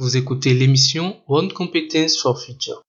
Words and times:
Vous 0.00 0.16
écoutez 0.16 0.54
l'émission 0.54 1.20
One 1.26 1.52
Competence 1.52 2.20
for 2.20 2.40
Future. 2.40 2.84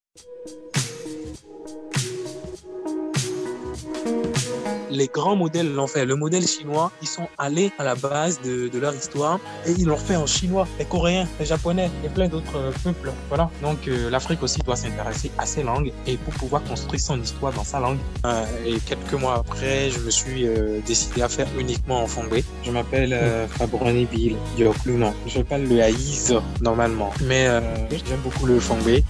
Les 5.00 5.08
grands 5.08 5.34
modèles 5.44 5.72
l'ont 5.72 5.86
fait. 5.86 6.04
Le 6.04 6.14
modèle 6.14 6.46
chinois, 6.46 6.92
ils 7.00 7.08
sont 7.08 7.28
allés 7.38 7.72
à 7.78 7.84
la 7.84 7.94
base 7.94 8.38
de, 8.42 8.68
de 8.68 8.78
leur 8.78 8.94
histoire 8.94 9.38
et 9.66 9.72
ils 9.72 9.86
l'ont 9.86 10.04
fait 10.08 10.16
en 10.24 10.26
chinois, 10.26 10.66
les 10.78 10.84
coréens, 10.84 11.26
les 11.40 11.46
japonais 11.46 11.90
et 12.04 12.10
plein 12.10 12.28
d'autres 12.28 12.58
euh, 12.58 12.70
peuples. 12.84 13.10
Voilà. 13.30 13.48
Donc 13.62 13.80
euh, 13.88 14.10
l'Afrique 14.10 14.42
aussi 14.42 14.60
doit 14.60 14.76
s'intéresser 14.76 15.30
à 15.38 15.46
ces 15.46 15.62
langues 15.62 15.90
et 16.06 16.18
pour 16.18 16.34
pouvoir 16.34 16.62
construire 16.64 17.00
son 17.00 17.18
histoire 17.18 17.54
dans 17.54 17.64
sa 17.64 17.80
langue. 17.80 18.00
Euh, 18.26 18.44
et 18.66 18.78
quelques 18.80 19.18
mois 19.22 19.36
après, 19.36 19.90
je 19.90 20.00
me 20.00 20.10
suis 20.10 20.46
euh, 20.46 20.80
décidé 20.86 21.22
à 21.22 21.30
faire 21.30 21.48
uniquement 21.58 22.02
en 22.02 22.06
fongbe. 22.06 22.38
Je 22.62 22.70
m'appelle 22.70 23.14
euh, 23.14 23.48
Fabroni 23.48 24.04
Bill. 24.04 24.36
Je 24.58 25.40
parle 25.40 25.62
le 25.62 25.80
haïs 25.80 26.34
normalement, 26.60 27.10
mais 27.24 27.46
j'aime 27.90 28.20
beaucoup 28.22 28.44
le 28.44 28.60
fongbe. 28.60 29.00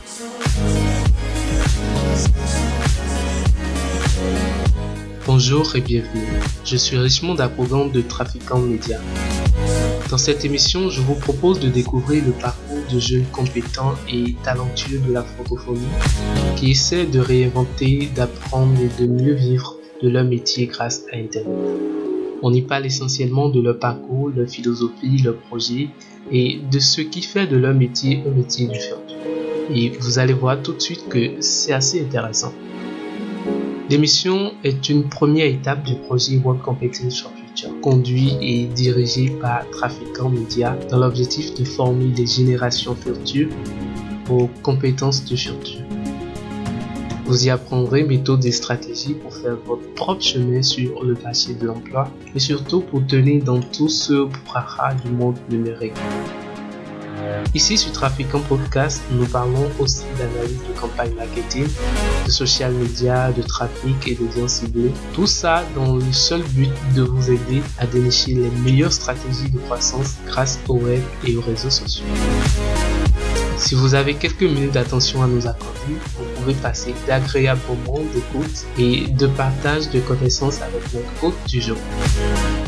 Bonjour 5.42 5.74
et 5.74 5.80
bienvenue. 5.80 6.28
Je 6.66 6.76
suis 6.76 6.98
Richmond 6.98 7.34
programme 7.56 7.90
de 7.92 8.02
Trafiquant 8.02 8.58
Média. 8.58 8.98
Dans 10.10 10.18
cette 10.18 10.44
émission, 10.44 10.90
je 10.90 11.00
vous 11.00 11.14
propose 11.14 11.58
de 11.60 11.70
découvrir 11.70 12.22
le 12.26 12.32
parcours 12.32 12.76
de 12.92 13.00
jeunes 13.00 13.24
compétents 13.32 13.94
et 14.06 14.34
talentueux 14.44 14.98
de 14.98 15.10
la 15.10 15.22
francophonie 15.22 15.80
qui 16.56 16.72
essaient 16.72 17.06
de 17.06 17.20
réinventer, 17.20 18.10
d'apprendre 18.14 18.74
et 18.82 19.02
de 19.02 19.10
mieux 19.10 19.32
vivre 19.32 19.78
de 20.02 20.10
leur 20.10 20.24
métier 20.24 20.66
grâce 20.66 21.04
à 21.10 21.16
Internet. 21.16 21.56
On 22.42 22.52
y 22.52 22.60
parle 22.60 22.84
essentiellement 22.84 23.48
de 23.48 23.62
leur 23.62 23.78
parcours, 23.78 24.28
leur 24.36 24.46
philosophie, 24.46 25.22
leur 25.24 25.38
projet 25.38 25.88
et 26.30 26.60
de 26.70 26.78
ce 26.78 27.00
qui 27.00 27.22
fait 27.22 27.46
de 27.46 27.56
leur 27.56 27.72
métier 27.72 28.22
un 28.26 28.30
métier 28.30 28.66
du 28.66 28.78
futur. 28.78 28.98
Et 29.74 29.88
vous 30.00 30.18
allez 30.18 30.34
voir 30.34 30.60
tout 30.62 30.74
de 30.74 30.82
suite 30.82 31.08
que 31.08 31.40
c'est 31.40 31.72
assez 31.72 31.98
intéressant. 31.98 32.52
L'émission 33.90 34.52
est 34.62 34.88
une 34.88 35.08
première 35.08 35.46
étape 35.46 35.82
du 35.82 35.96
projet 35.96 36.36
World 36.36 36.62
Competence 36.62 37.22
for 37.22 37.32
Future, 37.32 37.72
conduit 37.80 38.36
et 38.40 38.66
dirigé 38.66 39.30
par 39.30 39.68
Trafiquant 39.70 40.28
Media 40.28 40.78
dans 40.88 40.98
l'objectif 40.98 41.52
de 41.54 41.64
former 41.64 42.06
des 42.12 42.24
générations 42.24 42.94
futures 42.94 43.48
aux 44.30 44.48
compétences 44.62 45.24
du 45.24 45.36
futur. 45.36 45.80
Vous 47.26 47.46
y 47.46 47.50
apprendrez 47.50 48.04
méthodes 48.04 48.44
et 48.44 48.52
stratégies 48.52 49.14
pour 49.14 49.34
faire 49.34 49.56
votre 49.66 49.92
propre 49.94 50.22
chemin 50.22 50.62
sur 50.62 51.02
le 51.02 51.14
marché 51.24 51.54
de 51.54 51.66
l'emploi 51.66 52.08
et 52.32 52.38
surtout 52.38 52.82
pour 52.82 53.04
tenir 53.08 53.42
dans 53.42 53.58
tout 53.58 53.88
ce 53.88 54.12
brouhaha 54.12 54.94
du 55.04 55.10
monde 55.10 55.36
numérique. 55.50 55.94
Ici 57.54 57.76
sur 57.76 57.92
Trafiquant 57.92 58.40
Podcast, 58.40 59.02
nous 59.10 59.26
parlons 59.26 59.70
aussi 59.78 60.04
d'analyse 60.18 60.60
de 60.68 60.78
campagne 60.78 61.12
marketing, 61.14 61.66
de 62.26 62.30
social 62.30 62.72
media, 62.72 63.32
de 63.32 63.42
trafic 63.42 64.08
et 64.08 64.14
d'audience 64.14 64.54
ciblée. 64.54 64.92
Tout 65.12 65.26
ça 65.26 65.64
dans 65.74 65.96
le 65.96 66.12
seul 66.12 66.42
but 66.42 66.70
de 66.94 67.02
vous 67.02 67.30
aider 67.30 67.62
à 67.78 67.86
dénicher 67.86 68.34
les 68.34 68.50
meilleures 68.62 68.92
stratégies 68.92 69.50
de 69.50 69.58
croissance 69.58 70.14
grâce 70.26 70.58
au 70.68 70.74
web 70.74 71.02
et 71.26 71.36
aux 71.36 71.42
réseaux 71.42 71.70
sociaux. 71.70 72.04
Si 73.60 73.74
vous 73.74 73.94
avez 73.94 74.14
quelques 74.14 74.44
minutes 74.44 74.72
d'attention 74.72 75.22
à 75.22 75.26
nous 75.26 75.46
accorder, 75.46 75.92
vous 76.16 76.24
pouvez 76.36 76.54
passer 76.54 76.94
d'agréables 77.06 77.60
moments 77.68 78.00
d'écoute 78.14 78.64
et 78.78 79.08
de 79.08 79.26
partage 79.26 79.90
de 79.90 80.00
connaissances 80.00 80.62
avec 80.62 80.80
notre 80.94 81.10
hôte 81.22 81.36
du 81.46 81.60
jour. 81.60 81.76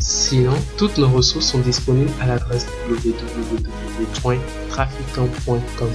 Sinon, 0.01 0.53
toutes 0.77 0.99
nos 0.99 1.09
ressources 1.09 1.47
sont 1.47 1.61
disponibles 1.61 2.13
à 2.21 2.27
l'adresse 2.27 2.67
www.trafiquant.com. 2.91 5.91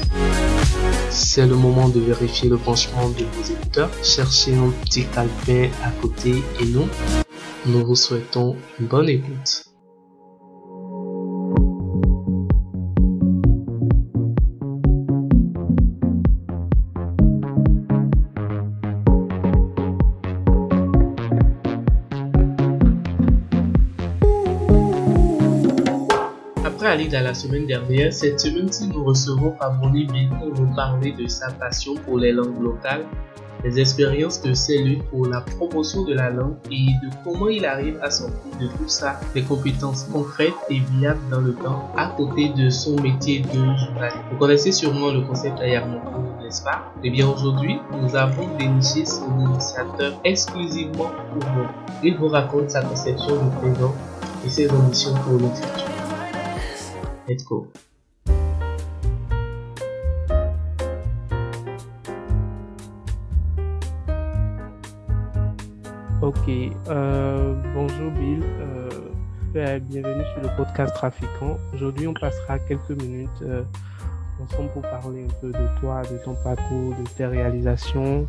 C'est 1.11 1.45
le 1.45 1.56
moment 1.56 1.89
de 1.89 2.00
vérifier 2.00 2.50
le 2.50 2.58
branchement 2.58 3.09
de 3.09 3.23
vos 3.23 3.44
écouteurs. 3.54 3.92
Cherchez 4.04 4.56
un 4.56 4.72
petit 4.84 5.06
calepin 5.06 5.70
à 5.84 5.92
côté 6.02 6.42
et 6.59 6.66
nous, 6.66 6.88
nous 7.67 7.86
vous 7.86 7.95
souhaitons 7.95 8.55
une 8.80 8.88
bonne 8.88 9.10
écoute. 9.10 9.67
Après 26.87 27.02
Alida 27.02 27.21
la 27.21 27.33
semaine 27.33 27.65
dernière, 27.65 28.14
cette 28.14 28.39
semaine-ci 28.39 28.87
nous 28.87 29.03
recevons 29.03 29.53
Fabroni 29.59 30.05
B 30.05 30.30
pour 30.39 30.58
nous 30.58 30.73
parler 30.73 31.11
de 31.11 31.27
sa 31.27 31.52
passion 31.52 31.95
pour 31.95 32.17
les 32.17 32.31
langues 32.31 32.61
locales, 32.61 33.03
les 33.65 33.77
expériences 33.77 34.42
de 34.42 34.53
ses 34.53 34.77
luttes 34.77 35.03
pour 35.09 35.26
la 35.26 35.42
promotion 35.42 36.05
de 36.05 36.14
la 36.14 36.30
langue 36.30 36.55
et 36.71 36.86
de 37.03 37.09
comment 37.26 37.49
il 37.49 37.65
arrive 37.65 37.99
à 38.02 38.09
sortir 38.09 38.37
de 38.61 38.67
tout 38.67 38.87
ça 38.87 39.20
des 39.33 39.42
compétences 39.42 40.05
concrètes 40.05 40.53
et 40.70 40.80
viables 40.93 41.20
dans 41.30 41.42
le 41.42 41.55
temps 41.55 41.92
à 41.97 42.08
côté 42.15 42.53
de 42.55 42.70
son 42.70 42.95
métier 43.02 43.42
de 43.42 43.52
journaliste. 43.52 44.23
Vous 44.31 44.37
connaissez 44.37 44.71
sûrement 44.71 45.11
le 45.11 45.27
concept 45.27 45.59
Ayarmoko, 45.59 46.21
n'est-ce 46.42 46.64
pas? 46.64 46.93
Eh 47.03 47.09
bien 47.09 47.27
aujourd'hui, 47.27 47.80
nous 48.02 48.15
avons 48.15 48.47
déniché 48.58 49.05
son 49.05 49.37
initiateur 49.42 50.14
exclusivement 50.23 51.11
pour 51.33 51.49
vous. 51.52 51.67
Il 52.02 52.15
vous 52.15 52.30
raconte 52.30 52.71
sa 52.71 52.81
conception 52.81 53.43
du 53.43 53.49
présent 53.58 53.93
et 54.45 54.49
ses 54.49 54.71
ambitions 54.71 55.14
pour 55.15 55.33
le 55.33 55.49
futur. 55.49 56.07
Let's 57.27 57.43
go. 57.43 57.67
Ok, 66.21 66.38
euh, 66.88 67.54
bonjour 67.73 68.11
Bill, 68.11 68.43
euh, 68.43 68.89
bienvenue 69.54 70.23
sur 70.33 70.42
le 70.42 70.55
podcast 70.55 70.95
Trafiquant. 70.95 71.58
Aujourd'hui, 71.73 72.08
on 72.08 72.14
passera 72.14 72.60
quelques 72.60 72.92
minutes 72.92 73.30
euh, 73.42 73.64
ensemble 74.42 74.70
pour 74.70 74.83
parler 74.83 75.26
un 75.26 75.33
peu 75.42 75.52
de 75.52 75.80
toi, 75.82 76.04
de 76.04 76.17
ton 76.20 76.33
parcours, 76.36 76.95
de 76.95 77.04
tes 77.17 77.26
réalisations, 77.26 78.26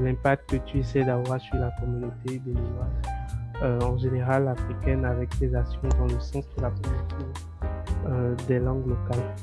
l'impact 0.00 0.50
que 0.50 0.56
tu 0.56 0.80
essaies 0.80 1.04
d'avoir 1.04 1.40
sur 1.40 1.56
la 1.58 1.70
communauté 1.78 2.40
béninoise, 2.40 3.84
en 3.84 3.96
général 3.98 4.48
africaine, 4.48 5.04
avec 5.04 5.30
tes 5.38 5.54
actions 5.54 5.88
dans 5.96 6.12
le 6.12 6.18
sens 6.18 6.44
de 6.56 6.62
la 6.62 6.70
promotion 6.70 7.51
euh, 8.06 8.34
des 8.48 8.58
langues 8.58 8.86
locales. 8.86 9.34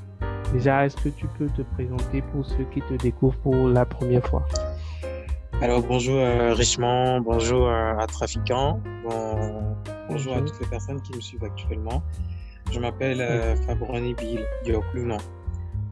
Déjà, 0.54 0.86
est-ce 0.86 0.98
que 0.98 1.10
tu 1.10 1.28
peux 1.38 1.48
te 1.48 1.62
présenter 1.62 2.22
pour 2.22 2.46
ceux 2.46 2.66
qui 2.74 2.82
te 2.82 2.94
découvrent 2.96 3.38
pour 3.40 3.68
la 3.68 3.86
première 3.86 4.26
fois? 4.26 4.46
Alors 5.62 5.82
bonjour 5.82 6.16
euh, 6.18 6.54
Richemont, 6.54 7.20
bonjour 7.20 7.68
euh, 7.68 7.98
à 7.98 8.08
Trafiquant, 8.08 8.80
bon, 9.04 9.76
bonjour 10.08 10.38
à 10.38 10.40
toutes 10.40 10.58
les 10.62 10.68
personnes 10.68 11.02
qui 11.02 11.14
me 11.14 11.20
suivent 11.20 11.44
actuellement. 11.44 12.02
Je 12.72 12.80
m'appelle 12.80 13.20
euh, 13.20 13.56
Fabroni 13.58 14.14
Bill 14.14 14.40
Diokluno. 14.64 15.18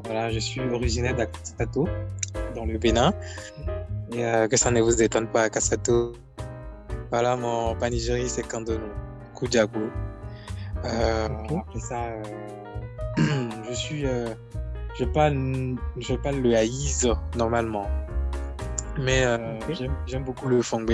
Voilà, 0.06 0.32
je 0.32 0.40
suis 0.40 0.62
originaire 0.62 1.16
d'Akasato, 1.16 1.86
dans 2.56 2.66
le 2.66 2.78
Bénin. 2.78 3.12
Et 4.14 4.24
euh, 4.24 4.48
que 4.48 4.56
ça 4.56 4.72
ne 4.72 4.80
vous 4.80 5.02
étonne 5.02 5.28
pas, 5.28 5.44
Akasato. 5.44 6.14
Voilà, 7.12 7.36
mon 7.36 7.76
panigérie, 7.76 8.30
c'est 8.30 8.48
Kandono, 8.48 8.88
Kujago. 9.36 9.90
Euh. 10.86 11.28
Après 11.60 11.80
ça, 11.80 12.04
euh, 12.06 13.50
je 13.70 13.74
suis, 13.74 14.06
euh, 14.06 14.28
je 14.98 15.06
parle, 15.06 15.76
je 15.98 16.14
parle 16.16 16.38
le 16.38 16.56
haïs 16.56 17.08
normalement. 17.36 17.88
Mais 19.00 19.24
j'aime- 20.08 20.24
beaucoup 20.24 20.48
le 20.48 20.62
fongbe 20.64 20.92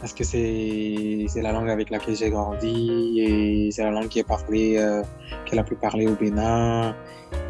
parce 0.00 0.12
que 0.12 0.22
c'est 0.24 1.26
la 1.42 1.52
langue 1.52 1.70
avec 1.70 1.90
laquelle 1.90 2.14
j'ai 2.14 2.30
grandi 2.30 3.18
et 3.18 3.70
c'est 3.72 3.82
la 3.82 3.90
langue 3.90 4.08
qui 4.08 4.18
est 4.20 4.24
parlée, 4.28 4.76
euh, 4.78 5.02
qui 5.44 5.54
est 5.54 5.56
la 5.56 5.64
plus 5.64 5.74
parlée 5.76 6.06
au 6.06 6.14
Bénin. 6.14 6.94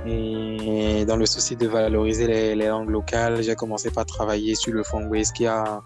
Et 0.07 1.05
dans 1.07 1.17
le 1.17 1.27
souci 1.27 1.57
de 1.57 1.67
valoriser 1.67 2.27
les, 2.27 2.55
les 2.55 2.69
langues 2.69 2.89
locales, 2.91 3.43
j'ai 3.43 3.55
commencé 3.57 3.91
par 3.91 4.07
travailler 4.07 4.55
sur 4.55 4.73
le 4.73 4.83
fongbe, 4.85 5.15
ce 5.23 5.33
qui 5.33 5.47
a 5.47 5.83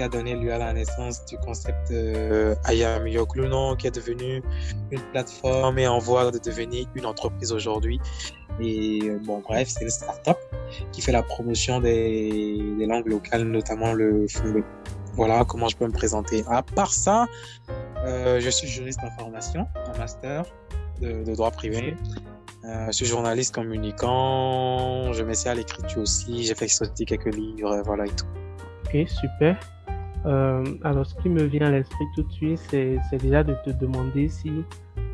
qui 0.00 0.04
a 0.04 0.08
donné 0.08 0.34
lieu 0.34 0.50
à 0.50 0.56
la 0.56 0.72
naissance 0.72 1.26
du 1.26 1.36
concept 1.36 1.90
euh, 1.90 2.54
Ayam 2.64 3.06
Yokluno, 3.06 3.76
qui 3.76 3.86
est 3.86 3.94
devenu 3.94 4.42
une 4.90 5.02
plateforme 5.12 5.78
et 5.78 5.86
en 5.86 5.98
voie 5.98 6.30
de 6.30 6.38
devenir 6.38 6.86
une 6.94 7.04
entreprise 7.04 7.52
aujourd'hui. 7.52 8.00
Et 8.62 9.00
euh, 9.02 9.18
bon, 9.22 9.40
bref, 9.40 9.68
c'est 9.68 9.84
une 9.84 9.90
start-up 9.90 10.38
qui 10.90 11.02
fait 11.02 11.12
la 11.12 11.22
promotion 11.22 11.80
des, 11.80 12.86
langues 12.88 13.08
locales, 13.08 13.44
notamment 13.44 13.92
le 13.92 14.26
fongbe. 14.26 14.62
Voilà 15.16 15.44
comment 15.44 15.68
je 15.68 15.76
peux 15.76 15.86
me 15.86 15.92
présenter. 15.92 16.44
À 16.48 16.62
part 16.62 16.94
ça, 16.94 17.26
euh, 18.06 18.40
je 18.40 18.48
suis 18.48 18.68
juriste 18.68 19.00
en 19.04 19.10
formation, 19.18 19.66
en 19.86 19.98
master 19.98 20.46
de, 21.02 21.24
de 21.24 21.34
droit 21.34 21.50
privé. 21.50 21.94
Euh, 22.64 22.86
je 22.86 22.92
suis 22.92 23.06
journaliste 23.06 23.54
communicant, 23.54 25.12
je 25.12 25.22
m'essaie 25.24 25.50
à 25.50 25.54
l'écriture 25.54 26.00
aussi, 26.00 26.44
j'ai 26.44 26.54
fait 26.54 26.68
sortir 26.68 27.06
quelques 27.06 27.34
livres, 27.34 27.82
voilà 27.84 28.06
et 28.06 28.10
tout. 28.10 28.26
Ok, 28.86 29.06
super. 29.06 29.58
Euh, 30.26 30.64
alors, 30.84 31.06
ce 31.06 31.14
qui 31.16 31.28
me 31.28 31.44
vient 31.44 31.66
à 31.66 31.70
l'esprit 31.70 32.04
tout 32.14 32.22
de 32.22 32.32
suite, 32.32 32.60
c'est 32.70 33.16
déjà 33.18 33.42
de 33.42 33.56
te 33.64 33.70
demander 33.70 34.28
si, 34.28 34.50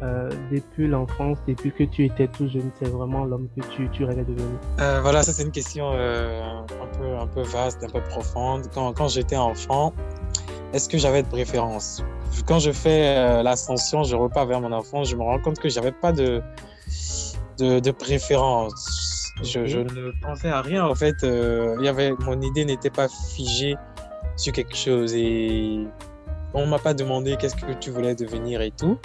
euh, 0.02 0.30
depuis 0.50 0.88
l'enfance, 0.88 1.38
depuis 1.46 1.72
que 1.72 1.84
tu 1.84 2.04
étais 2.04 2.26
tout 2.26 2.48
jeune, 2.48 2.70
c'est 2.78 2.88
vraiment 2.88 3.24
l'homme 3.24 3.48
que 3.56 3.64
tu, 3.68 3.88
tu 3.90 4.04
rêvais 4.04 4.24
devenir? 4.24 4.58
Euh, 4.80 5.00
voilà, 5.00 5.22
ça 5.22 5.32
c'est 5.32 5.44
une 5.44 5.52
question 5.52 5.90
un, 5.92 6.64
peu, 6.98 7.16
un 7.16 7.26
peu 7.26 7.42
vaste, 7.42 7.84
un 7.84 7.88
peu 7.88 8.00
profonde. 8.00 8.62
Quand, 8.74 8.92
quand 8.92 9.08
j'étais 9.08 9.36
enfant, 9.36 9.92
est-ce 10.72 10.88
que 10.88 10.98
j'avais 10.98 11.22
de 11.22 11.28
préférence? 11.28 12.02
Quand 12.46 12.58
je 12.58 12.72
fais 12.72 13.42
l'ascension, 13.42 14.02
je 14.02 14.16
repars 14.16 14.46
vers 14.46 14.60
mon 14.60 14.72
enfant, 14.72 15.04
je 15.04 15.16
me 15.16 15.22
rends 15.22 15.38
compte 15.38 15.58
que 15.58 15.68
j'avais 15.68 15.92
pas 15.92 16.12
de, 16.12 16.42
de, 17.58 17.78
de 17.78 17.90
préférence. 17.92 19.32
Je, 19.42 19.66
je, 19.66 19.78
ne 19.80 20.12
pensais 20.22 20.48
à 20.48 20.62
rien 20.62 20.84
en 20.84 20.94
fait. 20.94 21.14
il 21.22 21.84
y 21.84 21.88
avait, 21.88 22.12
mon 22.20 22.40
idée 22.40 22.64
n'était 22.64 22.90
pas 22.90 23.06
figée 23.08 23.76
sur 24.36 24.52
quelque 24.52 24.76
chose 24.76 25.14
et 25.14 25.86
on 26.54 26.66
m'a 26.66 26.78
pas 26.78 26.94
demandé 26.94 27.36
qu'est-ce 27.38 27.56
que 27.56 27.72
tu 27.72 27.90
voulais 27.90 28.14
devenir 28.14 28.62
et 28.62 28.70
tout. 28.70 28.98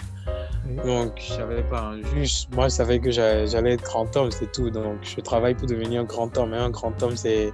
Donc, 0.86 1.14
je 1.18 1.34
savais 1.34 1.64
pas. 1.64 1.94
Juste, 2.16 2.54
moi, 2.56 2.66
je 2.66 2.74
savais 2.74 3.00
que 3.00 3.12
j'allais 3.12 3.74
être 3.74 3.84
grand 3.84 4.16
homme, 4.16 4.32
c'est 4.32 4.52
tout. 4.52 4.70
Donc, 4.70 5.00
je 5.02 5.20
travaille 5.20 5.56
pour 5.56 5.68
devenir 5.68 6.02
un 6.02 6.04
grand 6.06 6.38
homme. 6.38 6.54
Et 6.54 6.58
un 6.58 6.70
grand 6.70 7.02
homme, 7.04 7.16
c'est 7.16 7.52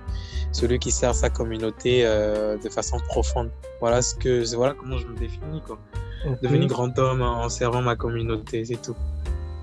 celui 0.51 0.77
qui 0.77 0.91
sert 0.91 1.15
sa 1.15 1.29
communauté 1.29 2.01
euh, 2.05 2.57
de 2.57 2.69
façon 2.69 2.97
profonde. 3.07 3.49
Voilà 3.79 4.01
ce 4.01 4.13
que, 4.15 4.55
voilà 4.55 4.73
comment 4.73 4.97
je 4.97 5.07
me 5.07 5.15
définis, 5.15 5.61
quoi. 5.65 5.79
Devenir 6.41 6.67
grand 6.67 6.97
homme 6.99 7.21
en 7.21 7.49
servant 7.49 7.81
ma 7.81 7.95
communauté, 7.95 8.65
c'est 8.65 8.81
tout. 8.81 8.95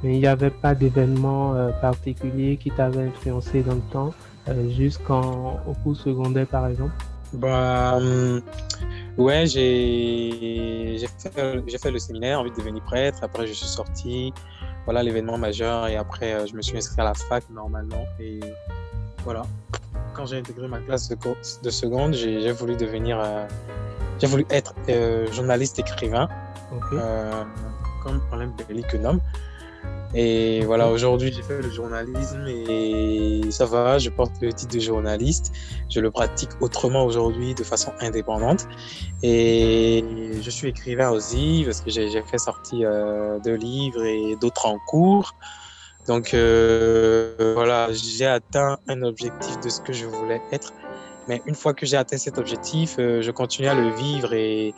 Mais 0.02 0.14
il 0.14 0.20
n'y 0.20 0.26
avait 0.26 0.50
pas 0.50 0.74
d'événement 0.74 1.54
euh, 1.54 1.70
particulier 1.80 2.56
qui 2.56 2.70
t'avait 2.70 3.04
influencé 3.04 3.62
dans 3.62 3.74
le 3.74 3.82
temps, 3.92 4.14
euh, 4.48 4.70
jusqu'au 4.70 5.58
cours 5.82 5.96
secondaire, 5.96 6.46
par 6.46 6.66
exemple? 6.66 6.92
Bah, 7.34 7.96
hum, 7.96 8.40
ouais, 9.18 9.46
j'ai 9.46 11.06
fait, 11.18 11.78
fait 11.78 11.90
le 11.90 11.98
séminaire, 11.98 12.40
envie 12.40 12.50
de 12.50 12.56
devenir 12.56 12.82
prêtre. 12.84 13.18
Après, 13.22 13.46
je 13.46 13.52
suis 13.52 13.66
sorti. 13.66 14.32
Voilà 14.84 15.02
l'événement 15.02 15.38
majeur. 15.38 15.86
Et 15.88 15.96
après, 15.96 16.34
euh, 16.34 16.46
je 16.46 16.54
me 16.54 16.62
suis 16.62 16.76
inscrit 16.76 17.00
à 17.00 17.04
la 17.04 17.14
fac 17.14 17.44
normalement. 17.50 18.04
Et 18.20 18.40
voilà. 19.24 19.42
Quand 20.14 20.26
j'ai 20.26 20.38
intégré 20.38 20.68
ma 20.68 20.78
classe 20.78 21.08
de, 21.08 21.70
seconde, 21.70 22.14
j'ai 22.14 22.52
voulu 22.52 22.76
devenir. 22.76 23.20
Euh, 23.20 23.46
j'ai 24.20 24.26
voulu 24.26 24.46
être 24.50 24.74
euh, 24.88 25.30
journaliste 25.32 25.78
écrivain. 25.78 26.28
comme 28.02 28.20
problème 28.28 28.52
que 28.88 28.96
nomme. 28.96 29.20
Et 30.16 30.64
voilà, 30.64 30.90
aujourd'hui, 30.90 31.32
j'ai 31.32 31.42
fait 31.42 31.60
le 31.60 31.70
journalisme 31.70 32.46
et 32.46 33.40
ça 33.50 33.66
va, 33.66 33.98
je 33.98 34.10
porte 34.10 34.32
le 34.40 34.52
titre 34.52 34.72
de 34.74 34.80
journaliste. 34.80 35.52
Je 35.90 35.98
le 35.98 36.10
pratique 36.12 36.50
autrement 36.60 37.04
aujourd'hui 37.04 37.54
de 37.54 37.64
façon 37.64 37.92
indépendante. 38.00 38.68
Et 39.24 40.04
je 40.40 40.50
suis 40.50 40.68
écrivain 40.68 41.10
aussi 41.10 41.62
parce 41.64 41.80
que 41.80 41.90
j'ai 41.90 42.22
fait 42.22 42.38
sortir 42.38 42.88
euh, 42.92 43.40
deux 43.40 43.56
livres 43.56 44.04
et 44.04 44.36
d'autres 44.40 44.66
en 44.66 44.78
cours. 44.86 45.34
Donc 46.06 46.32
euh, 46.32 47.54
voilà, 47.56 47.88
j'ai 47.92 48.26
atteint 48.26 48.78
un 48.86 49.02
objectif 49.02 49.58
de 49.60 49.68
ce 49.68 49.80
que 49.80 49.92
je 49.92 50.06
voulais 50.06 50.40
être. 50.52 50.72
Mais 51.26 51.42
une 51.46 51.54
fois 51.56 51.74
que 51.74 51.86
j'ai 51.86 51.96
atteint 51.96 52.18
cet 52.18 52.38
objectif, 52.38 52.96
euh, 52.98 53.20
je 53.20 53.30
continue 53.32 53.66
à 53.66 53.74
le 53.74 53.90
vivre 53.96 54.32
et, 54.32 54.74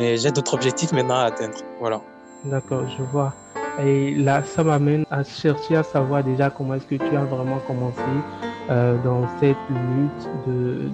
et 0.00 0.16
j'ai 0.16 0.32
d'autres 0.32 0.54
objectifs 0.54 0.90
maintenant 0.92 1.16
à 1.16 1.24
atteindre. 1.24 1.58
Voilà. 1.78 2.00
D'accord, 2.44 2.88
je 2.88 3.02
vois. 3.04 3.32
Et 3.80 4.14
là, 4.14 4.42
ça 4.44 4.62
m'amène 4.62 5.04
à 5.10 5.24
chercher 5.24 5.76
à 5.76 5.82
savoir 5.82 6.22
déjà 6.22 6.50
comment 6.50 6.74
est-ce 6.74 6.86
que 6.86 6.96
tu 6.96 7.16
as 7.16 7.24
vraiment 7.24 7.58
commencé 7.66 8.00
euh, 8.70 8.96
dans 9.02 9.26
cette 9.40 9.56
lutte 9.70 10.28
de, 10.46 10.90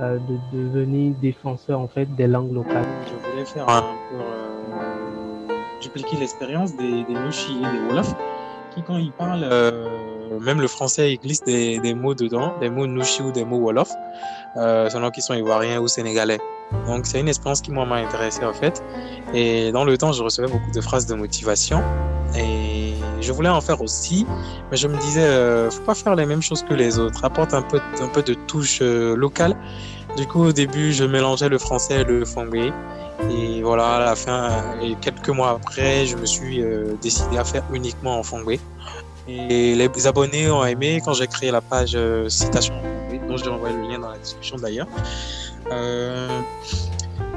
euh, 0.00 0.18
de, 0.52 0.56
devenir 0.56 1.14
défenseur 1.22 1.80
en 1.80 1.88
fait 1.88 2.04
des 2.14 2.26
langues 2.26 2.52
locales. 2.52 2.84
Je 3.06 3.30
voulais 3.30 3.44
faire 3.46 3.68
un 3.68 3.80
peu 3.80 4.16
euh, 4.18 5.56
dupliquer 5.80 6.18
l'expérience 6.18 6.76
des, 6.76 7.04
des 7.04 7.14
Nushi 7.14 7.58
et 7.58 7.78
des 7.78 7.88
Wolof 7.88 8.14
qui 8.74 8.82
quand 8.82 8.96
ils 8.96 9.12
parlent, 9.12 9.46
même 10.40 10.60
le 10.60 10.68
français 10.68 11.12
il 11.12 11.18
glisse 11.18 11.42
des, 11.44 11.78
des, 11.80 11.92
mots 11.92 12.14
dedans, 12.14 12.54
des 12.60 12.70
mots 12.70 12.86
Nushi 12.86 13.22
ou 13.22 13.32
des 13.32 13.44
mots 13.44 13.58
Wolof, 13.58 13.90
selon 14.54 15.10
qu'ils 15.10 15.22
sont 15.22 15.34
ivoiriens 15.34 15.80
ou 15.80 15.88
sénégalais. 15.88 16.40
Donc 16.86 17.06
c'est 17.06 17.20
une 17.20 17.28
expérience 17.28 17.60
qui 17.60 17.70
moi 17.70 17.86
m'a 17.86 17.96
intéressé 17.96 18.44
en 18.44 18.52
fait. 18.52 18.82
Et 19.34 19.72
dans 19.72 19.84
le 19.84 19.96
temps, 19.96 20.12
je 20.12 20.22
recevais 20.22 20.48
beaucoup 20.48 20.70
de 20.70 20.80
phrases 20.80 21.06
de 21.06 21.14
motivation 21.14 21.82
et 22.36 22.94
je 23.20 23.32
voulais 23.32 23.48
en 23.48 23.60
faire 23.60 23.80
aussi, 23.82 24.26
mais 24.70 24.76
je 24.76 24.88
me 24.88 24.96
disais, 24.98 25.22
euh, 25.22 25.70
faut 25.70 25.82
pas 25.82 25.94
faire 25.94 26.14
les 26.16 26.26
mêmes 26.26 26.42
choses 26.42 26.62
que 26.62 26.74
les 26.74 26.98
autres. 26.98 27.24
Apporte 27.24 27.54
un 27.54 27.62
peu, 27.62 27.80
un 28.00 28.08
peu 28.08 28.22
de 28.22 28.34
touche 28.34 28.80
euh, 28.82 29.14
locale. 29.14 29.56
Du 30.16 30.26
coup, 30.26 30.44
au 30.44 30.52
début, 30.52 30.92
je 30.92 31.04
mélangeais 31.04 31.48
le 31.48 31.58
français 31.58 32.00
et 32.00 32.04
le 32.04 32.24
fongbe. 32.24 32.54
Et 33.30 33.62
voilà, 33.62 33.96
à 33.96 34.00
la 34.00 34.16
fin, 34.16 34.50
et 34.82 34.94
quelques 34.96 35.28
mois 35.28 35.50
après, 35.50 36.06
je 36.06 36.16
me 36.16 36.26
suis 36.26 36.62
euh, 36.62 36.94
décidé 37.00 37.38
à 37.38 37.44
faire 37.44 37.62
uniquement 37.72 38.18
en 38.18 38.22
fongbe. 38.22 38.56
Et 39.28 39.74
les 39.74 40.06
abonnés 40.06 40.50
ont 40.50 40.64
aimé 40.64 41.00
quand 41.04 41.12
j'ai 41.12 41.28
créé 41.28 41.50
la 41.50 41.60
page 41.60 41.92
euh, 41.94 42.28
citation 42.28 42.74
je 43.36 43.44
vais 43.44 43.50
envoyer 43.50 43.76
le 43.76 43.82
lien 43.82 43.98
dans 43.98 44.10
la 44.10 44.18
description 44.18 44.56
d'ailleurs. 44.56 44.86
Euh, 45.70 46.40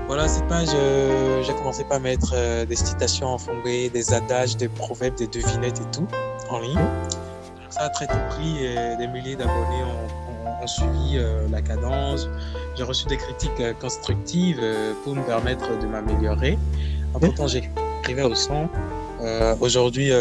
voilà, 0.07 0.27
cette 0.27 0.47
page, 0.47 0.69
euh, 0.73 1.41
j'ai 1.43 1.53
commencé 1.53 1.83
par 1.83 1.99
mettre 1.99 2.31
euh, 2.33 2.65
des 2.65 2.75
citations 2.75 3.27
en 3.27 3.37
fondé, 3.37 3.89
des 3.89 4.13
adages, 4.13 4.57
des 4.57 4.67
proverbes, 4.67 5.15
des 5.15 5.27
devinettes 5.27 5.81
et 5.81 5.95
tout 5.95 6.07
en 6.49 6.59
ligne. 6.59 6.79
ça 7.69 7.81
a 7.81 7.89
très 7.89 8.07
tôt 8.07 8.13
pris 8.29 8.67
des 8.97 9.07
milliers 9.07 9.35
d'abonnés 9.35 9.83
ont, 9.83 10.67
suivi 10.67 11.19
la 11.51 11.61
cadence. 11.61 12.27
J'ai 12.75 12.81
reçu 12.81 13.05
des 13.05 13.17
critiques 13.17 13.79
constructives 13.79 14.59
pour 15.03 15.15
me 15.15 15.21
permettre 15.21 15.77
de 15.77 15.85
m'améliorer. 15.85 16.57
Pourtant, 17.19 17.45
j'écrivais 17.45 18.23
au 18.23 18.33
son. 18.33 18.67
Aujourd'hui, 19.59 20.11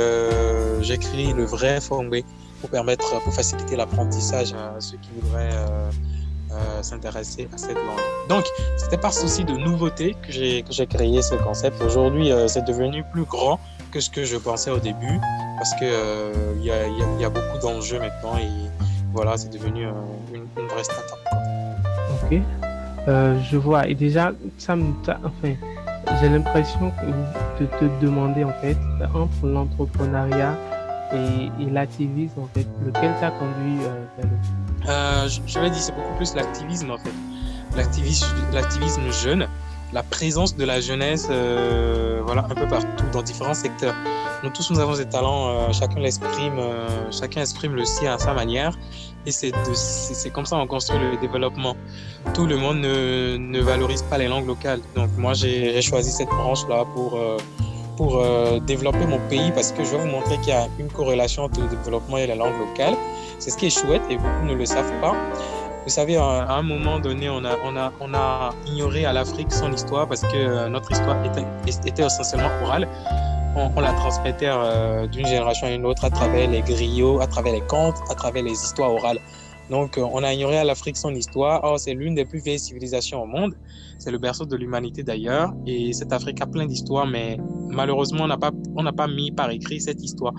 j'écris 0.82 1.32
le 1.32 1.44
vrai 1.44 1.80
fondé 1.80 2.26
pour 2.64 2.70
permettre, 2.70 3.20
pour 3.20 3.34
faciliter 3.34 3.76
l'apprentissage 3.76 4.54
à 4.54 4.80
ceux 4.80 4.96
qui 4.96 5.10
voudraient 5.20 5.50
euh, 5.52 6.82
s'intéresser 6.82 7.46
à 7.52 7.58
cette 7.58 7.76
langue. 7.76 8.00
Donc, 8.30 8.46
c'était 8.78 8.96
par 8.96 9.12
souci 9.12 9.44
de 9.44 9.52
nouveauté 9.52 10.16
que 10.22 10.32
j'ai 10.32 10.86
créé 10.86 11.20
ce 11.20 11.34
concept. 11.34 11.82
Aujourd'hui, 11.82 12.32
euh, 12.32 12.48
c'est 12.48 12.64
devenu 12.64 13.04
plus 13.12 13.24
grand 13.24 13.60
que 13.90 14.00
ce 14.00 14.08
que 14.08 14.24
je 14.24 14.38
pensais 14.38 14.70
au 14.70 14.78
début 14.78 15.20
parce 15.58 15.74
euh, 15.82 16.32
il 16.56 16.64
y, 16.64 16.70
a, 16.70 16.86
y, 16.88 17.24
a, 17.24 17.28
beaucoup 17.28 17.58
d'enjeux 17.60 17.98
maintenant 17.98 18.38
et 18.38 18.48
voilà, 19.12 19.36
c'est 19.36 19.52
devenu 19.52 19.84
une, 20.32 20.46
une, 20.56 20.66
vraie 20.66 20.84
start-up. 20.84 21.18
Ok, 22.22 22.40
je 23.06 23.56
vois. 23.58 23.86
Et 23.88 23.94
déjà, 23.94 24.32
ça 24.56 24.74
me. 24.74 24.86
Enfin, 25.02 25.54
j'ai 26.18 26.30
l'impression 26.30 26.92
de 27.60 27.66
te 27.66 27.84
demander 28.00 28.44
en 28.44 28.52
fait 28.62 28.78
entre 29.14 29.46
l'entrepreneuriat 29.46 30.56
et, 31.12 31.70
l'activisme 31.70 32.40
en 32.40 32.48
fait, 32.54 32.66
lequel 32.84 33.12
t'a 33.20 33.30
conduit 33.30 33.76
vers 33.78 33.94
le 33.94 34.28
euh, 34.88 35.28
je, 35.28 35.60
vais 35.60 35.70
dire 35.70 35.80
c'est 35.80 35.94
beaucoup 35.94 36.14
plus 36.16 36.34
l'activisme 36.34 36.90
en 36.90 36.98
fait. 36.98 37.12
L'activisme, 37.76 39.10
jeune, 39.10 39.48
la 39.92 40.02
présence 40.02 40.56
de 40.56 40.64
la 40.64 40.80
jeunesse, 40.80 41.28
euh, 41.30 42.20
voilà, 42.24 42.44
un 42.44 42.54
peu 42.54 42.68
partout 42.68 43.04
dans 43.12 43.22
différents 43.22 43.54
secteurs. 43.54 43.94
Nous 44.42 44.50
tous, 44.50 44.70
nous 44.70 44.78
avons 44.78 44.94
des 44.94 45.06
talents, 45.06 45.48
euh, 45.48 45.72
chacun 45.72 46.00
l'exprime, 46.00 46.58
euh, 46.58 47.10
chacun 47.10 47.40
exprime 47.40 47.74
le 47.74 47.84
sien 47.84 48.14
à 48.14 48.18
sa 48.18 48.34
manière, 48.34 48.78
et 49.26 49.32
c'est 49.32 50.30
comme 50.30 50.46
ça 50.46 50.56
qu'on 50.56 50.66
construit 50.66 50.98
le 50.98 51.16
développement. 51.16 51.76
Tout 52.34 52.46
le 52.46 52.56
monde 52.56 52.78
ne, 52.78 53.36
ne 53.38 53.60
valorise 53.60 54.02
pas 54.02 54.18
les 54.18 54.28
langues 54.28 54.46
locales. 54.46 54.80
Donc 54.94 55.10
moi, 55.16 55.32
j'ai 55.32 55.80
choisi 55.80 56.12
cette 56.12 56.28
branche 56.28 56.68
là 56.68 56.84
pour 57.96 58.18
euh, 58.18 58.60
développer 58.60 59.06
mon 59.06 59.18
pays 59.28 59.52
parce 59.52 59.72
que 59.72 59.84
je 59.84 59.90
vais 59.90 59.98
vous 59.98 60.10
montrer 60.10 60.36
qu'il 60.38 60.48
y 60.48 60.52
a 60.52 60.66
une 60.78 60.88
corrélation 60.88 61.44
entre 61.44 61.60
le 61.60 61.68
développement 61.68 62.18
et 62.18 62.26
la 62.26 62.34
langue 62.34 62.58
locale. 62.58 62.94
C'est 63.38 63.50
ce 63.50 63.56
qui 63.56 63.66
est 63.66 63.70
chouette 63.70 64.02
et 64.10 64.16
beaucoup 64.16 64.44
ne 64.44 64.54
le 64.54 64.64
savent 64.64 65.00
pas. 65.00 65.14
Vous 65.84 65.90
savez, 65.90 66.16
à 66.16 66.50
un 66.50 66.62
moment 66.62 66.98
donné, 66.98 67.28
on 67.28 67.44
a, 67.44 67.56
on 67.62 67.76
a, 67.76 67.92
on 68.00 68.14
a 68.14 68.54
ignoré 68.66 69.04
à 69.04 69.12
l'Afrique 69.12 69.52
son 69.52 69.70
histoire 69.70 70.08
parce 70.08 70.22
que 70.22 70.34
euh, 70.34 70.68
notre 70.68 70.90
histoire 70.90 71.22
était, 71.24 71.44
était 71.66 72.04
essentiellement 72.04 72.48
orale. 72.62 72.88
On, 73.56 73.80
la 73.80 73.92
transmettait 73.92 74.48
euh, 74.48 75.06
d'une 75.06 75.26
génération 75.26 75.68
à 75.68 75.70
une 75.70 75.84
autre 75.84 76.04
à 76.04 76.10
travers 76.10 76.50
les 76.50 76.62
griots, 76.62 77.20
à 77.20 77.26
travers 77.26 77.52
les 77.52 77.60
contes, 77.60 77.96
à 78.10 78.14
travers 78.14 78.42
les 78.42 78.52
histoires 78.52 78.92
orales. 78.92 79.18
Donc, 79.70 79.96
euh, 79.96 80.06
on 80.12 80.22
a 80.22 80.32
ignoré 80.32 80.58
à 80.58 80.64
l'Afrique 80.64 80.96
son 80.96 81.14
histoire. 81.14 81.64
Or, 81.64 81.78
c'est 81.78 81.94
l'une 81.94 82.14
des 82.14 82.24
plus 82.24 82.40
vieilles 82.40 82.58
civilisations 82.58 83.22
au 83.22 83.26
monde. 83.26 83.54
C'est 83.98 84.10
le 84.10 84.18
berceau 84.18 84.44
de 84.44 84.56
l'humanité 84.56 85.02
d'ailleurs. 85.02 85.52
Et 85.66 85.92
cette 85.92 86.12
Afrique 86.12 86.40
a 86.42 86.46
plein 86.46 86.66
d'histoires, 86.66 87.06
mais 87.06 87.38
malheureusement, 87.68 88.24
on 88.24 88.26
n'a 88.26 88.36
pas, 88.36 88.52
pas 88.96 89.08
mis 89.08 89.30
par 89.30 89.50
écrit 89.50 89.80
cette 89.80 90.02
histoire. 90.02 90.34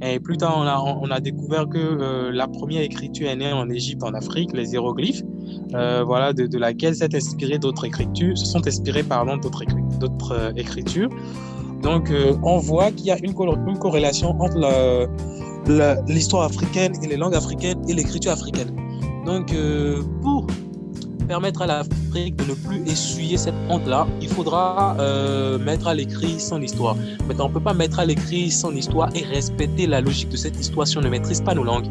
Et 0.00 0.18
plus 0.18 0.36
tard, 0.36 0.56
on 1.00 1.10
a, 1.10 1.20
découvert 1.20 1.68
que 1.68 1.78
euh, 1.78 2.32
la 2.32 2.48
première 2.48 2.82
écriture 2.82 3.28
est 3.28 3.36
née 3.36 3.52
en 3.52 3.70
Égypte, 3.70 4.02
en 4.02 4.14
Afrique, 4.14 4.50
les 4.52 4.72
hiéroglyphes, 4.72 5.22
euh, 5.74 6.02
voilà, 6.04 6.32
de, 6.32 6.58
laquelle 6.58 6.96
s'est 6.96 7.14
inspiré 7.14 7.58
d'autres 7.58 7.84
écritures, 7.84 8.36
se 8.36 8.46
sont 8.46 8.66
inspirés, 8.66 9.04
pardon, 9.04 9.36
d'autres 9.36 10.52
écritures. 10.56 11.08
Donc, 11.82 12.12
on 12.42 12.58
voit 12.58 12.90
qu'il 12.90 13.06
y 13.06 13.10
a 13.12 13.18
une, 13.18 13.34
une 13.68 13.78
corrélation 13.78 14.30
entre 14.40 14.58
l'histoire 16.06 16.44
africaine 16.44 16.92
et 17.02 17.06
les 17.06 17.16
langues 17.16 17.34
africaines 17.34 17.82
et 17.88 17.94
l'écriture 17.94 18.32
africaine. 18.32 18.74
Donc, 19.24 19.54
pour 20.22 20.46
permettre 21.32 21.62
à 21.62 21.66
l'Afrique 21.66 22.36
de 22.36 22.44
ne 22.44 22.54
plus 22.54 22.82
essuyer 22.90 23.36
cette 23.38 23.54
honte-là, 23.70 24.06
il 24.20 24.28
faudra 24.28 24.96
euh, 24.98 25.58
mettre 25.58 25.86
à 25.86 25.94
l'écrit 25.94 26.38
son 26.38 26.60
histoire. 26.60 26.94
Maintenant, 27.26 27.46
on 27.46 27.48
ne 27.48 27.54
peut 27.54 27.60
pas 27.60 27.74
mettre 27.74 27.98
à 28.00 28.04
l'écrit 28.04 28.50
son 28.50 28.74
histoire 28.76 29.08
et 29.14 29.24
respecter 29.24 29.86
la 29.86 30.00
logique 30.00 30.28
de 30.28 30.36
cette 30.36 30.60
histoire 30.60 30.86
si 30.86 30.98
on 30.98 31.00
ne 31.00 31.08
maîtrise 31.08 31.40
pas 31.40 31.54
nos 31.54 31.64
langues. 31.64 31.86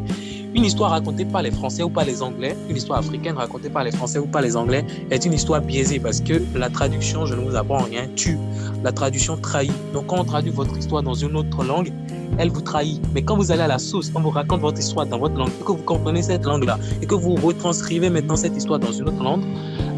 Une 0.54 0.64
histoire 0.64 0.90
racontée 0.90 1.24
par 1.24 1.42
les 1.42 1.50
Français 1.50 1.82
ou 1.82 1.88
par 1.88 2.04
les 2.04 2.22
Anglais, 2.22 2.56
une 2.68 2.76
histoire 2.76 2.98
africaine 2.98 3.36
racontée 3.36 3.70
par 3.70 3.84
les 3.84 3.90
Français 3.90 4.18
ou 4.18 4.26
par 4.26 4.42
les 4.42 4.54
Anglais 4.54 4.84
est 5.10 5.24
une 5.24 5.32
histoire 5.32 5.62
biaisée 5.62 5.98
parce 5.98 6.20
que 6.20 6.34
la 6.54 6.68
traduction, 6.68 7.26
je 7.26 7.34
ne 7.34 7.40
vous 7.40 7.56
apprends 7.56 7.82
rien, 7.82 8.06
tue. 8.14 8.38
La 8.84 8.92
traduction 8.92 9.36
trahit. 9.38 9.72
Donc 9.92 10.06
quand 10.06 10.20
on 10.20 10.24
traduit 10.24 10.52
votre 10.52 10.76
histoire 10.76 11.02
dans 11.02 11.14
une 11.14 11.36
autre 11.36 11.64
langue, 11.64 11.90
elle 12.38 12.50
vous 12.50 12.60
trahit. 12.60 13.00
Mais 13.14 13.22
quand 13.22 13.36
vous 13.36 13.50
allez 13.52 13.62
à 13.62 13.68
la 13.68 13.78
source, 13.78 14.10
on 14.14 14.20
vous 14.20 14.30
raconte 14.30 14.60
votre 14.60 14.78
histoire 14.78 15.06
dans 15.06 15.18
votre 15.18 15.36
langue 15.36 15.48
et 15.48 15.64
que 15.64 15.72
vous 15.72 15.82
comprenez 15.82 16.22
cette 16.22 16.44
langue-là 16.44 16.78
et 17.00 17.06
que 17.06 17.14
vous 17.14 17.34
retranscrivez 17.34 18.10
maintenant 18.10 18.36
cette 18.36 18.56
histoire 18.56 18.78
dans 18.78 18.92
une 18.92 19.08
autre 19.08 19.22
langue, 19.22 19.44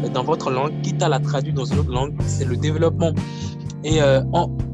euh, 0.03 0.09
dans 0.09 0.23
votre 0.23 0.49
langue, 0.51 0.73
quitte 0.81 1.01
à 1.01 1.09
la 1.09 1.19
traduire 1.19 1.53
dans 1.53 1.65
une 1.65 1.79
autre 1.79 1.91
langue, 1.91 2.13
c'est 2.25 2.45
le 2.45 2.57
développement. 2.57 3.11
Et 3.83 4.01
euh, 4.01 4.21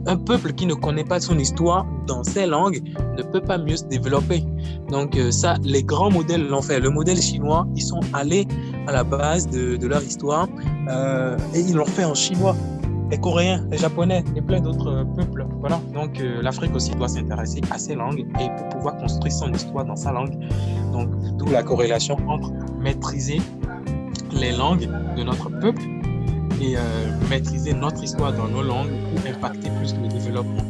un 0.07 0.15
peuple 0.15 0.53
qui 0.53 0.65
ne 0.65 0.73
connaît 0.73 1.03
pas 1.03 1.19
son 1.19 1.37
histoire 1.37 1.85
dans 2.07 2.23
ses 2.23 2.45
langues 2.45 2.81
ne 3.17 3.23
peut 3.23 3.41
pas 3.41 3.57
mieux 3.57 3.75
se 3.75 3.83
développer. 3.83 4.45
Donc 4.89 5.17
euh, 5.17 5.31
ça, 5.31 5.55
les 5.63 5.83
grands 5.83 6.09
modèles 6.09 6.47
l'ont 6.47 6.61
fait. 6.61 6.79
Le 6.79 6.89
modèle 6.89 7.21
chinois, 7.21 7.67
ils 7.75 7.83
sont 7.83 7.99
allés 8.13 8.47
à 8.87 8.93
la 8.93 9.03
base 9.03 9.49
de, 9.49 9.85
leur 9.85 10.01
histoire 10.01 10.47
et 11.53 11.59
ils 11.59 11.75
l'ont 11.75 11.85
fait 11.85 12.05
en 12.05 12.13
chinois. 12.13 12.55
Les 13.11 13.17
Coréens, 13.17 13.65
les 13.69 13.77
Japonais 13.77 14.23
et 14.37 14.41
plein 14.41 14.61
d'autres 14.61 15.05
peuples. 15.15 15.45
Voilà. 15.59 15.81
Donc 15.93 16.19
euh, 16.21 16.41
l'Afrique 16.41 16.73
aussi 16.73 16.91
doit 16.91 17.09
s'intéresser 17.09 17.59
à 17.69 17.77
ses 17.77 17.93
langues 17.93 18.25
et 18.39 18.49
pour 18.57 18.69
pouvoir 18.69 18.95
construire 18.97 19.33
son 19.33 19.51
histoire 19.51 19.83
dans 19.83 19.97
sa 19.97 20.13
langue. 20.13 20.33
Donc 20.93 21.09
d'où 21.37 21.47
la 21.51 21.61
corrélation 21.61 22.17
entre 22.29 22.51
maîtriser 22.79 23.41
les 24.31 24.53
langues 24.53 24.87
de 25.17 25.23
notre 25.23 25.49
peuple 25.49 25.81
et 26.61 26.77
euh, 26.77 26.79
maîtriser 27.29 27.73
notre 27.73 28.01
histoire 28.01 28.31
dans 28.31 28.47
nos 28.47 28.63
langues 28.63 28.91
pour 29.13 29.29
impacter 29.29 29.69
plus 29.77 29.93
le 30.01 30.07
développement. 30.07 30.63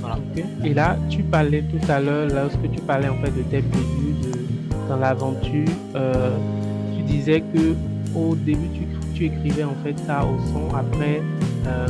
Voilà. 0.00 0.18
Et 0.64 0.74
là, 0.74 0.96
tu 1.08 1.22
parlais 1.22 1.62
tout 1.62 1.90
à 1.90 2.00
l'heure, 2.00 2.28
lorsque 2.28 2.70
tu 2.72 2.80
parlais 2.80 3.08
en 3.08 3.16
fait 3.18 3.30
de 3.30 3.42
tes 3.42 3.62
débuts 3.62 4.16
dans 4.88 4.96
l'aventure, 4.96 5.68
euh, 5.94 6.36
tu 6.96 7.02
disais 7.04 7.40
que 7.40 7.74
au 8.16 8.34
début 8.34 8.68
tu, 8.74 8.86
tu, 9.28 9.36
écrivais 9.36 9.64
en 9.64 9.74
fait 9.82 9.98
ça 10.06 10.24
au 10.24 10.38
son, 10.52 10.74
après 10.74 11.22
euh, 11.66 11.86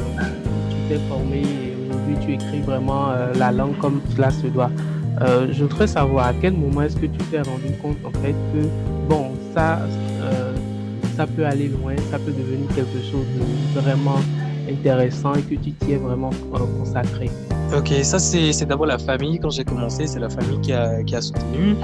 tu 0.70 0.76
t'es 0.88 1.00
formé 1.08 1.42
et 1.42 1.88
aujourd'hui 1.88 2.16
tu 2.24 2.32
écris 2.34 2.60
vraiment 2.60 3.10
euh, 3.10 3.32
la 3.34 3.52
langue 3.52 3.76
comme 3.78 4.00
cela 4.14 4.30
se 4.30 4.46
doit. 4.46 4.70
Euh, 5.20 5.46
je 5.52 5.62
voudrais 5.62 5.86
savoir 5.86 6.26
à 6.26 6.32
quel 6.40 6.54
moment 6.54 6.82
est-ce 6.82 6.96
que 6.96 7.06
tu 7.06 7.18
t'es 7.30 7.40
rendu 7.40 7.72
compte 7.80 7.98
en 8.04 8.10
fait 8.20 8.34
que 8.52 8.68
bon 9.08 9.30
ça 9.54 9.80
ça 11.16 11.28
peut 11.28 11.46
aller 11.46 11.68
loin, 11.68 11.94
ça 12.10 12.18
peut 12.18 12.32
devenir 12.32 12.68
quelque 12.74 13.00
chose 13.08 13.26
de 13.38 13.80
vraiment 13.80 14.18
intéressant 14.68 15.34
et 15.34 15.42
que 15.42 15.54
tu 15.54 15.70
t'y 15.70 15.92
es 15.92 15.96
vraiment 15.96 16.30
consacré? 16.78 17.30
Ok, 17.76 17.92
ça 18.02 18.18
c'est 18.18 18.66
d'abord 18.66 18.86
la 18.86 18.98
famille. 18.98 19.38
Quand 19.38 19.50
j'ai 19.50 19.64
commencé, 19.64 20.06
c'est 20.06 20.18
la 20.18 20.28
famille 20.28 20.60
qui 20.60 20.72
a, 20.72 21.02
qui 21.04 21.14
a 21.14 21.20
soutenu. 21.20 21.76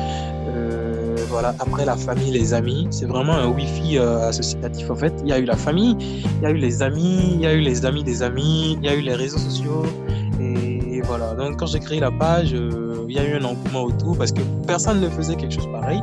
Euh, 1.30 1.32
voilà, 1.32 1.54
après 1.58 1.84
la 1.84 1.96
famille, 1.96 2.32
les 2.32 2.54
amis. 2.54 2.86
C'est 2.90 3.06
vraiment 3.06 3.34
un 3.34 3.48
Wi-Fi 3.48 3.98
euh, 3.98 4.28
associatif 4.28 4.90
en 4.90 4.96
fait. 4.96 5.12
Il 5.22 5.28
y 5.28 5.32
a 5.32 5.38
eu 5.38 5.44
la 5.44 5.56
famille, 5.56 5.96
il 6.00 6.42
y 6.42 6.46
a 6.46 6.50
eu 6.50 6.56
les 6.56 6.82
amis, 6.82 7.32
il 7.34 7.40
y 7.40 7.46
a 7.46 7.52
eu 7.52 7.60
les 7.60 7.84
amis 7.84 8.04
des 8.04 8.22
amis, 8.22 8.76
il 8.80 8.84
y 8.84 8.88
a 8.88 8.94
eu 8.94 9.00
les 9.00 9.14
réseaux 9.14 9.38
sociaux. 9.38 9.84
Et, 10.40 11.00
voilà, 11.02 11.34
donc 11.34 11.58
quand 11.58 11.66
j'ai 11.66 11.80
créé 11.80 11.98
la 11.98 12.10
page, 12.10 12.50
il 12.52 13.14
y 13.14 13.18
a 13.18 13.24
eu 13.24 13.34
un 13.34 13.44
engouement 13.44 13.84
autour 13.84 14.18
parce 14.18 14.32
que 14.32 14.42
personne 14.66 15.00
ne 15.00 15.08
faisait 15.08 15.34
quelque 15.34 15.54
chose 15.54 15.68
pareil 15.72 16.02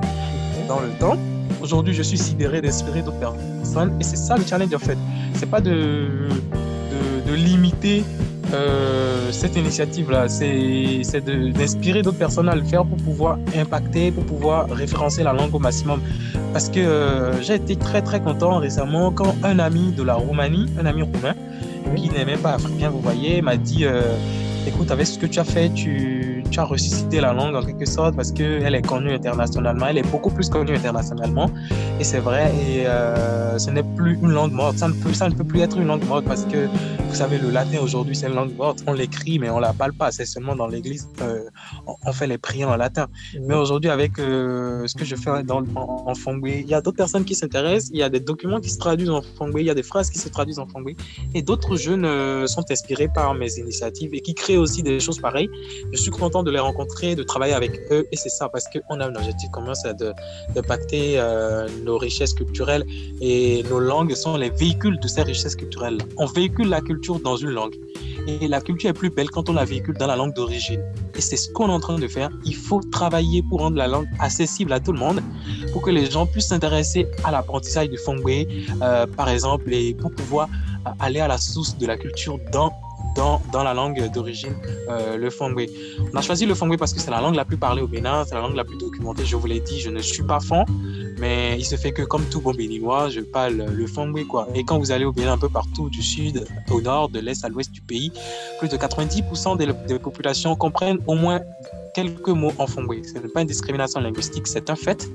dans 0.68 0.80
le 0.80 0.90
temps. 1.00 1.18
Aujourd'hui, 1.62 1.94
je 1.94 2.02
suis 2.02 2.18
sidéré 2.18 2.62
d'inspirer 2.62 3.02
d'autres 3.04 3.20
personnes. 3.20 3.96
Et 4.00 4.04
c'est 4.04 4.18
ça 4.18 4.38
le 4.38 4.44
challenge, 4.44 4.74
en 4.74 4.80
fait. 4.80 4.98
C'est 5.36 5.50
pas 5.50 5.62
de, 5.62 5.72
de, 5.72 7.30
de 7.30 7.36
limiter 7.36 8.04
euh, 8.54 9.32
cette 9.32 9.56
initiative-là. 9.56 10.30
C'est 10.30 11.22
d'inspirer 11.54 12.02
d'autres 12.02 12.18
personnes 12.18 12.50
à 12.50 12.56
le 12.56 12.64
faire 12.64 12.86
pour 12.86 12.98
pouvoir 12.98 13.38
impacter, 13.56 14.12
pour 14.12 14.26
pouvoir 14.26 14.70
référencer 14.70 15.24
la 15.24 15.34
langue 15.34 15.54
au 15.54 15.60
maximum. 15.60 16.02
Parce 16.54 16.70
que 16.70 16.80
euh, 16.80 17.42
j'ai 17.42 17.56
été 17.56 17.76
très, 17.76 18.02
très 18.02 18.22
content 18.22 18.58
récemment 18.58 19.12
quand 19.12 19.36
un 19.44 19.60
ami 19.60 19.92
de 19.92 20.04
la 20.04 20.16
Roumanie, 20.16 20.68
un 20.80 20.86
ami 20.86 21.04
roumain, 21.04 21.36
qui 21.96 22.10
n'est 22.10 22.26
même 22.26 22.40
pas 22.40 22.54
africain, 22.54 22.90
vous 22.90 23.00
voyez, 23.00 23.42
m'a 23.42 23.58
dit 23.58 23.86
euh, 23.86 24.02
écoute, 24.68 24.92
avec 24.92 25.08
ce 25.08 25.18
que 25.18 25.26
tu 25.26 25.40
as 25.40 25.44
fait, 25.44 25.70
tu, 25.70 26.44
tu 26.52 26.60
as 26.60 26.64
ressuscité 26.64 27.22
la 27.22 27.34
langue 27.34 27.56
en 27.56 27.64
quelque 27.64 27.86
sorte 27.86 28.16
parce 28.16 28.32
qu'elle 28.32 28.76
est 28.76 28.86
connue 28.86 29.14
internationalement, 29.14 29.88
elle 29.88 29.98
est 29.98 30.12
beaucoup 30.12 30.30
plus 30.30 30.50
connue 30.50 30.76
internationalement. 30.76 31.50
Et 32.00 32.04
c'est 32.04 32.20
vrai, 32.20 32.52
et 32.68 32.86
euh, 32.86 33.58
ce 33.58 33.70
n'est 33.72 33.84
plus 33.84 34.20
une 34.22 34.32
langue 34.32 34.52
morte. 34.52 34.78
Ça 34.78 34.88
ne, 34.88 34.94
peut, 34.94 35.14
ça 35.14 35.30
ne 35.30 35.36
peut 35.36 35.44
plus 35.44 35.62
être 35.62 35.78
une 35.78 35.88
langue 35.88 36.06
morte 36.06 36.26
parce 36.26 36.44
que, 36.46 36.68
vous 37.08 37.16
savez, 37.16 37.38
le 37.40 37.50
latin 37.50 37.80
aujourd'hui, 37.82 38.16
c'est 38.16 38.28
une 38.28 38.36
langue 38.36 38.56
morte. 38.56 38.84
On 38.86 38.94
l'écrit, 38.94 39.40
mais 39.40 39.50
on 39.50 39.58
ne 39.58 39.62
la 39.62 39.74
parle 39.74 39.94
pas. 39.94 40.12
C'est 40.12 40.26
seulement 40.26 40.56
dans 40.56 40.68
l'église, 40.68 41.08
euh, 41.22 41.50
on 42.06 42.12
fait 42.12 42.28
les 42.28 42.38
prières 42.38 42.70
en 42.70 42.76
latin. 42.76 43.08
Mais 43.42 43.56
aujourd'hui, 43.56 43.90
avec 43.90 44.20
euh, 44.20 44.86
ce 44.88 44.96
que 44.96 45.06
je 45.06 45.16
fais 45.16 45.44
dans, 45.44 45.64
en, 45.76 46.14
en 46.14 46.46
il 46.46 46.68
y 46.68 46.74
a 46.74 46.82
d'autres 46.82 46.98
personnes 46.98 47.26
qui 47.26 47.36
s'intéressent, 47.36 47.90
il 47.94 48.00
y 48.00 48.04
a 48.04 48.10
des 48.10 48.20
documents 48.20 48.60
qui 48.60 48.70
se 48.70 48.78
traduisent 48.78 49.10
en 49.10 49.22
Fongbe, 49.22 49.58
il 49.58 49.66
y 49.66 49.70
a 49.70 49.74
des 49.74 49.84
phrases 49.84 50.10
qui 50.10 50.20
se 50.20 50.30
traduisent 50.30 50.60
en 50.60 50.68
Fongbe. 50.68 50.90
Et 51.34 51.42
d'autres 51.42 51.76
jeunes 51.78 52.06
euh, 52.06 52.46
sont 52.46 52.66
inspirés 52.70 53.08
par 53.08 53.34
mes 53.34 53.58
initiatives 53.58 54.14
et 54.14 54.22
qui 54.22 54.36
créent 54.36 54.58
aussi 54.58 54.84
des 54.84 55.00
choses 55.00 55.20
pareilles. 55.20 55.50
Je 55.92 55.98
suis 55.98 56.12
content 56.12 56.44
de 56.44 56.52
les 56.52 56.60
rencontrer, 56.60 57.16
de 57.16 57.24
travailler 57.24 57.54
avec 57.54 57.72
eux. 57.92 58.06
Et 58.12 58.18
c'est 58.18 58.30
ça, 58.30 58.50
parce 58.50 58.66
qu'on 58.66 59.00
a 59.00 59.08
un 59.08 59.16
objectif 59.16 59.50
commun, 59.52 59.74
c'est 59.74 59.98
de, 59.98 60.12
de 60.56 60.62
pacter 60.62 61.14
euh, 61.16 61.68
nos 61.86 61.98
richesses 61.98 62.34
culturelles. 62.34 62.84
Et 63.22 63.64
nos 63.70 63.80
langues 63.80 64.14
sont 64.14 64.36
les 64.36 64.50
véhicules 64.50 65.00
de 65.00 65.08
ces 65.08 65.24
richesses 65.24 65.56
culturelles. 65.56 65.98
On 66.18 66.26
véhicule 66.26 66.70
la 66.70 66.82
culture 66.82 66.97
dans 67.24 67.38
une 67.38 67.50
langue. 67.50 67.76
Et 68.28 68.48
la 68.48 68.60
culture 68.60 68.90
est 68.90 68.94
plus 68.94 69.10
belle 69.10 69.30
quand 69.30 69.50
on 69.50 69.54
la 69.54 69.64
véhicule 69.64 69.96
dans 69.98 70.08
la 70.08 70.16
langue 70.16 70.34
d'origine. 70.34 70.82
Et 71.16 71.22
c'est 71.22 71.38
ce 71.38 71.50
qu'on 71.52 71.70
est 71.70 71.72
en 71.72 71.80
train 71.80 71.98
de 71.98 72.08
faire. 72.08 72.30
Il 72.44 72.56
faut 72.56 72.82
travailler 72.92 73.42
pour 73.42 73.60
rendre 73.60 73.78
la 73.78 73.88
langue 73.88 74.08
accessible 74.20 74.74
à 74.74 74.80
tout 74.80 74.92
le 74.92 75.00
monde, 75.00 75.22
pour 75.72 75.82
que 75.82 75.92
les 75.92 76.10
gens 76.10 76.26
puissent 76.26 76.50
s'intéresser 76.50 77.08
à 77.24 77.32
l'apprentissage 77.32 77.90
du 77.90 77.98
Fongbe, 77.98 78.30
euh, 78.30 79.08
par 79.08 79.30
exemple, 79.30 79.72
et 79.74 79.94
pour 79.94 80.12
pouvoir 80.12 80.50
aller 81.00 81.20
à 81.20 81.28
la 81.28 81.38
source 81.38 81.78
de 81.78 81.86
la 81.86 81.98
culture 81.98 82.40
dans 82.52 82.74
dans, 83.16 83.42
dans, 83.52 83.64
la 83.64 83.74
langue 83.74 84.12
d'origine, 84.12 84.56
euh, 84.90 85.18
le 85.18 85.30
Fongbe. 85.32 85.62
On 86.14 86.18
a 86.18 86.22
choisi 86.22 86.46
le 86.46 86.54
Fongbe 86.54 86.78
parce 86.78 86.94
que 86.94 87.00
c'est 87.00 87.10
la 87.10 87.20
langue 87.20 87.36
la 87.36 87.46
plus 87.46 87.58
parlée 87.58 87.82
au 87.82 87.88
Bénin, 87.88 88.24
c'est 88.26 88.36
la 88.36 88.42
langue 88.42 88.56
la 88.56 88.64
plus 88.64 88.78
documentée. 88.78 89.26
Je 89.26 89.36
vous 89.36 89.48
l'ai 89.48 89.60
dit, 89.60 89.80
je 89.80 89.90
ne 89.90 90.00
suis 90.02 90.22
pas 90.22 90.40
fond, 90.40 90.66
mais 91.20 91.58
il 91.58 91.66
se 91.66 91.76
fait 91.76 91.92
que 91.92 92.04
comme 92.04 92.26
tout 92.26 92.42
bon 92.42 92.54
béninois, 92.54 93.10
je 93.10 93.22
parle 93.22 93.66
le 93.72 93.88
Fongbe. 93.88 94.24
Quoi. 94.28 94.48
Et 94.56 94.64
quand 94.64 94.78
vous 94.78 94.92
allez 94.92 95.06
au 95.06 95.12
Bénin 95.12 95.34
un 95.34 95.38
peu 95.38 95.50
partout, 95.50 95.90
du 95.90 96.02
sud 96.02 96.46
au 96.70 96.82
nord, 96.82 97.10
de 97.10 97.20
l'est 97.20 97.44
à 97.44 97.50
l'ouest 97.50 97.72
du 97.72 97.82
pays, 97.82 98.12
plus 98.60 98.70
de 98.70 98.78
90% 98.78 99.58
des, 99.58 100.00
populations 100.00 100.56
comprennent 100.56 101.00
au 101.08 101.16
moins 101.16 101.42
quelques 101.94 102.30
mots 102.30 102.54
en 102.58 102.68
Fongbe. 102.68 102.94
Ce 103.04 103.20
n'est 103.20 103.30
pas 103.30 103.42
une 103.42 103.48
discrimination 103.48 104.00
linguistique, 104.00 104.48
c'est 104.48 104.70
un 104.70 104.76
fait. 104.76 105.10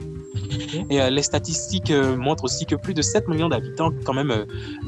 Et 0.91 1.01
euh, 1.01 1.11
les 1.11 1.23
statistiques 1.23 1.91
euh, 1.91 2.17
montrent 2.17 2.45
aussi 2.45 2.67
que 2.67 2.75
plus 2.75 2.95
de 2.95 3.03
7 3.03 3.29
millions 3.29 3.49
d'habitants, 3.49 3.91
quand 4.05 4.15
même, 4.15 4.31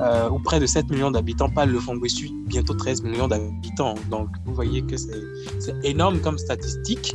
euh, 0.00 0.30
ou 0.30 0.38
près 0.38 0.58
de 0.58 0.66
7 0.66 0.88
millions 0.90 1.10
d'habitants 1.10 1.50
parlent 1.50 1.70
le 1.70 1.80
Fongbe 1.80 2.06
Sud, 2.06 2.32
bientôt 2.46 2.74
13 2.74 3.02
millions 3.02 3.28
d'habitants. 3.28 3.94
Donc, 4.10 4.28
vous 4.44 4.54
voyez 4.54 4.82
que 4.82 4.96
c'est 4.96 5.74
énorme 5.82 6.20
comme 6.20 6.38
statistique. 6.38 7.14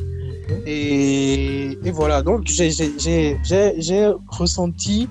Et, 0.66 1.78
et 1.84 1.90
voilà, 1.90 2.22
donc 2.22 2.46
j'ai 2.46 2.70
ressenti 4.28 5.08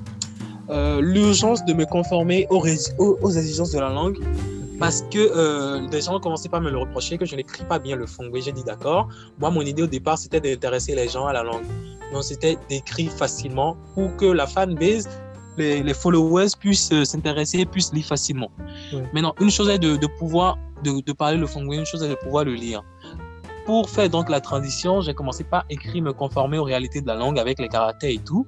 l'urgence 0.69 1.65
de 1.65 1.74
me 1.74 1.86
conformer 1.86 2.48
aux, 2.50 2.63
aux, 3.00 3.17
aux, 3.22 3.31
exigences 3.31 3.72
de 3.72 3.79
la 3.79 3.89
langue 3.89 4.19
parce 4.79 5.01
que 5.12 5.17
euh, 5.17 5.88
des 5.88 6.01
gens 6.01 6.19
commençaient 6.19 6.50
pas 6.50 6.58
à 6.58 6.62
me 6.62 6.72
le 6.72 6.77
reprocher 6.77 7.17
que 7.17 7.25
je 7.25 7.36
n'écris 7.36 7.65
pas 7.65 7.79
bien 7.79 7.96
le 7.96 8.08
Fongbe. 8.08 8.36
J'ai 8.39 8.53
dit 8.53 8.63
d'accord. 8.63 9.10
Moi, 9.38 9.51
mon 9.51 9.62
idée 9.62 9.84
au 9.84 9.88
départ, 9.88 10.17
c'était 10.17 10.39
d'intéresser 10.39 10.96
les 10.96 11.10
gens 11.10 11.27
à 11.27 11.34
la 11.34 11.43
langue. 11.43 11.65
Donc, 12.13 12.24
c'était 12.24 12.58
d'écrire 12.69 13.12
facilement 13.12 13.77
pour 13.93 14.15
que 14.15 14.25
la 14.25 14.48
fanbase, 14.48 15.10
les, 15.58 15.84
les 15.84 15.93
followers 15.93 16.48
puissent 16.58 17.03
s'intéresser, 17.03 17.65
puissent 17.65 17.93
lire 17.93 18.05
facilement. 18.05 18.50
Maintenant, 19.13 19.36
une 19.41 19.51
chose 19.51 19.69
est 19.69 19.79
de, 19.79 19.98
de 19.98 20.08
pouvoir 20.17 20.58
de, 20.84 21.01
de, 21.01 21.12
parler 21.12 21.38
le 21.38 21.46
Fongbe, 21.46 21.74
une 21.74 21.86
chose 21.86 22.01
est 22.03 22.10
de 22.10 22.15
pouvoir 22.15 22.46
le 22.46 22.53
lire. 22.53 22.81
Pour 23.69 23.88
faire 23.88 24.09
donc 24.09 24.31
la 24.31 24.41
transition, 24.41 24.99
j'ai 24.99 25.13
commencé 25.13 25.43
par 25.43 25.63
écrire, 25.69 26.01
me 26.01 26.11
conformer 26.11 26.57
aux 26.57 26.63
réalités 26.63 27.01
de 27.01 27.05
la 27.05 27.13
langue 27.13 27.38
avec 27.38 27.59
les 27.59 27.67
caractères 27.67 28.09
et 28.09 28.17
tout. 28.17 28.47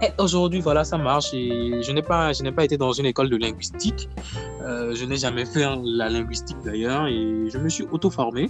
Et 0.00 0.10
aujourd'hui, 0.16 0.60
voilà, 0.60 0.84
ça 0.84 0.96
marche. 0.96 1.34
Et 1.34 1.82
je 1.82 1.90
n'ai 1.90 2.00
pas, 2.00 2.32
je 2.32 2.44
n'ai 2.44 2.52
pas 2.52 2.64
été 2.64 2.76
dans 2.76 2.92
une 2.92 3.06
école 3.06 3.28
de 3.28 3.36
linguistique. 3.36 4.08
Euh, 4.62 4.94
je 4.94 5.04
n'ai 5.06 5.16
jamais 5.16 5.44
fait 5.44 5.66
la 5.82 6.08
linguistique 6.08 6.58
d'ailleurs. 6.64 7.08
Et 7.08 7.50
je 7.50 7.58
me 7.58 7.68
suis 7.68 7.84
auto-formé. 7.90 8.48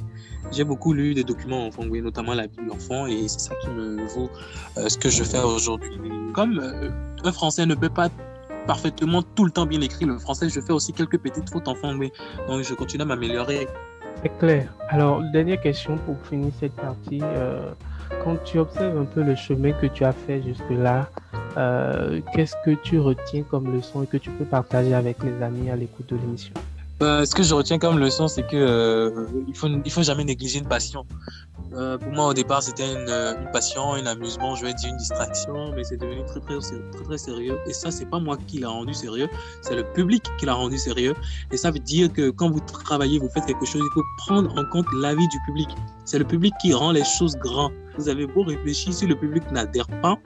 J'ai 0.53 0.65
beaucoup 0.65 0.93
lu 0.93 1.15
des 1.15 1.25
documents 1.25 1.69
en 1.69 1.71
fongbe, 1.71 1.97
notamment 1.97 2.35
la 2.35 2.47
Bible 2.47 2.71
enfant. 2.71 3.07
Et 3.07 3.27
c'est 3.27 3.41
ça 3.41 3.55
qui 3.63 3.69
me 3.69 4.07
vaut 4.09 4.29
euh, 4.77 4.91
ce 4.91 4.99
que 4.99 5.09
je 5.09 5.25
fais 5.25 5.41
aujourd'hui. 5.41 5.99
Comme 6.35 6.59
euh, 6.59 6.91
un 7.25 7.33
Français 7.33 7.65
ne 7.65 7.75
peut 7.75 7.89
pas 7.89 8.11
parfaitement 8.67 9.23
tout 9.23 9.47
le 9.47 9.51
temps 9.51 9.65
bien 9.65 9.81
écrire 9.81 10.07
le 10.07 10.19
français, 10.19 10.51
je 10.51 10.61
fais 10.61 10.75
aussi 10.75 10.93
quelques 10.93 11.19
petites 11.19 11.49
fautes 11.49 11.67
en 11.67 11.75
fongbe. 11.75 12.05
Donc 12.47 12.63
je 12.63 12.75
continue 12.75 13.05
à 13.05 13.07
m'améliorer. 13.07 13.67
C'est 14.23 14.39
clair. 14.39 14.73
Alors, 14.89 15.23
dernière 15.33 15.61
question 15.61 15.97
pour 15.99 16.17
finir 16.29 16.53
cette 16.59 16.75
partie. 16.75 17.21
Euh, 17.23 17.71
quand 18.25 18.37
tu 18.45 18.59
observes 18.59 18.99
un 18.99 19.05
peu 19.05 19.23
le 19.23 19.35
chemin 19.35 19.73
que 19.73 19.87
tu 19.87 20.05
as 20.05 20.13
fait 20.13 20.43
jusque-là, 20.43 21.09
qu'est-ce 22.35 22.55
que 22.65 22.73
tu 22.83 22.99
retiens 22.99 23.43
comme 23.43 23.73
leçon 23.75 24.03
et 24.03 24.07
que 24.07 24.17
tu 24.17 24.31
peux 24.31 24.45
partager 24.45 24.95
avec 24.95 25.23
les 25.23 25.43
amis 25.43 25.71
à 25.71 25.77
l'écoute 25.77 26.09
de 26.11 26.17
l'émission? 26.17 26.53
Bah, 27.01 27.25
ce 27.25 27.35
que 27.35 27.43
je 27.43 27.55
retiens 27.55 27.79
comme 27.79 27.99
leçon, 27.99 28.29
c'est 28.29 28.43
que 28.43 28.57
euh, 28.57 29.27
il 29.49 29.57
faut 29.57 29.69
faut 29.89 30.03
jamais 30.03 30.23
négliger 30.23 30.59
une 30.59 30.67
passion. 30.67 31.07
Euh, 31.73 31.99
pour 31.99 32.11
moi, 32.13 32.27
au 32.29 32.35
départ, 32.35 32.63
c'était 32.63 32.93
une, 32.93 33.09
une, 33.09 33.51
passion, 33.53 33.93
un 33.95 34.05
amusement, 34.07 34.57
je 34.57 34.65
vais 34.65 34.75
dire 34.75 34.91
une 34.91 34.97
distraction, 34.97 35.73
mais 35.75 35.85
c'est 35.85 35.97
devenu 35.97 36.25
très 36.27 36.41
très, 36.41 36.59
très 36.59 37.05
très 37.05 37.19
sérieux. 37.19 37.59
Et 37.67 37.73
ça, 37.73 37.91
c'est 37.91 38.07
pas 38.07 38.19
moi 38.19 38.37
qui 38.49 38.59
l'a 38.59 38.69
rendu 38.69 38.93
sérieux, 38.93 39.29
c'est 39.63 39.77
le 39.77 39.85
public 39.85 40.25
qui 40.39 40.47
l'a 40.47 40.55
rendu 40.55 40.79
sérieux. 40.79 41.15
Et 41.53 41.57
ça 41.57 41.71
veut 41.71 41.79
dire 41.79 42.13
que 42.13 42.31
quand 42.31 42.51
vous 42.51 42.61
travaillez, 42.61 43.19
vous 43.21 43.29
faites 43.29 43.47
quelque 43.47 43.67
chose, 43.67 43.83
il 43.85 43.95
faut 43.95 44.05
prendre 44.17 44.51
en 44.59 44.65
compte 44.71 44.87
l'avis 45.01 45.29
du 45.29 45.39
public. 45.47 45.69
C'est 46.05 46.19
le 46.19 46.25
public 46.25 46.53
qui 46.61 46.75
rend 46.75 46.91
les 46.91 47.05
choses 47.05 47.37
grandes. 47.37 47.73
Vous 47.97 48.09
avez 48.09 48.27
beau 48.27 48.43
réfléchir, 48.43 48.93
si 48.93 49.07
le 49.07 49.15
public 49.15 49.45
n'adhère 49.53 49.87
pas, 50.03 50.19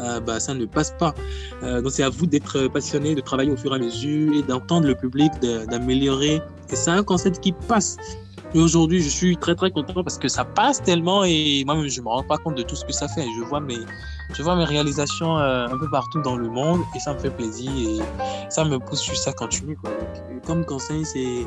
euh, 0.00 0.20
bah, 0.20 0.40
ça 0.40 0.54
ne 0.54 0.64
passe 0.64 0.94
pas. 0.98 1.14
Euh, 1.62 1.82
donc 1.82 1.92
c'est 1.92 2.02
à 2.02 2.08
vous 2.08 2.26
d'être 2.26 2.68
passionné, 2.68 3.14
de 3.14 3.20
travailler 3.20 3.50
au 3.50 3.56
fur 3.56 3.72
et 3.72 3.76
à 3.76 3.78
mesure 3.78 4.32
et 4.34 4.42
d'entendre 4.42 4.86
le 4.86 4.94
public, 4.94 5.32
d'améliorer. 5.40 6.40
Et 6.70 6.76
c'est 6.76 6.90
un 6.90 7.02
concept 7.02 7.40
qui 7.40 7.52
passe. 7.52 7.98
Et 8.54 8.60
aujourd'hui, 8.60 9.00
je 9.00 9.08
suis 9.08 9.36
très 9.36 9.54
très 9.54 9.70
content 9.70 10.04
parce 10.04 10.18
que 10.18 10.28
ça 10.28 10.44
passe 10.44 10.82
tellement 10.82 11.24
et 11.24 11.64
moi-même 11.64 11.88
je 11.88 12.00
me 12.02 12.08
rends 12.08 12.22
pas 12.22 12.36
compte 12.36 12.56
de 12.56 12.62
tout 12.62 12.76
ce 12.76 12.84
que 12.84 12.92
ça 12.92 13.08
fait. 13.08 13.24
Je 13.38 13.42
vois 13.42 13.60
mes, 13.60 13.78
je 14.34 14.42
vois 14.42 14.56
mes 14.56 14.64
réalisations 14.64 15.38
euh, 15.38 15.66
un 15.68 15.78
peu 15.78 15.88
partout 15.90 16.20
dans 16.20 16.36
le 16.36 16.48
monde 16.48 16.80
et 16.94 17.00
ça 17.00 17.14
me 17.14 17.18
fait 17.18 17.30
plaisir 17.30 17.70
et 17.70 18.50
ça 18.50 18.64
me 18.64 18.78
pousse 18.78 19.04
juste 19.04 19.26
à 19.26 19.32
continuer. 19.32 19.76
Quoi. 19.76 19.90
comme 20.46 20.66
conseil, 20.66 21.04
c'est 21.06 21.46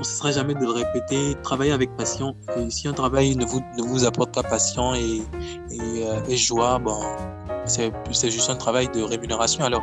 on 0.00 0.02
ne 0.02 0.04
cessera 0.06 0.32
jamais 0.32 0.54
de 0.54 0.60
le 0.60 0.70
répéter, 0.70 1.36
travailler 1.42 1.72
avec 1.72 1.94
passion. 1.94 2.34
Et 2.56 2.70
si 2.70 2.88
un 2.88 2.94
travail 2.94 3.36
ne 3.36 3.44
vous, 3.44 3.60
ne 3.76 3.82
vous 3.82 4.06
apporte 4.06 4.32
pas 4.34 4.42
passion 4.42 4.94
et, 4.94 5.20
et, 5.70 6.04
et 6.26 6.36
joie, 6.38 6.78
bon, 6.78 6.98
c'est 7.66 8.30
juste 8.30 8.48
un 8.48 8.56
travail 8.56 8.88
de 8.88 9.02
rémunération. 9.02 9.62
Alors, 9.62 9.82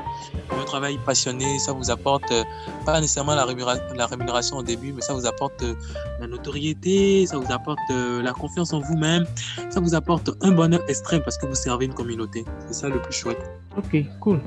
un 0.52 0.66
travail 0.66 0.98
passionné, 1.06 1.60
ça 1.60 1.72
vous 1.72 1.92
apporte 1.92 2.32
euh, 2.32 2.44
pas 2.84 3.00
nécessairement 3.00 3.36
la 3.36 3.46
rémunération, 3.46 4.58
au 4.58 4.64
début, 4.64 4.92
mais 4.92 5.02
ça 5.02 5.14
vous 5.14 5.28
apporte 5.28 5.62
euh, 5.64 5.76
la 6.20 6.28
notoriété, 6.28 7.28
ça 7.28 7.38
vous 7.38 7.52
apporte 7.52 7.80
euh, 7.92 8.22
la 8.24 8.34
confiance 8.34 8.74
en 8.74 8.80
vous-même, 8.80 9.26
ça 9.70 9.80
vous 9.80 9.94
apporte 9.94 10.32
un 10.42 10.52
bonheur 10.52 10.82
extrême 10.88 11.22
parce 11.22 11.38
que 11.38 11.46
vous 11.46 11.56
servez 11.56 11.86
une 11.86 11.94
communauté. 11.94 12.44
C'est 12.68 12.74
ça 12.74 12.90
le 12.90 13.00
plus 13.02 13.14
chouette. 13.14 13.52
Ok, 13.78 14.04
cool. 14.20 14.42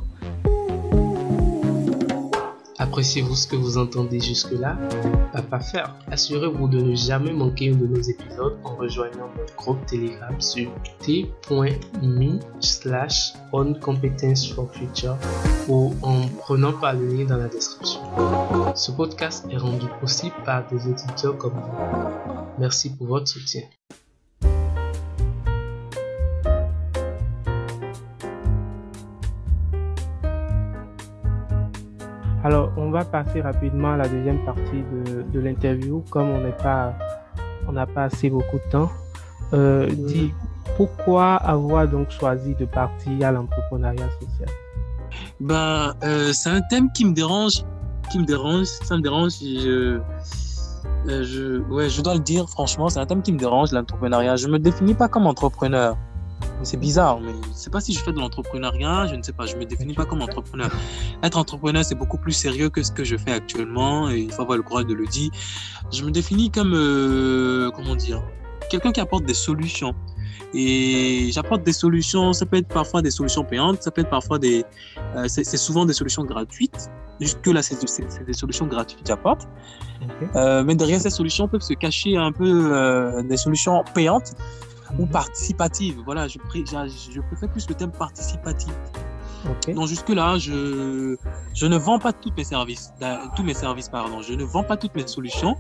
Appréciez-vous 2.91 3.37
ce 3.37 3.47
que 3.47 3.55
vous 3.55 3.79
entendez 3.79 4.19
jusque-là? 4.19 4.77
Pas 5.33 5.43
pas 5.43 5.61
faire. 5.61 5.95
Assurez-vous 6.11 6.67
de 6.67 6.81
ne 6.81 6.97
jamais 6.97 7.33
manquer 7.33 7.71
un 7.71 7.77
de 7.77 7.87
nos 7.87 8.01
épisodes 8.01 8.59
en 8.65 8.75
rejoignant 8.75 9.31
notre 9.39 9.55
groupe 9.55 9.87
Telegram 9.87 10.35
sur 10.41 10.69
t.me 10.99 12.41
slash 12.59 13.35
for 13.53 14.69
future 14.75 15.17
ou 15.69 15.95
en 16.03 16.27
prenant 16.41 16.73
par 16.73 16.95
le 16.95 17.07
lien 17.07 17.27
dans 17.27 17.37
la 17.37 17.47
description. 17.47 18.01
Ce 18.75 18.91
podcast 18.91 19.47
est 19.53 19.57
rendu 19.57 19.87
possible 20.01 20.35
par 20.45 20.67
des 20.67 20.85
auditeurs 20.89 21.39
comme 21.39 21.53
vous. 21.53 22.59
Merci 22.59 22.91
pour 22.97 23.07
votre 23.07 23.29
soutien. 23.29 23.63
Alors, 32.43 32.73
on 32.77 32.91
va 32.91 33.05
passer 33.05 33.43
rapidement 33.43 33.93
à 33.93 33.97
la 33.99 34.09
deuxième 34.09 34.43
partie 34.45 34.83
de, 35.33 35.41
l'interview, 35.41 36.03
comme 36.11 36.31
on 36.31 36.41
n'est 36.41 36.57
pas, 36.57 36.95
on 37.69 37.73
n'a 37.73 37.87
pas 37.87 38.05
assez 38.05 38.31
beaucoup 38.31 38.57
de 38.57 38.71
temps. 38.71 38.91
Euh, 39.53 39.89
dis, 39.91 40.33
pourquoi 40.77 41.35
avoir 41.37 41.87
donc 41.87 42.11
choisi 42.11 42.55
de 42.55 42.65
partir 42.65 43.27
à 43.27 43.33
l'entrepreneuriat 43.33 44.09
social? 44.21 44.49
Ben, 45.41 45.93
euh, 46.03 46.33
c'est 46.33 46.51
un 46.51 46.63
thème 46.63 46.91
qui 46.93 47.05
me 47.05 47.13
dérange, 47.13 47.63
qui 48.11 48.19
me 48.19 48.25
dérange, 48.25 48.67
ça 48.67 48.97
me 48.97 49.03
dérange. 49.03 49.33
Je, 49.41 50.01
euh, 51.09 51.23
je, 51.25 51.61
ouais, 51.71 51.91
je 51.91 52.01
dois 52.01 52.15
le 52.15 52.21
dire 52.21 52.49
franchement, 52.49 52.89
c'est 52.89 53.01
un 53.01 53.07
thème 53.07 53.23
qui 53.23 53.33
me 53.33 53.39
dérange, 53.39 53.73
l'entrepreneuriat. 53.73 54.37
Je 54.37 54.49
me 54.49 54.59
définis 54.59 54.95
pas 54.95 55.09
comme 55.09 55.27
entrepreneur. 55.27 55.97
C'est 56.62 56.76
bizarre, 56.76 57.21
mais 57.21 57.33
je 57.52 57.57
sais 57.57 57.71
pas 57.71 57.81
si 57.81 57.93
je 57.95 58.00
fais 58.00 58.12
de 58.12 58.19
l'entrepreneuriat, 58.19 59.07
je 59.07 59.14
ne 59.14 59.23
sais 59.23 59.33
pas, 59.33 59.47
je 59.47 59.57
me 59.57 59.64
définis 59.64 59.95
pas 59.95 60.05
comme 60.05 60.21
entrepreneur. 60.21 60.71
Être 61.23 61.39
entrepreneur, 61.39 61.85
c'est 61.85 61.95
beaucoup 61.95 62.19
plus 62.19 62.32
sérieux 62.32 62.69
que 62.69 62.82
ce 62.82 62.93
que 62.93 63.02
je 63.02 63.17
fais 63.17 63.32
actuellement, 63.32 64.11
et 64.11 64.19
il 64.19 64.32
faut 64.32 64.43
avoir 64.43 64.58
le 64.58 64.63
courage 64.63 64.87
de 64.87 64.95
le 64.95 65.06
dire. 65.06 65.30
Je 65.91 66.04
me 66.04 66.11
définis 66.11 66.50
comme, 66.50 66.75
euh, 66.75 67.71
comment 67.71 67.97
dire, 67.97 68.23
quelqu'un 68.69 68.93
qui 68.93 69.00
apporte 69.00 69.25
des 69.25 69.35
solutions. 69.35 69.95
Et 70.52 71.30
j'apporte 71.32 71.63
des 71.63 71.73
solutions, 71.73 72.32
ça 72.32 72.45
peut 72.45 72.56
être 72.56 72.69
parfois 72.69 73.02
des 73.02 73.11
solutions 73.11 73.45
payantes, 73.45 73.82
ça 73.82 73.91
peut 73.91 74.00
être 74.00 74.11
parfois 74.11 74.39
des. 74.39 74.65
Euh, 75.17 75.26
c'est 75.28 75.45
souvent 75.56 75.87
des 75.87 75.93
solutions 75.93 76.25
gratuites. 76.25 76.91
Jusque-là, 77.21 77.63
c'est 77.63 78.25
des 78.26 78.32
solutions 78.32 78.67
gratuites 78.67 79.02
que 79.02 79.08
j'apporte. 79.08 79.47
Euh, 80.35 80.65
mais 80.65 80.75
derrière 80.75 81.00
ces 81.00 81.11
solutions 81.11 81.47
peuvent 81.47 81.61
se 81.61 81.75
cacher 81.75 82.17
un 82.17 82.32
peu 82.32 83.23
des 83.28 83.37
solutions 83.37 83.85
payantes 83.95 84.35
ou 84.99 85.07
participative. 85.07 86.00
Voilà, 86.05 86.29
je, 86.29 86.39
je, 86.39 87.21
préfère 87.21 87.49
plus 87.50 87.69
le 87.69 87.75
thème 87.75 87.93
participatif. 87.93 88.73
Donc 89.75 89.89
jusque-là, 89.89 90.37
je, 90.39 91.17
je 91.55 91.67
ne 91.67 91.76
vends 91.79 91.99
pas 91.99 92.13
tous 92.13 92.31
mes 92.37 92.45
services, 92.45 92.93
tous 93.37 93.43
mes 93.43 93.55
services, 93.55 93.89
pardon. 93.89 94.21
Je 94.21 94.35
ne 94.35 94.45
vends 94.45 94.65
pas 94.65 94.76
toutes 94.76 94.95
mes 94.95 95.07
solutions. 95.07 95.57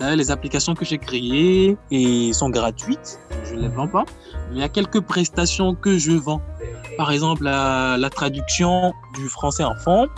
Les 0.00 0.30
applications 0.30 0.74
que 0.74 0.84
j'ai 0.84 0.98
créées 0.98 1.78
et 1.90 2.32
sont 2.34 2.50
gratuites, 2.50 3.20
je 3.44 3.54
ne 3.54 3.62
les 3.62 3.68
vends 3.68 3.88
pas. 3.88 4.04
Mais 4.50 4.56
il 4.56 4.60
y 4.60 4.64
a 4.64 4.68
quelques 4.68 5.00
prestations 5.00 5.74
que 5.74 5.96
je 5.96 6.12
vends. 6.12 6.42
Par 6.98 7.10
exemple, 7.10 7.44
la, 7.44 7.96
la 7.96 8.10
traduction 8.10 8.92
du 9.14 9.28
français 9.28 9.64
en 9.64 9.76
fond 9.76 10.08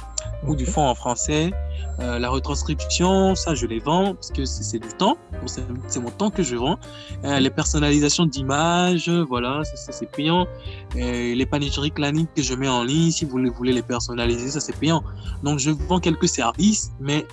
ou 0.47 0.57
du 0.57 0.67
fond 0.67 0.87
en 0.87 0.95
français, 0.95 1.53
euh, 2.01 2.19
la 2.19 2.29
retranscription, 2.29 3.35
ça, 3.35 3.55
je 3.55 3.67
les 3.67 3.79
vends 3.79 4.15
parce 4.15 4.31
que 4.31 4.45
c'est 4.45 4.79
du 4.79 4.89
temps. 4.89 5.17
C'est 5.47 6.01
mon 6.01 6.11
temps 6.11 6.31
que 6.31 6.43
je 6.43 6.57
vends. 6.57 6.79
Euh, 7.25 7.39
les 7.39 7.51
personnalisations 7.51 8.27
d'images, 8.27 9.09
voilà, 9.09 9.63
c'est 9.65 10.11
payant. 10.11 10.47
Euh, 10.97 11.35
les 11.35 11.47
panégyriques 11.47 11.95
planning 11.95 12.27
que 12.35 12.43
je 12.43 12.55
mets 12.55 12.69
en 12.69 12.83
ligne, 12.83 13.11
si 13.11 13.25
vous 13.25 13.39
voulez 13.55 13.73
les 13.73 13.83
personnaliser, 13.83 14.51
ça, 14.51 14.61
c'est 14.61 14.77
payant. 14.77 15.03
Donc, 15.43 15.59
je 15.59 15.71
vends 15.71 16.01
quelques 16.01 16.29
services, 16.29 16.93
mais 17.01 17.27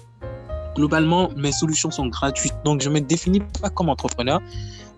globalement, 0.75 1.29
mes 1.35 1.51
solutions 1.51 1.91
sont 1.91 2.07
gratuites. 2.07 2.55
Donc, 2.63 2.81
je 2.81 2.89
me 2.89 2.99
définis 2.99 3.41
pas 3.61 3.69
comme 3.69 3.89
entrepreneur, 3.89 4.39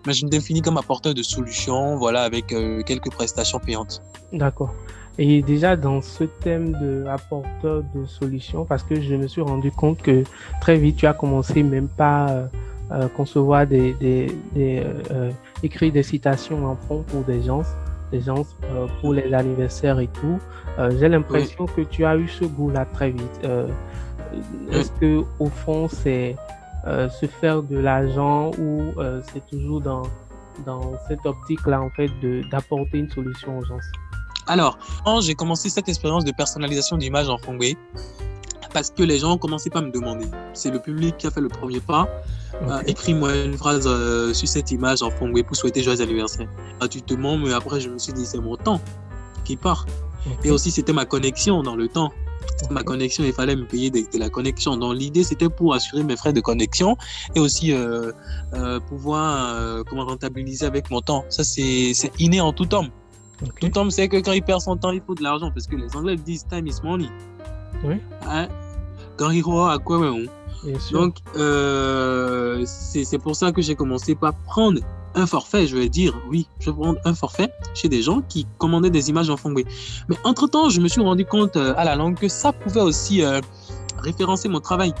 mais 0.06 0.12
je 0.12 0.26
me 0.26 0.30
définis 0.30 0.60
comme 0.60 0.76
apporteur 0.76 1.14
de 1.14 1.22
solutions, 1.22 1.96
voilà, 1.96 2.22
avec 2.22 2.48
quelques 2.48 3.10
prestations 3.10 3.58
payantes. 3.58 4.02
D'accord. 4.32 4.74
Et 5.18 5.42
déjà 5.42 5.76
dans 5.76 6.02
ce 6.02 6.24
thème 6.24 6.72
de 6.72 7.06
apporteur 7.06 7.84
de 7.94 8.04
solutions, 8.04 8.64
parce 8.64 8.82
que 8.82 9.00
je 9.00 9.14
me 9.14 9.28
suis 9.28 9.42
rendu 9.42 9.70
compte 9.70 9.98
que 10.02 10.24
très 10.60 10.76
vite 10.76 10.96
tu 10.96 11.06
as 11.06 11.12
commencé 11.12 11.62
même 11.62 11.88
pas 11.88 12.30
euh, 12.30 12.46
euh 12.90 13.08
concevoir 13.08 13.66
des, 13.66 13.94
des, 13.94 14.26
des 14.54 14.80
euh, 14.80 15.02
euh, 15.12 15.30
écrire 15.62 15.92
des 15.92 16.02
citations 16.02 16.66
en 16.66 16.74
fond 16.74 17.04
pour 17.06 17.22
des 17.22 17.42
gens, 17.42 17.62
des 18.10 18.22
gens 18.22 18.44
euh, 18.64 18.86
pour 19.00 19.12
les 19.12 19.32
anniversaires 19.32 20.00
et 20.00 20.08
tout. 20.08 20.38
J'ai 20.98 21.08
l'impression 21.08 21.66
que 21.66 21.82
tu 21.82 22.04
as 22.04 22.16
eu 22.16 22.26
ce 22.26 22.44
goût-là 22.44 22.84
très 22.86 23.10
vite. 23.10 23.48
Est-ce 24.72 24.90
que 25.00 25.22
au 25.38 25.46
fond 25.46 25.86
c'est 25.88 26.34
se 26.84 27.26
faire 27.26 27.62
de 27.62 27.78
l'argent 27.78 28.50
ou 28.58 28.92
c'est 29.32 29.46
toujours 29.46 29.80
dans 29.80 30.02
dans 30.66 30.94
cette 31.06 31.24
optique-là 31.24 31.80
en 31.80 31.90
fait 31.90 32.10
de 32.20 32.42
d'apporter 32.50 32.98
une 32.98 33.08
solution 33.08 33.58
aux 33.58 33.64
gens? 33.64 33.78
Alors, 34.46 34.78
j'ai 35.20 35.34
commencé 35.34 35.68
cette 35.68 35.88
expérience 35.88 36.24
de 36.24 36.32
personnalisation 36.32 36.96
d'image 36.96 37.28
en 37.28 37.38
Fongway 37.38 37.76
parce 38.74 38.90
que 38.90 39.04
les 39.04 39.18
gens 39.18 39.34
ont 39.34 39.38
commencé 39.38 39.70
par 39.70 39.82
me 39.82 39.90
demander. 39.90 40.26
C'est 40.52 40.70
le 40.70 40.80
public 40.80 41.16
qui 41.16 41.26
a 41.28 41.30
fait 41.30 41.40
le 41.40 41.48
premier 41.48 41.80
pas. 41.80 42.08
Euh, 42.62 42.82
écris-moi 42.86 43.34
une 43.44 43.56
phrase 43.56 43.86
euh, 43.86 44.34
sur 44.34 44.48
cette 44.48 44.70
image 44.72 45.00
en 45.00 45.10
Fongway 45.10 45.44
pour 45.44 45.56
souhaiter 45.56 45.82
joyeux 45.82 46.02
anniversaire. 46.02 46.48
Gratuitement, 46.80 47.38
mais 47.38 47.52
après, 47.52 47.80
je 47.80 47.88
me 47.88 47.98
suis 47.98 48.12
dit, 48.12 48.26
c'est 48.26 48.40
mon 48.40 48.56
temps 48.56 48.80
qui 49.44 49.56
part. 49.56 49.86
Et 50.42 50.50
aussi, 50.50 50.70
c'était 50.70 50.92
ma 50.92 51.04
connexion 51.04 51.62
dans 51.62 51.76
le 51.76 51.86
temps. 51.86 52.10
Ma 52.70 52.82
connexion, 52.82 53.24
il 53.24 53.32
fallait 53.32 53.56
me 53.56 53.64
payer 53.64 53.90
de, 53.90 54.18
la 54.18 54.28
connexion. 54.28 54.76
Donc, 54.76 54.96
l'idée, 54.96 55.22
c'était 55.22 55.48
pour 55.48 55.74
assurer 55.74 56.02
mes 56.02 56.16
frais 56.16 56.32
de 56.32 56.40
connexion 56.40 56.96
et 57.34 57.40
aussi 57.40 57.72
euh, 57.72 58.10
pouvoir 58.88 59.84
comment 59.84 60.04
rentabiliser 60.04 60.66
avec 60.66 60.90
mon 60.90 61.00
temps. 61.00 61.24
Ça, 61.28 61.44
c'est 61.44 61.94
inné 62.18 62.40
en 62.40 62.52
tout 62.52 62.74
homme. 62.74 62.90
Tout 63.60 63.78
homme 63.78 63.90
sait 63.90 64.08
que 64.08 64.16
quand 64.18 64.32
il 64.32 64.42
perd 64.42 64.60
son 64.60 64.76
temps, 64.76 64.90
il 64.90 65.00
faut 65.00 65.14
de 65.14 65.22
l'argent 65.22 65.50
parce 65.50 65.66
que 65.66 65.76
les 65.76 65.94
Anglais 65.96 66.16
disent 66.16 66.46
time 66.46 66.66
is 66.66 66.76
money. 66.82 67.08
Oui. 67.84 67.96
Hein? 68.26 68.48
Quand 69.16 69.30
il 69.30 69.42
croit 69.42 69.72
à 69.72 69.78
quoi 69.78 69.98
même. 69.98 70.28
Donc, 70.92 71.16
euh, 71.36 72.64
c'est 72.66 73.18
pour 73.18 73.36
ça 73.36 73.52
que 73.52 73.60
j'ai 73.60 73.74
commencé 73.74 74.14
par 74.14 74.34
prendre 74.34 74.80
un 75.14 75.26
forfait. 75.26 75.66
Je 75.66 75.76
vais 75.76 75.88
dire, 75.88 76.18
oui, 76.28 76.46
je 76.60 76.70
vais 76.70 76.76
prendre 76.76 76.98
un 77.04 77.14
forfait 77.14 77.50
chez 77.74 77.88
des 77.88 78.02
gens 78.02 78.22
qui 78.22 78.46
commandaient 78.58 78.90
des 78.90 79.10
images 79.10 79.30
en 79.30 79.36
fongway. 79.36 79.64
Mais 80.08 80.16
entre-temps, 80.24 80.70
je 80.70 80.80
me 80.80 80.88
suis 80.88 81.02
rendu 81.02 81.24
compte 81.24 81.56
euh, 81.56 81.74
à 81.76 81.84
la 81.84 81.96
langue 81.96 82.16
que 82.16 82.28
ça 82.28 82.52
pouvait 82.52 82.80
aussi 82.80 83.22
euh, 83.22 83.40
référencer 84.04 84.48
mon 84.48 84.60
travail. 84.60 84.92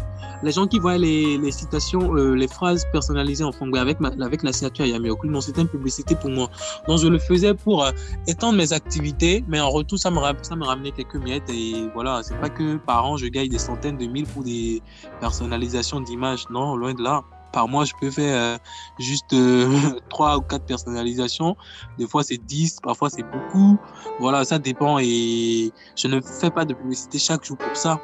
Les 0.42 0.52
gens 0.52 0.66
qui 0.66 0.78
voient 0.78 0.98
les, 0.98 1.52
citations, 1.52 2.14
euh, 2.16 2.34
les 2.34 2.48
phrases 2.48 2.84
personnalisées 2.92 3.44
en 3.44 3.52
Fongbe 3.52 3.76
avec, 3.76 3.98
avec 4.20 4.42
la 4.42 4.52
signature 4.52 4.84
Yamiokul, 4.84 5.30
non, 5.30 5.40
c'était 5.40 5.62
une 5.62 5.68
publicité 5.68 6.14
pour 6.14 6.30
moi. 6.30 6.48
Donc, 6.88 6.98
je 6.98 7.08
le 7.08 7.18
faisais 7.18 7.54
pour 7.54 7.84
euh, 7.84 7.92
étendre 8.26 8.58
mes 8.58 8.72
activités, 8.72 9.44
mais 9.48 9.60
en 9.60 9.70
retour, 9.70 9.98
ça 9.98 10.10
me, 10.10 10.18
ça 10.42 10.56
me 10.56 10.64
ramenait 10.64 10.90
quelques 10.90 11.16
miettes. 11.16 11.48
Et 11.50 11.88
voilà, 11.94 12.22
c'est 12.22 12.38
pas 12.40 12.48
que 12.48 12.76
par 12.76 13.06
an, 13.06 13.16
je 13.16 13.26
gagne 13.26 13.48
des 13.48 13.58
centaines 13.58 13.96
de 13.96 14.06
mille 14.06 14.26
pour 14.26 14.42
des 14.42 14.82
personnalisations 15.20 16.00
d'images. 16.00 16.44
Non, 16.50 16.76
loin 16.76 16.94
de 16.94 17.02
là 17.02 17.22
par 17.52 17.68
mois, 17.68 17.84
je 17.84 17.92
peux 18.00 18.10
faire 18.10 18.36
euh, 18.36 18.58
juste 18.98 19.32
trois 20.10 20.38
ou 20.38 20.40
quatre 20.40 20.66
personnalisations. 20.66 21.56
Des 21.98 22.08
fois, 22.08 22.24
c'est 22.24 22.36
10, 22.36 22.80
parfois, 22.82 23.08
c'est 23.10 23.22
beaucoup. 23.22 23.78
Voilà, 24.18 24.44
ça 24.44 24.58
dépend. 24.58 24.98
Et 24.98 25.70
je 25.94 26.08
ne 26.08 26.20
fais 26.20 26.50
pas 26.50 26.64
de 26.64 26.74
publicité 26.74 27.18
chaque 27.18 27.44
jour 27.44 27.56
pour 27.56 27.76
ça. 27.76 28.00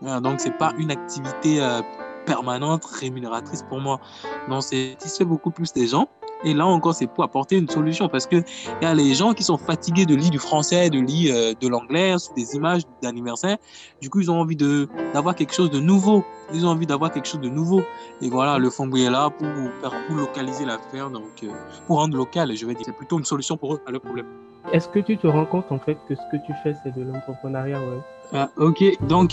Voilà, 0.00 0.20
donc, 0.20 0.40
c'est 0.40 0.56
pas 0.56 0.72
une 0.78 0.90
activité 0.90 1.60
euh, 1.60 1.80
permanente, 2.26 2.84
rémunératrice 2.84 3.62
pour 3.62 3.80
moi. 3.80 4.00
Donc, 4.48 4.62
c'est 4.62 5.24
beaucoup 5.24 5.50
plus 5.50 5.72
des 5.72 5.86
gens. 5.86 6.08
Et 6.44 6.54
là 6.54 6.66
encore, 6.66 6.94
c'est 6.94 7.06
pour 7.06 7.24
apporter 7.24 7.56
une 7.56 7.68
solution 7.68 8.08
parce 8.08 8.26
qu'il 8.26 8.44
y 8.80 8.84
a 8.84 8.94
les 8.94 9.14
gens 9.14 9.34
qui 9.34 9.42
sont 9.42 9.58
fatigués 9.58 10.06
de 10.06 10.14
lire 10.14 10.30
du 10.30 10.38
français, 10.38 10.88
de 10.90 11.00
lire 11.00 11.34
euh, 11.34 11.54
de 11.60 11.68
l'anglais, 11.68 12.14
des 12.36 12.54
images 12.54 12.82
d'anniversaire. 13.02 13.56
Du 14.00 14.08
coup, 14.08 14.20
ils 14.20 14.30
ont 14.30 14.40
envie 14.40 14.56
d'avoir 14.56 15.34
quelque 15.34 15.54
chose 15.54 15.70
de 15.70 15.80
nouveau. 15.80 16.24
Ils 16.54 16.64
ont 16.64 16.70
envie 16.70 16.86
d'avoir 16.86 17.10
quelque 17.10 17.26
chose 17.26 17.40
de 17.40 17.48
nouveau. 17.48 17.82
Et 18.22 18.30
voilà, 18.30 18.58
le 18.58 18.70
Fongui 18.70 19.04
est 19.04 19.10
là 19.10 19.30
pour, 19.30 19.48
pour, 19.82 19.94
pour 20.06 20.16
localiser 20.16 20.64
l'affaire, 20.64 21.10
donc 21.10 21.42
euh, 21.42 21.48
pour 21.86 21.98
rendre 21.98 22.16
local. 22.16 22.54
Je 22.56 22.66
vais 22.66 22.74
dire, 22.74 22.84
c'est 22.86 22.96
plutôt 22.96 23.18
une 23.18 23.24
solution 23.24 23.56
pour 23.56 23.74
eux 23.74 23.80
à 23.86 23.90
leur 23.90 24.00
problème. 24.00 24.26
Est-ce 24.72 24.88
que 24.88 24.98
tu 24.98 25.16
te 25.16 25.26
rends 25.26 25.46
compte 25.46 25.70
en 25.70 25.78
fait 25.78 25.96
que 26.08 26.14
ce 26.14 26.20
que 26.30 26.36
tu 26.46 26.52
fais, 26.62 26.74
c'est 26.82 26.94
de 26.94 27.02
l'entrepreneuriat 27.02 27.80
ouais? 27.80 28.00
Ah, 28.34 28.50
ok, 28.58 28.84
donc 29.06 29.32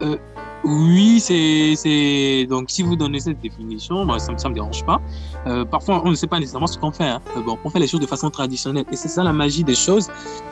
euh, 0.00 0.16
oui, 0.64 1.20
c'est 1.20 2.46
donc 2.48 2.70
si 2.70 2.82
vous 2.82 2.96
donnez 2.96 3.20
cette 3.20 3.40
définition, 3.40 4.04
moi, 4.04 4.18
ça 4.18 4.32
ne 4.32 4.48
me 4.48 4.54
dérange 4.54 4.84
pas. 4.84 5.00
Euh, 5.46 5.64
parfois, 5.64 6.02
on 6.04 6.10
ne 6.10 6.14
sait 6.14 6.26
pas 6.26 6.38
nécessairement 6.38 6.66
ce 6.66 6.78
qu'on 6.78 6.92
fait. 6.92 7.04
Hein. 7.04 7.20
Bon, 7.44 7.58
on 7.64 7.70
fait 7.70 7.80
les 7.80 7.88
choses 7.88 8.00
de 8.00 8.06
façon 8.06 8.30
traditionnelle 8.30 8.84
et 8.90 8.96
c'est 8.96 9.08
ça 9.08 9.24
la 9.24 9.32
magie 9.32 9.64
des 9.64 9.74
choses. 9.74 10.08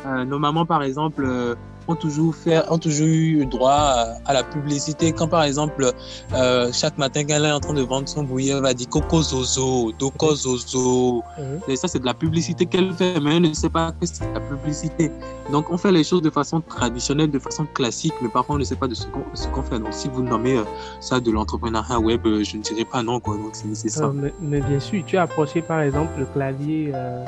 Euh, 0.07 0.25
nos 0.25 0.39
mamans, 0.39 0.67
par 0.67 0.83
exemple, 0.83 1.25
euh, 1.25 1.55
ont 1.91 1.97
toujours 1.97 2.35
fait, 2.35 2.63
ont 2.71 2.79
toujours 2.79 3.07
eu 3.07 3.47
droit 3.47 3.73
à, 3.73 4.17
à 4.27 4.33
la 4.33 4.43
publicité. 4.43 5.13
Quand 5.13 5.29
par 5.29 5.43
exemple, 5.43 5.93
euh, 6.35 6.71
chaque 6.73 6.97
matin, 6.99 7.25
quand 7.25 7.35
elle 7.35 7.45
est 7.45 7.53
en 7.53 7.61
train 7.61 7.75
de 7.75 7.83
vendre 7.83 8.09
son 8.09 8.23
bouillie, 8.23 8.51
elle 8.51 8.63
va 8.63 8.75
dire 8.75 8.89
Coco 8.89 9.23
Zozo, 9.23 9.93
Zozo. 10.35 11.23
Mhm. 11.39 11.61
Et 11.69 11.77
ça, 11.77 11.89
c'est 11.89 11.99
de 11.99 12.07
la 12.07 12.15
publicité 12.15 12.67
qu'elle 12.67 12.93
fait, 12.93 13.21
mais 13.21 13.37
elle 13.37 13.43
ne 13.43 13.53
sait 13.53 13.69
pas 13.69 13.93
que 13.93 14.07
c'est 14.07 14.29
de 14.29 14.35
la 14.35 14.41
publicité. 14.41 15.11
Donc, 15.51 15.71
on 15.71 15.77
fait 15.77 15.93
les 15.93 16.05
choses 16.05 16.23
de 16.23 16.31
façon 16.31 16.61
traditionnelle, 16.61 17.31
de 17.31 17.39
façon 17.39 17.67
classique, 17.75 18.15
mais 18.23 18.29
parfois, 18.29 18.57
on 18.57 18.59
ne 18.59 18.65
sait 18.65 18.77
pas 18.77 18.89
de 18.89 18.95
ce 18.95 19.07
qu'on 19.07 19.25
qu'on 19.53 19.63
fait. 19.63 19.79
Donc, 19.79 19.93
si 20.01 20.09
vous 20.09 20.23
nommez 20.23 20.57
euh, 20.57 20.65
ça 21.01 21.21
de 21.21 21.31
l'entrepreneuriat 21.31 22.01
web, 22.01 22.27
euh, 22.27 22.43
je 22.43 22.57
ne 22.57 22.63
dirais 22.63 22.85
pas 22.85 23.03
non, 23.03 23.21
quoi. 23.21 23.37
Donc, 23.37 23.53
c'est 23.53 23.89
ça. 23.89 24.05
Euh, 24.05 24.13
mais, 24.15 24.33
mais 24.41 24.61
bien 24.61 24.81
sûr, 24.81 25.03
tu 25.05 25.17
as 25.17 25.23
approché 25.23 25.61
par 25.61 25.81
exemple 25.83 26.13
le 26.19 26.27
clavier, 26.27 26.91
euh, 26.95 27.25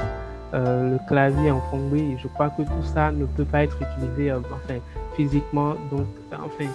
euh, 0.55 0.93
le 0.93 0.99
clavier 1.09 1.51
en. 1.51 1.61
Je 2.23 2.29
crois 2.29 2.51
que 2.51 2.63
tout 2.63 2.87
ça 2.95 3.13
ne 3.13 3.27
peut 3.27 3.45
pas 3.45 3.65
être 3.65 3.77
utilisé 3.87 4.33
enfin, 4.33 4.75
physiquement. 5.17 5.75
Donc, 5.91 6.07
enfin, 6.33 6.67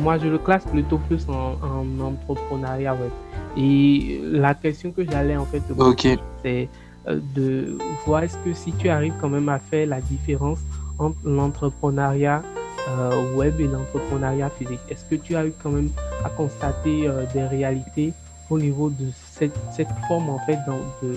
moi 0.00 0.16
je 0.18 0.28
le 0.28 0.38
classe 0.38 0.64
plutôt 0.64 0.98
plus 0.98 1.26
en, 1.28 1.56
en 1.62 2.04
entrepreneuriat 2.10 2.94
web. 2.94 3.10
Et 3.56 4.20
la 4.22 4.54
question 4.54 4.92
que 4.92 5.04
j'allais 5.04 5.36
en 5.36 5.44
fait 5.44 5.60
te 5.60 5.72
poser, 5.72 6.18
c'est 6.42 6.68
de 7.06 7.76
voir 8.06 8.22
est-ce 8.22 8.38
que 8.44 8.54
si 8.54 8.72
tu 8.72 8.88
arrives 8.88 9.14
quand 9.20 9.28
même 9.28 9.48
à 9.48 9.58
faire 9.58 9.88
la 9.88 10.00
différence 10.00 10.60
entre 10.98 11.16
l'entrepreneuriat 11.24 12.42
euh, 12.88 13.34
web 13.34 13.60
et 13.60 13.66
l'entrepreneuriat 13.68 14.50
physique. 14.50 14.80
Est-ce 14.88 15.04
que 15.04 15.14
tu 15.16 15.36
as 15.36 15.46
eu 15.46 15.52
quand 15.62 15.70
même 15.70 15.90
à 16.24 16.28
constater 16.30 17.06
euh, 17.06 17.24
des 17.32 17.44
réalités 17.44 18.12
au 18.50 18.58
niveau 18.58 18.90
de 18.90 19.06
cette, 19.30 19.54
cette 19.74 19.88
forme 20.08 20.30
en 20.30 20.38
fait 20.40 20.58
d'en- 20.66 20.78
de, 21.02 21.14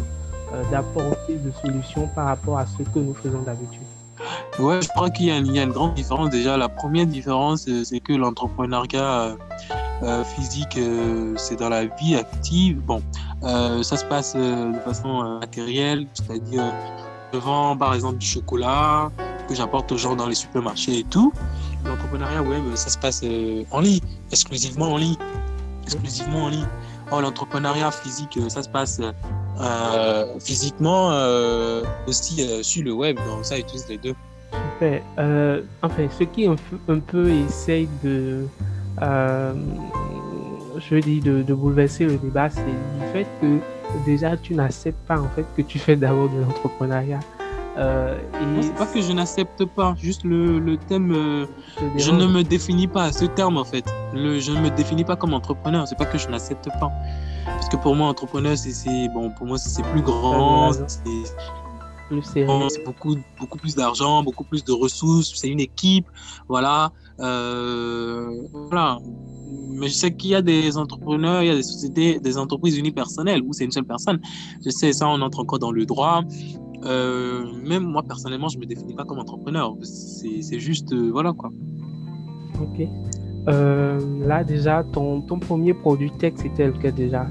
euh, 0.54 0.64
d'apporter 0.72 1.36
de 1.36 1.52
solutions 1.64 2.08
par 2.16 2.28
rapport 2.28 2.60
à 2.60 2.66
ce 2.66 2.84
que 2.84 3.00
nous 3.00 3.14
faisons 3.14 3.42
d'habitude? 3.42 3.82
Ouais, 4.60 4.80
je 4.82 4.88
crois 4.90 5.10
qu'il 5.10 5.26
y, 5.26 5.32
a 5.32 5.38
une- 5.38 5.48
il 5.48 5.56
y 5.56 5.60
a 5.60 5.64
une 5.64 5.72
grande 5.72 5.96
différence. 5.96 6.30
Déjà, 6.30 6.56
la 6.56 6.70
première 6.70 7.06
différence, 7.06 7.68
euh, 7.68 7.84
c'est 7.84 8.00
que 8.00 8.14
l'entrepreneuriat 8.14 9.22
euh, 9.22 9.36
euh, 10.04 10.24
physique, 10.24 10.80
c'est 11.38 11.58
dans 11.58 11.70
la 11.70 11.86
vie 11.86 12.16
active. 12.16 12.80
Bon, 12.82 13.02
ça 13.42 13.98
se 13.98 14.06
passe 14.06 14.36
de 14.36 14.80
façon 14.84 15.40
matérielle, 15.40 16.08
c'est-à-dire 16.14 16.64
je 17.34 17.40
vends 17.40 17.76
par 17.78 17.94
exemple 17.94 18.18
du 18.18 18.26
chocolat 18.26 19.12
que 19.48 19.56
j'apporte 19.56 19.92
aux 19.92 19.98
gens 19.98 20.16
dans 20.16 20.28
les 20.28 20.36
supermarchés 20.36 21.00
et 21.00 21.04
tout. 21.04 21.32
L'entrepreneuriat 21.86 22.42
web, 22.42 22.64
ça 22.76 22.90
se 22.90 22.98
passe 22.98 23.22
euh, 23.24 23.64
en 23.72 23.80
ligne, 23.80 24.00
exclusivement 24.32 24.94
en 24.94 24.98
ligne, 24.98 25.18
exclusivement 25.84 26.46
en 26.46 26.50
ligne. 26.50 26.68
Or, 27.12 27.22
l'entrepreneuriat 27.22 27.92
physique, 27.92 28.38
euh, 28.38 28.50
ça 28.50 28.64
se 28.64 28.70
passe 28.70 29.00
euh, 29.62 30.40
physiquement 30.40 31.10
aussi 32.08 32.48
sur 32.64 32.84
le 32.84 32.92
web. 32.94 33.18
Donc, 33.28 33.46
ça 33.46 33.58
utilise 33.58 33.88
les 33.88 33.98
deux. 33.98 34.16
Euh, 34.82 35.62
enfin, 35.82 36.08
ce 36.18 36.24
qui 36.24 36.48
un, 36.48 36.56
peu- 37.00 37.30
essaye 37.30 37.88
de, 38.04 38.46
je 39.02 40.96
de, 41.22 41.42
de 41.44 41.54
bouleverser 41.54 42.06
le 42.06 42.18
débat, 42.18 42.50
c'est 42.50 42.64
du 42.64 43.12
fait 43.14 43.28
que 43.42 43.60
déjà 44.06 44.36
tu 44.36 44.54
n'acceptes 44.56 45.08
pas 45.08 45.20
en 45.20 45.30
fait 45.30 45.46
que 45.56 45.62
tu 45.62 45.80
fais 45.80 45.96
d'abord 45.96 46.30
de 46.30 46.42
l'entrepreneuriat. 46.42 47.20
Euh, 47.78 48.18
C'est 48.62 48.74
pas 48.76 48.86
que 48.86 49.02
je 49.02 49.12
n'accepte 49.12 49.66
pas, 49.66 49.96
juste 49.98 50.24
le, 50.24 50.60
le 50.60 50.78
thème, 50.78 51.12
euh, 51.12 51.46
je 51.98 52.12
ne 52.12 52.26
me 52.26 52.42
définis 52.44 52.88
pas 52.88 53.04
à 53.06 53.12
ce 53.12 53.26
terme 53.26 53.58
en 53.58 53.66
fait. 53.66 53.86
Le, 54.14 54.40
je 54.40 54.52
ne 54.54 54.62
me 54.62 54.70
définis 54.70 55.04
pas 55.04 55.16
comme 55.18 55.34
entrepreneur, 55.34 55.86
c'est 55.88 55.98
pas 55.98 56.06
que 56.06 56.18
je 56.18 56.30
n'accepte 56.30 56.70
pas. 56.80 56.92
Parce 57.46 57.68
que 57.70 57.76
pour 57.76 57.96
moi, 57.96 58.08
entrepreneur, 58.08 58.56
c'est- 58.58 59.10
bon, 59.10 59.30
pour 59.32 59.46
moi, 59.48 59.58
c'est 59.58 59.84
plus 59.92 60.02
grand, 60.02 60.72
plus 62.08 62.24
sérieux. 62.24 62.70
c'est 62.70 62.84
beaucoup, 62.84 63.16
beaucoup 63.40 63.58
plus 63.58 63.76
d'argent, 63.76 64.24
beaucoup 64.24 64.44
plus 64.44 64.64
de 64.64 64.72
ressources, 64.72 65.34
c'est 65.36 65.50
une 65.50 65.60
équipe, 65.60 66.08
voilà. 66.48 66.92
Euh, 67.20 68.30
voilà. 68.70 69.00
Mais 69.70 69.88
je 69.88 69.94
sais 69.94 70.14
qu'il 70.14 70.32
y 70.32 70.36
a 70.36 70.42
des 70.42 70.78
entrepreneurs, 70.78 71.42
il 71.42 71.48
y 71.48 71.52
a 71.52 71.56
des 71.56 71.64
sociétés, 71.64 72.20
des 72.20 72.38
entreprises 72.38 72.78
unipersonnelles 72.78 73.42
où 73.42 73.54
c'est 73.54 73.66
une 73.66 73.72
seule 73.72 73.86
personne. 73.86 74.20
Je 74.64 74.70
sais, 74.70 74.94
ça, 74.94 75.08
on 75.08 75.22
entre 75.22 75.40
encore 75.40 75.60
dans 75.60 75.72
le 75.72 75.86
droit. 75.86 76.22
Euh, 76.84 77.46
même 77.64 77.84
moi, 77.84 78.04
personnellement, 78.04 78.48
je 78.48 78.58
me 78.58 78.66
définis 78.66 78.94
pas 78.94 79.06
comme 79.06 79.20
entrepreneur. 79.20 79.76
C'est 79.82 80.60
juste, 80.60 80.92
euh, 80.94 81.10
voilà 81.12 81.34
quoi. 81.34 81.52
Ok. 82.62 82.88
Là 83.48 84.44
déjà, 84.44 84.84
ton, 84.84 85.22
ton 85.22 85.40
premier 85.40 85.74
produit 85.74 86.12
tech, 86.12 86.34
c'était 86.38 86.68
lequel 86.68 86.94
déjà? 86.94 87.28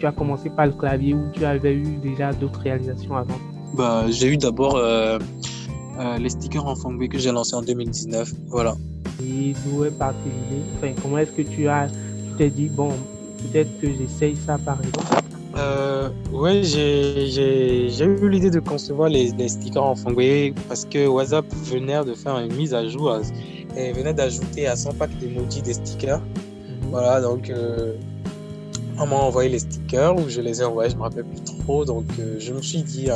Tu 0.00 0.04
as 0.04 0.12
commencé 0.12 0.50
par 0.50 0.66
le 0.66 0.72
clavier 0.72 1.14
ou 1.14 1.22
tu 1.32 1.44
avais 1.44 1.74
eu 1.74 1.96
déjà 1.98 2.32
d'autres 2.32 2.58
réalisations 2.60 3.16
avant? 3.16 3.38
Bah, 3.74 4.04
j'ai 4.10 4.28
eu 4.28 4.36
d'abord 4.36 4.76
euh, 4.76 5.18
euh, 5.98 6.18
les 6.18 6.30
stickers 6.30 6.66
en 6.66 6.74
Fongbe 6.76 7.06
que 7.08 7.18
j'ai 7.18 7.32
lancé 7.32 7.54
en 7.54 7.62
2019. 7.62 8.32
Voilà. 8.48 8.76
Et 9.22 9.54
d'où 9.64 9.84
est 9.84 9.90
partie 9.90 10.18
l'idée 10.50 10.62
Enfin, 10.76 10.92
comment 11.02 11.18
est-ce 11.18 11.32
que 11.32 11.42
tu 11.42 11.68
as, 11.68 11.88
tu 11.88 12.36
t'es 12.38 12.50
dit, 12.50 12.68
bon, 12.68 12.90
peut-être 13.38 13.80
que 13.80 13.86
j'essaye 13.88 14.36
ça 14.36 14.58
par 14.58 14.78
exemple? 14.80 15.06
Euh, 15.58 16.10
ouais, 16.32 16.62
j'ai 16.62 17.28
j'ai- 17.30 17.88
j'ai 17.88 18.04
eu 18.04 18.28
l'idée 18.28 18.50
de 18.50 18.60
concevoir 18.60 19.08
les, 19.08 19.30
les 19.38 19.48
stickers 19.48 19.82
en 19.82 19.94
Fongbe 19.96 20.20
parce 20.68 20.84
que 20.84 21.06
WhatsApp 21.06 21.46
venait 21.64 22.04
de 22.04 22.12
faire 22.12 22.38
une 22.38 22.54
mise 22.54 22.74
à 22.74 22.86
jour 22.86 23.10
à- 23.12 23.20
et 23.74 23.92
venait 23.92 24.12
d'ajouter 24.12 24.66
à 24.66 24.76
son 24.76 24.92
pack 24.92 25.16
d'emojis 25.18 25.62
des 25.62 25.72
stickers. 25.74 26.20
Voilà, 26.90 27.22
donc 27.22 27.48
euh, 27.48 27.94
on 28.98 29.06
m'a 29.06 29.16
envoyé 29.16 29.48
les 29.48 29.58
stickers 29.60 30.14
ou 30.16 30.28
je 30.28 30.42
les 30.42 30.60
ai 30.60 30.64
envoyés, 30.64 30.90
je 30.90 30.96
me 30.96 31.02
rappelle 31.02 31.24
plus 31.24 31.40
trop. 31.64 31.86
Donc 31.86 32.04
euh, 32.20 32.36
je 32.38 32.52
me 32.52 32.60
suis 32.60 32.82
dit, 32.82 33.08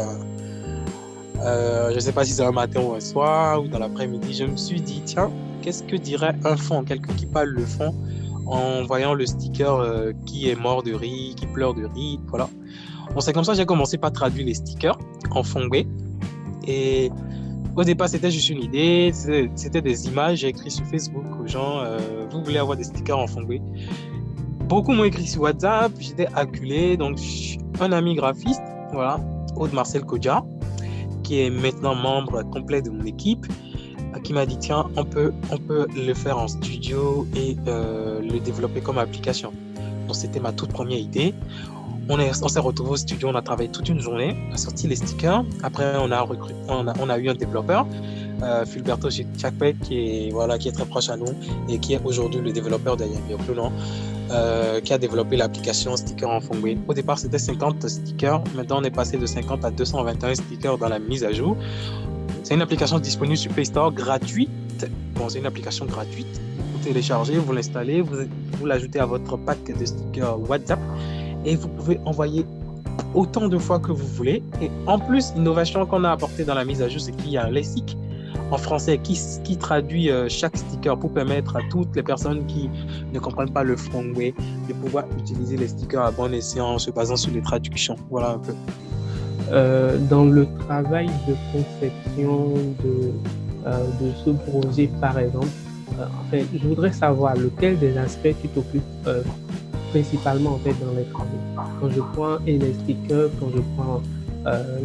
euh, 1.43 1.91
je 1.95 2.01
sais 2.01 2.13
pas 2.13 2.25
si 2.25 2.33
c'est 2.33 2.45
un 2.45 2.53
matin 2.53 2.81
ou 2.81 2.95
un 2.95 3.01
soir 3.01 3.63
ou 3.63 3.69
dans 3.69 3.79
l'après-midi, 3.79 4.35
je 4.35 4.45
me 4.45 4.57
suis 4.57 4.81
dit, 4.81 5.03
tiens, 5.05 5.31
qu'est-ce 5.63 5.83
que 5.83 5.97
dirait 5.97 6.35
un 6.45 6.57
fond, 6.57 6.85
quelqu'un 6.85 7.15
qui 7.15 7.27
parle 7.27 7.49
le 7.49 7.65
fond 7.65 7.95
en 8.47 8.85
voyant 8.85 9.15
le 9.15 9.27
sticker 9.27 9.75
euh, 9.75 10.13
qui 10.27 10.51
est 10.51 10.57
mort 10.57 10.83
de 10.83 10.93
rire, 10.93 11.35
qui 11.37 11.47
pleure 11.47 11.75
de 11.75 11.85
rire, 11.85 12.19
voilà. 12.29 12.49
Bon, 13.15 13.21
c'est 13.21 13.33
comme 13.33 13.45
ça 13.45 13.53
que 13.53 13.59
j'ai 13.59 13.67
commencé 13.67 13.97
par 13.99 14.13
traduire 14.13 14.47
les 14.47 14.55
stickers 14.55 14.99
en 15.31 15.43
fongbe. 15.43 15.75
Et 16.67 17.11
au 17.77 17.85
départ, 17.85 18.09
c'était 18.09 18.31
juste 18.31 18.51
une 18.51 18.63
idée, 18.63 19.11
c'était 19.13 19.81
des 19.81 20.07
images. 20.07 20.39
J'ai 20.39 20.49
écrit 20.49 20.71
sur 20.71 20.85
Facebook 20.87 21.25
aux 21.43 21.47
gens, 21.47 21.81
euh, 21.81 21.99
vous 22.31 22.43
voulez 22.43 22.59
avoir 22.59 22.77
des 22.77 22.85
stickers 22.85 23.19
en 23.19 23.27
fongbe. 23.27 23.55
Beaucoup 24.69 24.93
m'ont 24.93 25.05
écrit 25.05 25.27
sur 25.27 25.43
WhatsApp, 25.43 25.93
j'étais 25.99 26.29
acculé. 26.35 26.97
Donc, 26.97 27.19
un 27.81 27.93
ami 27.93 28.15
graphiste, 28.15 28.63
voilà, 28.93 29.21
Aude 29.57 29.73
Marcel 29.73 30.03
Kodja, 30.03 30.45
qui 31.31 31.43
est 31.43 31.51
maintenant 31.51 31.95
membre 31.95 32.43
complet 32.43 32.83
de 32.83 32.91
mon 32.91 33.05
équipe, 33.05 33.47
euh, 33.47 34.19
qui 34.19 34.33
m'a 34.33 34.47
dit 34.47 34.59
tiens, 34.59 34.87
on 34.97 35.05
peut, 35.05 35.33
on 35.53 35.59
peut 35.59 35.87
le 35.95 36.13
faire 36.13 36.37
en 36.37 36.49
studio 36.49 37.25
et 37.37 37.57
euh, 37.69 38.21
le 38.21 38.41
développer 38.41 38.81
comme 38.81 38.99
application. 38.99 39.53
Donc, 40.09 40.17
c'était 40.17 40.41
ma 40.41 40.51
toute 40.51 40.73
première 40.73 40.99
idée. 40.99 41.33
On 42.09 42.19
s'est 42.19 42.43
on 42.43 42.49
s'est 42.49 42.59
retrouvé 42.59 42.91
au 42.91 42.97
studio, 42.97 43.29
on 43.29 43.37
a 43.37 43.43
travaillé 43.43 43.71
toute 43.71 43.89
une 43.89 44.01
journée, 44.01 44.37
on 44.51 44.55
a 44.55 44.57
sorti 44.57 44.89
les 44.89 44.97
stickers. 44.97 45.45
Après, 45.63 45.93
on 46.01 46.11
a, 46.11 46.21
recruté, 46.21 46.57
on 46.69 47.09
a, 47.09 47.19
eu 47.21 47.29
un 47.29 47.35
développeur, 47.37 47.87
euh, 48.43 48.67
Fulberto 48.67 49.09
Chakpek, 49.11 49.79
qui 49.79 49.99
est, 49.99 50.31
voilà, 50.33 50.59
qui 50.59 50.67
est 50.67 50.73
très 50.73 50.87
proche 50.87 51.11
à 51.11 51.17
nous 51.17 51.33
et 51.69 51.79
qui 51.79 51.95
est 51.95 52.01
aujourd'hui 52.05 52.41
le 52.41 52.51
développeur 52.51 52.97
d'Ayami 52.97 53.35
Okluno, 53.35 53.71
euh, 54.31 54.81
qui 54.81 54.93
a 54.93 54.99
développé 54.99 55.37
l'application 55.37 55.97
Sticker 55.97 56.29
en 56.29 56.41
Fongway. 56.41 56.79
Au 56.87 56.95
départ, 56.95 57.19
c'était 57.19 57.39
50 57.39 57.89
stickers. 57.89 58.43
Maintenant, 58.55 58.81
on 58.81 58.85
est 58.85 58.91
passé 58.91 59.17
de 59.17 59.27
50 59.27 59.65
à 59.65 59.71
221 59.71 60.35
stickers 60.35 60.79
dans 60.79 60.89
la 60.89 60.99
mise 60.99 61.25
à 61.25 61.33
jour. 61.33 61.57
C'est 62.45 62.55
une 62.55 62.63
application 62.63 62.99
disponible 62.99 63.37
sur 63.37 63.53
Play 63.53 63.65
Store 63.65 63.93
gratuite. 63.93 64.51
Bon, 65.15 65.29
c'est 65.29 65.39
une 65.41 65.47
application 65.47 65.85
gratuite. 65.87 66.41
Vous 66.73 66.79
téléchargez, 66.85 67.39
vous 67.39 67.53
l'installez, 67.53 68.01
vous, 68.01 68.17
vous 68.59 68.67
l'ajoutez 68.67 69.01
à 69.01 69.07
votre 69.07 69.37
pack 69.37 69.59
de 69.65 69.85
stickers 69.85 70.39
WhatsApp 70.49 70.81
et 71.45 71.57
vous 71.57 71.69
pouvez 71.69 71.99
envoyer 72.05 72.47
autant 73.15 73.49
de 73.49 73.59
fois 73.59 73.79
que 73.79 73.93
vous 73.93 74.07
voulez. 74.07 74.43
Et 74.63 74.71
en 74.87 74.99
plus, 74.99 75.33
l'innovation 75.35 75.85
qu'on 75.87 76.05
a 76.05 76.11
apportée 76.11 76.45
dans 76.45 76.55
la 76.55 76.65
mise 76.65 76.83
à 76.83 76.89
jour, 76.89 77.01
c'est 77.01 77.13
qu'il 77.13 77.31
y 77.31 77.37
a 77.37 77.47
un 77.47 77.51
lexique 77.51 77.97
en 78.51 78.59
français 78.59 78.99
qui, 78.99 79.57
traduit 79.57 80.11
euh, 80.11 80.29
chaque 80.29 80.57
sticker 80.57 80.99
pour 80.99 81.13
permettre 81.13 81.57
à 81.57 81.61
toutes 81.71 81.95
les 81.95 82.03
personnes 82.03 82.47
qui 82.47 82.69
ne 83.13 83.19
comprennent 83.19 83.53
pas 83.53 83.63
le 83.63 83.77
Frongway 83.77 84.35
de 84.69 84.73
pouvoir 84.75 85.05
utiliser 85.19 85.57
les 85.57 85.69
stickers 85.69 86.03
à 86.03 86.11
bon 86.11 86.33
escient 86.33 86.67
en 86.67 86.79
se 86.79 86.91
basant 86.91 87.17
sur 87.17 87.33
les 87.33 87.43
traductions. 87.43 87.97
Voilà 88.11 88.31
un 88.31 88.39
peu. 88.39 88.55
Euh, 89.53 89.99
dans 90.09 90.25
le 90.25 90.47
travail 90.67 91.11
de 91.29 91.35
conception 91.53 92.55
de, 92.83 93.13
euh, 93.67 93.85
ce 94.25 94.31
projet, 94.31 94.89
par 95.01 95.19
exemple, 95.19 95.49
en 95.99 96.31
fait, 96.31 96.47
je 96.55 96.67
voudrais 96.67 96.93
savoir 96.93 97.37
lequel 97.37 97.79
des 97.79 97.97
aspects 97.99 98.35
tu 98.41 98.49
t'occupes 98.49 98.83
principalement 99.91 100.53
en 100.55 100.59
fait 100.59 100.75
dans 100.85 100.93
les 100.97 101.05
travaux. 101.13 101.27
Quand 101.81 101.91
je 101.91 102.01
prends 102.15 102.39
les 102.47 102.73
stickers, 102.75 103.29
quand 103.39 103.51
je 103.55 103.61
prends 103.77 104.01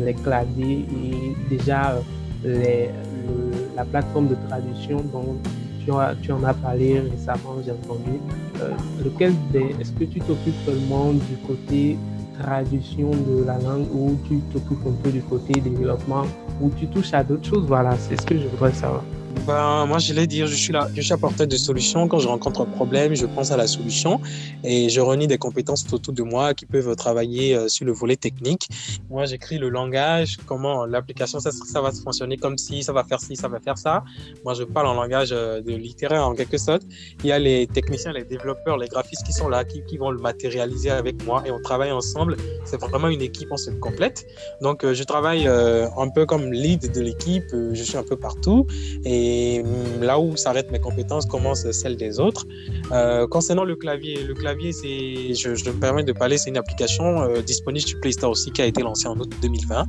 les 0.03 0.13
claviers 0.15 0.85
et 0.91 1.35
déjà 1.49 1.95
les, 2.43 2.89
le- 3.27 3.54
la 3.75 3.85
plateforme 3.85 4.27
de 4.27 4.37
traduction 4.47 4.97
dont 5.11 5.35
tu, 5.83 6.31
en 6.31 6.43
as 6.43 6.53
parlé 6.53 6.99
récemment, 6.99 7.57
j'ai 7.63 7.71
entendu. 7.71 8.19
Lequel 9.03 9.33
est-ce 9.79 9.91
que 9.91 10.05
tu 10.05 10.19
t'occupes 10.19 10.55
seulement 10.65 11.11
du 11.11 11.35
côté 11.45 11.97
traduction 12.39 13.11
de 13.11 13.43
la 13.45 13.57
langue 13.59 13.87
ou 13.93 14.17
tu 14.27 14.39
t'occupes 14.51 14.85
un 14.87 15.03
peu 15.03 15.11
du 15.11 15.21
côté 15.21 15.59
développement 15.61 16.23
ou 16.59 16.69
tu 16.75 16.87
touches 16.87 17.13
à 17.13 17.23
d'autres 17.23 17.47
choses? 17.47 17.65
Voilà, 17.65 17.95
c'est 17.97 18.19
ce 18.19 18.25
que 18.25 18.37
je 18.37 18.47
voudrais 18.47 18.73
savoir. 18.73 19.03
Ben, 19.47 19.85
moi, 19.85 19.99
je 19.99 20.11
l'ai 20.11 20.25
dit, 20.25 20.39
je 20.39 20.55
suis 20.55 20.73
là, 20.73 20.89
je 20.95 21.01
suis 21.01 21.13
apporteur 21.13 21.45
de 21.45 21.55
solutions. 21.55 22.07
Quand 22.07 22.17
je 22.17 22.27
rencontre 22.27 22.61
un 22.61 22.65
problème, 22.65 23.13
je 23.15 23.27
pense 23.27 23.51
à 23.51 23.57
la 23.57 23.67
solution 23.67 24.19
et 24.63 24.89
je 24.89 24.99
renie 25.01 25.27
des 25.27 25.37
compétences 25.37 25.85
autour 25.93 26.15
de 26.15 26.23
moi 26.23 26.55
qui 26.55 26.65
peuvent 26.65 26.95
travailler 26.95 27.55
euh, 27.55 27.67
sur 27.67 27.85
le 27.85 27.91
volet 27.91 28.15
technique. 28.15 28.67
Moi, 29.07 29.25
j'écris 29.25 29.59
le 29.59 29.69
langage, 29.69 30.37
comment 30.47 30.87
l'application, 30.87 31.39
ça, 31.39 31.51
ça 31.51 31.79
va 31.79 31.91
fonctionner 31.91 32.37
comme 32.37 32.57
si, 32.57 32.81
ça 32.81 32.91
va 32.91 33.03
faire 33.03 33.19
ci, 33.19 33.35
ça 33.35 33.47
va 33.47 33.59
faire 33.59 33.77
ça. 33.77 34.03
Moi, 34.43 34.55
je 34.55 34.63
parle 34.63 34.87
en 34.87 34.95
langage 34.95 35.29
euh, 35.31 35.61
de 35.61 35.73
littéraire 35.73 36.27
en 36.27 36.33
quelque 36.33 36.57
sorte. 36.57 36.81
Il 37.23 37.27
y 37.27 37.31
a 37.31 37.37
les 37.37 37.67
techniciens, 37.67 38.13
les 38.13 38.23
développeurs, 38.23 38.79
les 38.79 38.87
graphistes 38.87 39.27
qui 39.27 39.33
sont 39.33 39.47
là, 39.47 39.63
qui, 39.63 39.97
vont 39.97 40.09
le 40.09 40.19
matérialiser 40.19 40.89
avec 40.89 41.23
moi 41.23 41.43
et 41.45 41.51
on 41.51 41.61
travaille 41.61 41.91
ensemble. 41.91 42.35
C'est 42.65 42.81
vraiment 42.81 43.09
une 43.09 43.21
équipe, 43.21 43.49
on 43.51 43.57
se 43.57 43.69
complète. 43.69 44.25
Donc, 44.61 44.83
euh, 44.83 44.95
je 44.95 45.03
travaille 45.03 45.47
un 45.47 46.09
peu 46.09 46.25
comme 46.25 46.51
lead 46.51 46.91
de 46.91 47.01
l'équipe. 47.01 47.45
je 47.51 47.83
suis 47.83 47.97
un 47.97 48.03
peu 48.03 48.15
partout. 48.15 48.65
Et 49.03 49.34
hum, 49.63 50.03
là 50.03 50.19
où 50.19 50.35
s'arrêtent 50.35 50.71
mes 50.71 50.79
compétences 50.79 51.25
commencent 51.25 51.69
celles 51.71 51.97
des 51.97 52.19
autres. 52.19 52.45
Euh, 52.91 53.27
concernant 53.27 53.63
le 53.63 53.75
clavier, 53.75 54.23
le 54.23 54.33
clavier, 54.33 54.71
c'est, 54.71 55.33
je, 55.33 55.49
me 55.69 55.79
permets 55.79 56.03
de 56.03 56.13
parler, 56.13 56.37
c'est 56.37 56.49
une 56.49 56.57
application 56.57 57.21
euh, 57.21 57.41
disponible 57.41 57.87
sur 57.87 57.99
Play 57.99 58.11
Store 58.11 58.31
aussi 58.31 58.51
qui 58.51 58.61
a 58.61 58.65
été 58.65 58.81
lancée 58.81 59.07
en 59.07 59.17
août 59.19 59.31
2020. 59.41 59.85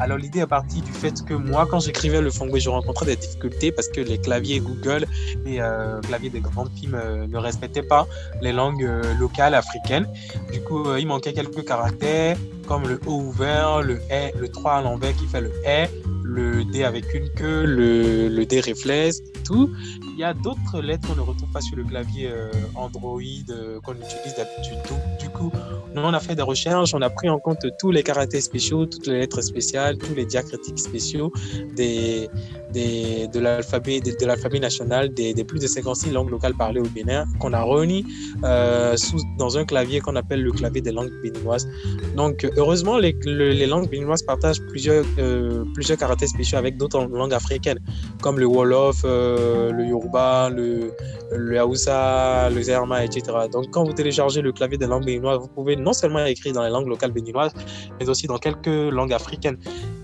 Alors 0.00 0.18
l'idée 0.18 0.40
est 0.40 0.46
partie 0.46 0.80
du 0.80 0.92
fait 0.92 1.14
que 1.24 1.34
moi, 1.34 1.66
quand 1.70 1.80
j'écrivais 1.80 2.20
le 2.20 2.30
Fongway, 2.30 2.60
je 2.60 2.70
rencontrais 2.70 3.06
des 3.06 3.16
difficultés 3.16 3.72
parce 3.72 3.88
que 3.88 4.00
les 4.00 4.18
claviers 4.18 4.60
Google 4.60 5.06
et 5.46 5.60
euh, 5.60 6.00
claviers 6.00 6.30
des 6.30 6.40
grandes 6.40 6.70
films 6.74 6.94
euh, 6.94 7.26
ne 7.26 7.38
respectaient 7.38 7.82
pas 7.82 8.06
les 8.42 8.52
langues 8.52 8.88
locales 9.18 9.54
africaines. 9.54 10.06
Du 10.52 10.60
coup, 10.60 10.94
il 10.96 11.06
manquait 11.06 11.32
quelques 11.32 11.64
caractères 11.64 12.36
comme 12.70 12.86
le 12.86 13.00
O 13.04 13.14
ouvert, 13.14 13.82
le 13.82 13.96
E, 14.12 14.30
le 14.38 14.48
3 14.48 14.74
à 14.74 14.82
l'envers 14.82 15.12
qui 15.16 15.26
fait 15.26 15.40
le 15.40 15.50
E, 15.66 15.88
le 16.22 16.64
D 16.64 16.84
avec 16.84 17.12
une 17.12 17.28
queue, 17.30 17.64
le, 17.64 18.28
le 18.28 18.46
D 18.46 18.60
réflexe, 18.60 19.20
tout. 19.44 19.68
Il 20.12 20.18
y 20.20 20.22
a 20.22 20.34
d'autres 20.34 20.80
lettres 20.80 21.08
qu'on 21.08 21.16
ne 21.16 21.20
retrouve 21.20 21.50
pas 21.50 21.60
sur 21.60 21.76
le 21.76 21.82
clavier 21.82 22.28
euh, 22.30 22.50
Android 22.76 23.20
euh, 23.48 23.80
qu'on 23.80 23.94
utilise 23.94 24.34
d'habitude. 24.36 24.78
Du 25.18 25.28
coup, 25.30 25.50
nous, 25.94 26.02
on 26.02 26.12
a 26.12 26.20
fait 26.20 26.36
des 26.36 26.42
recherches, 26.42 26.94
on 26.94 27.02
a 27.02 27.10
pris 27.10 27.28
en 27.28 27.40
compte 27.40 27.66
tous 27.80 27.90
les 27.90 28.04
caractères 28.04 28.42
spéciaux, 28.42 28.86
toutes 28.86 29.06
les 29.08 29.18
lettres 29.20 29.40
spéciales, 29.40 29.98
tous 29.98 30.14
les 30.14 30.26
diacritiques 30.26 30.78
spéciaux 30.78 31.32
des, 31.74 32.28
des, 32.72 33.26
de 33.28 33.40
l'alphabet 33.40 34.00
de, 34.00 34.12
de 34.12 34.26
l'alphabet 34.26 34.60
national 34.60 35.12
des, 35.12 35.32
plus 35.44 35.58
de 35.58 35.66
56 35.66 36.12
langues 36.12 36.30
locales 36.30 36.54
parlées 36.54 36.80
au 36.80 36.88
Bénin 36.88 37.24
qu'on 37.40 37.52
a 37.52 37.64
réunis 37.64 38.04
euh, 38.44 38.94
dans 39.38 39.58
un 39.58 39.64
clavier 39.64 40.00
qu'on 40.00 40.16
appelle 40.16 40.42
le 40.42 40.52
clavier 40.52 40.82
des 40.82 40.92
langues 40.92 41.10
béninoises. 41.22 41.66
Donc, 42.14 42.46
heureusement, 42.60 42.96
les, 42.98 43.12
le- 43.24 43.50
les 43.50 43.66
langues 43.66 43.88
béninoises 43.88 44.22
partagent 44.22 44.60
plusieurs, 44.70 45.04
euh, 45.18 45.64
plusieurs 45.74 45.98
caractères 45.98 46.28
spéciaux 46.28 46.58
avec 46.58 46.76
d'autres 46.76 47.00
langues 47.06 47.34
africaines, 47.34 47.80
comme 48.22 48.38
le 48.38 48.46
Wolof, 48.46 49.02
euh, 49.04 49.72
le 49.72 49.84
Yoruba, 49.86 50.50
le, 50.50 50.92
le 51.36 51.60
Hausa, 51.62 52.48
le 52.50 52.62
Zerma, 52.62 53.04
etc. 53.04 53.22
Donc, 53.52 53.64
quand 53.70 53.84
vous 53.84 53.92
téléchargez 53.92 54.40
le 54.42 54.52
clavier 54.52 54.78
des 54.78 54.86
langues 54.86 55.04
béninoises, 55.04 55.38
vous 55.40 55.48
pouvez 55.48 55.74
non 55.76 55.92
seulement 55.92 56.24
écrire 56.24 56.52
dans 56.54 56.62
les 56.62 56.70
langues 56.70 56.88
locales 56.88 57.12
béninoises, 57.12 57.52
mais 57.98 58.08
aussi 58.08 58.26
dans 58.26 58.38
quelques 58.38 58.66
langues 58.66 59.12
africaines. 59.12 59.58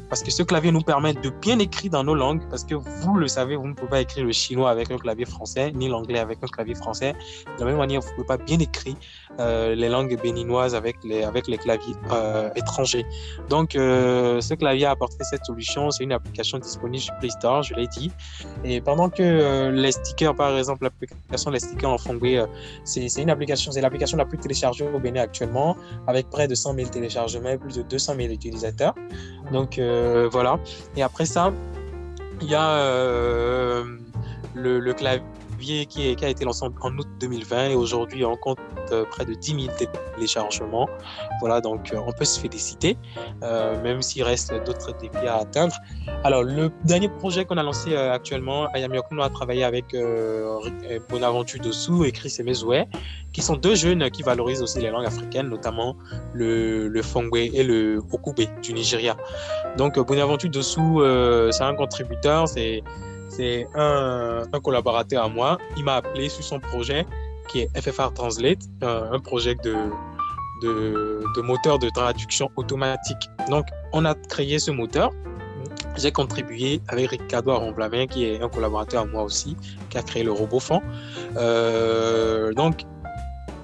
Parce 0.09 0.23
que 0.23 0.31
ce 0.31 0.45
clavier 0.45 0.71
nous 0.71 0.83
permet 0.83 1.15
de 1.15 1.31
bien 1.43 1.59
écrire 1.59 1.91
dans 1.91 2.05
nos 2.05 2.15
langues, 2.15 2.41
parce 2.49 2.63
que 2.65 2.77
vous 2.77 3.17
le 3.17 3.27
savez, 3.27 3.57
vous 3.57 3.67
ne 3.67 3.75
pouvez 3.75 3.89
pas 3.91 4.01
écrire 4.03 4.25
le 4.25 4.31
chinois 4.31 4.71
avec 4.71 4.89
un 4.93 4.99
clavier 4.99 5.25
français, 5.25 5.73
ni 5.75 5.89
l'anglais 5.89 6.21
avec 6.21 6.39
un 6.43 6.47
clavier 6.47 6.77
français. 6.77 7.13
De 7.59 7.65
la 7.65 7.67
même 7.71 7.79
manière, 7.79 8.01
vous 8.03 8.11
ne 8.11 8.15
pouvez 8.15 8.27
pas 8.27 8.37
bien 8.37 8.61
écrire 8.61 8.95
les 9.39 9.89
langues 9.89 10.19
béninoises 10.21 10.75
avec 10.75 10.97
les, 11.05 11.23
avec 11.23 11.47
les 11.47 11.59
claviers 11.59 11.95
euh, 12.11 12.51
étrangers. 12.57 13.05
Donc, 13.49 13.77
euh, 13.77 14.41
ce 14.41 14.55
clavier 14.55 14.87
a 14.87 14.91
apporté 14.91 15.17
cette 15.25 15.45
solution. 15.45 15.91
C'est 15.91 16.05
une 16.05 16.13
application 16.13 16.59
disponible 16.59 17.03
sur 17.03 17.15
Play 17.19 17.31
Store, 17.31 17.63
je 17.63 17.75
l'ai 17.75 17.87
dit. 17.87 18.11
Et 18.65 18.81
pendant 18.81 19.09
que 19.09 19.23
euh, 19.23 19.71
les 19.71 19.93
stickers, 19.93 20.35
par 20.35 20.57
exemple, 20.57 20.85
l'application 20.85 21.51
des 21.51 21.61
stickers 21.61 21.91
en 21.91 21.99
Fongway, 21.99 22.39
euh, 22.39 22.47
c'est 22.85 23.23
une 23.23 23.31
application, 23.31 23.73
c'est 23.73 23.81
l'application 23.81 24.17
la 24.19 24.25
plus 24.25 24.39
téléchargée 24.39 24.87
au 24.93 24.99
Bénin 24.99 25.23
actuellement, 25.23 25.77
avec 26.07 26.29
près 26.31 26.49
de 26.49 26.55
100 26.55 26.75
000 26.75 26.89
téléchargements 26.89 27.51
et 27.51 27.59
plus 27.59 27.77
de 27.77 27.83
200 27.83 28.15
000 28.17 28.33
utilisateurs. 28.33 28.95
Donc, 29.53 29.79
euh, 29.79 30.29
voilà. 30.31 30.59
Et 30.97 31.03
après 31.03 31.27
ça, 31.27 31.53
il 32.41 32.51
y 32.51 32.55
a 32.55 32.69
euh, 32.69 33.85
le 34.55 34.93
clavier 34.93 35.23
qui, 35.57 36.17
a 36.23 36.29
été 36.29 36.45
lancé 36.45 36.65
en, 36.65 36.99
août 36.99 37.07
2020 37.21 37.71
et 37.71 37.75
aujourd'hui 37.75 38.25
on 38.25 38.37
compte 38.37 38.59
euh, 38.93 39.05
près 39.05 39.25
de 39.25 39.35
10 39.35 39.63
000 39.67 39.77
téléchargements. 40.15 40.89
Voilà, 41.41 41.61
donc 41.61 41.93
euh, 41.93 41.99
on 42.07 42.13
peut 42.13 42.25
se 42.25 42.41
féliciter, 42.41 42.97
euh, 43.43 43.81
même 43.83 44.03
s'il 44.03 44.23
reste 44.23 44.53
d'autres 44.65 44.97
défis 44.99 45.27
à 45.27 45.37
atteindre. 45.37 45.75
Alors, 46.25 46.43
le 46.43 46.71
dernier 46.85 47.09
projet 47.09 47.45
qu'on 47.45 47.57
a 47.57 47.63
lancé 47.63 47.97
actuellement, 47.97 48.69
Ayami 48.73 48.99
Okuno 48.99 49.23
a 49.23 49.31
travaillé 49.31 49.65
avec 49.65 49.97
Bonaventure 51.09 51.61
Dossou 51.61 52.05
et 52.05 52.13
Chris 52.13 52.35
Emezoué, 52.39 52.85
qui 53.33 53.43
sont 53.43 53.57
deux 53.57 53.75
jeunes 53.75 54.11
qui 54.11 54.23
valorisent 54.23 54.63
aussi 54.63 54.81
les 54.81 54.91
langues 54.91 55.07
africaines, 55.07 55.49
notamment 55.49 55.97
le, 56.33 56.89
le 56.89 57.03
Fongwe 57.03 57.51
et 57.55 57.63
le 57.63 58.03
Okube 58.13 58.41
du 58.63 58.73
Nigeria. 58.73 59.17
Donc, 59.77 59.99
Bonaventure 59.99 60.51
Dossou, 60.51 61.03
c'est 61.51 61.65
un 61.65 61.75
contributeur, 61.75 62.49
c'est 62.49 62.83
c'est 63.37 63.67
un, 63.75 64.43
collaborateur 64.63 65.25
à 65.25 65.29
moi. 65.29 65.59
Il 65.77 65.85
m'a 65.85 65.97
appelé 65.97 66.29
sur 66.29 66.43
son 66.43 66.59
projet 66.59 67.07
qui 67.49 67.61
est 67.61 67.81
FFR 67.81 68.13
Translate, 68.13 68.59
un 68.83 69.19
projet 69.21 69.55
de, 69.57 69.75
de, 70.63 71.41
moteur 71.43 71.79
de 71.79 71.89
traduction 71.91 72.51
automatique. 72.57 73.31
Donc, 73.51 73.67
on 73.93 74.05
a 74.05 74.15
créé 74.15 74.59
ce 74.59 74.71
moteur. 74.71 75.11
J'ai 75.97 76.13
contribué 76.13 76.81
avec 76.89 77.11
Ricardo 77.11 77.53
Aromblamin, 77.53 78.07
qui 78.07 78.25
est 78.25 78.43
un 78.43 78.49
collaborateur 78.49 79.03
à 79.03 79.07
moi 79.07 79.23
aussi, 79.23 79.57
qui 79.91 79.99
a 79.99 80.03
créé 80.03 80.23
le 80.23 80.33
RoboFond. 80.33 80.83
Euh, 81.37 82.53
donc, 82.53 82.83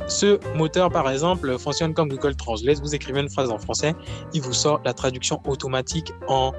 ce 0.08 0.38
moteur, 0.56 0.90
par 0.90 1.08
exemple, 1.10 1.58
fonctionne 1.58 1.94
comme 1.94 2.08
Google 2.08 2.36
Translate. 2.36 2.80
Vous 2.80 2.94
écrivez 2.94 3.20
une 3.20 3.28
phrase 3.30 3.50
en 3.50 3.58
français, 3.58 3.94
il 4.32 4.42
vous 4.42 4.52
sort 4.52 4.80
la 4.84 4.92
traduction 4.92 5.40
automatique 5.46 6.12
en, 6.28 6.52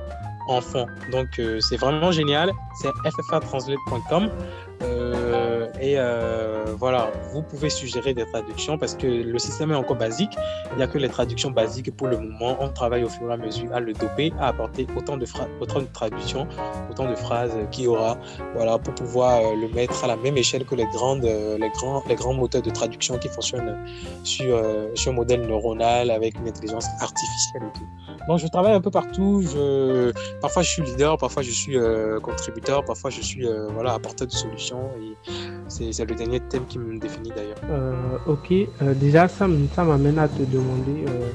en 0.48 0.62
fond. 0.62 0.88
Donc, 1.12 1.28
euh, 1.40 1.60
c'est 1.60 1.78
vraiment 1.78 2.12
génial. 2.12 2.52
C'est 2.82 2.90
ffrtranslate.com. 2.90 4.30
Euh, 4.82 5.23
Et 5.84 5.96
euh, 5.98 6.64
voilà, 6.78 7.12
vous 7.34 7.42
pouvez 7.42 7.70
suggérer 7.70 8.14
des 8.14 8.26
traductions 8.26 8.78
parce 8.78 8.96
que 8.96 9.06
le 9.06 9.38
système 9.38 9.70
est 9.74 9.76
encore 9.76 9.98
basique. 9.98 10.32
Il 10.72 10.78
n'y 10.78 10.84
a 10.84 10.88
que 10.88 10.98
les 10.98 11.10
traductions 11.10 11.52
basiques 11.52 11.94
pour 11.98 12.08
le 12.08 12.18
moment. 12.20 12.56
On 12.62 12.70
travaille 12.70 13.04
au 13.04 13.10
fur 13.10 13.30
et 13.30 13.34
à 13.34 13.36
mesure 13.36 13.70
à 13.74 13.82
le 13.82 13.92
doper, 13.92 14.32
à 14.40 14.48
apporter 14.48 14.88
autant 14.96 15.18
de, 15.18 15.26
autant 15.60 15.82
de 15.82 15.88
traductions, 15.92 16.48
autant 16.90 17.10
de 17.10 17.16
phrases 17.16 17.52
qu'il 17.72 17.84
y 17.84 17.88
aura, 17.88 18.18
voilà, 18.56 18.80
pour 18.80 18.96
pouvoir 18.96 19.42
euh, 19.42 19.56
le 19.58 19.68
mettre 19.76 20.06
à 20.06 20.08
la 20.08 20.16
même 20.16 20.38
échelle 20.38 20.64
que 20.64 20.76
les, 20.76 20.86
grandes, 20.86 21.26
euh, 21.26 21.58
les, 21.58 21.70
grands, 21.72 22.02
les 22.08 22.16
grands 22.16 22.34
moteurs 22.34 22.62
de 22.62 22.70
traduction 22.70 23.18
qui 23.18 23.28
fonctionnent 23.28 23.78
sur, 24.24 24.64
sur 24.94 25.12
un 25.12 25.16
modèle 25.16 25.42
neuronal 25.42 26.12
avec 26.12 26.40
une 26.40 26.48
intelligence 26.48 26.88
artificielle 27.02 27.64
et. 27.64 28.28
Donc, 28.30 28.40
je 28.40 28.48
travaille 28.48 28.74
un 28.74 28.80
peu 28.80 28.92
partout. 28.92 29.42
Je... 29.42 30.14
Parfois, 30.40 30.64
je 30.64 30.70
suis 30.70 30.82
leader, 30.82 31.18
parfois, 31.18 31.44
je 31.44 31.52
suis 31.52 31.76
contributeur, 32.22 32.86
parfois, 32.86 33.10
je 33.10 33.20
suis 33.22 33.46
voilà, 33.74 33.96
apporteur 33.96 34.28
de 34.28 34.32
solutions. 34.32 34.90
C'est 35.74 36.06
le 36.06 36.16
dernier 36.16 36.40
thème 36.40 36.66
qui 36.66 36.78
me 36.78 37.00
définit 37.00 37.30
d'ailleurs. 37.30 37.58
Euh, 37.70 38.18
ok, 38.28 38.52
euh, 38.52 38.94
déjà 38.94 39.28
ça, 39.28 39.48
ça 39.72 39.84
m'amène 39.84 40.20
à 40.20 40.28
te 40.28 40.44
demander, 40.44 41.06
euh, 41.08 41.32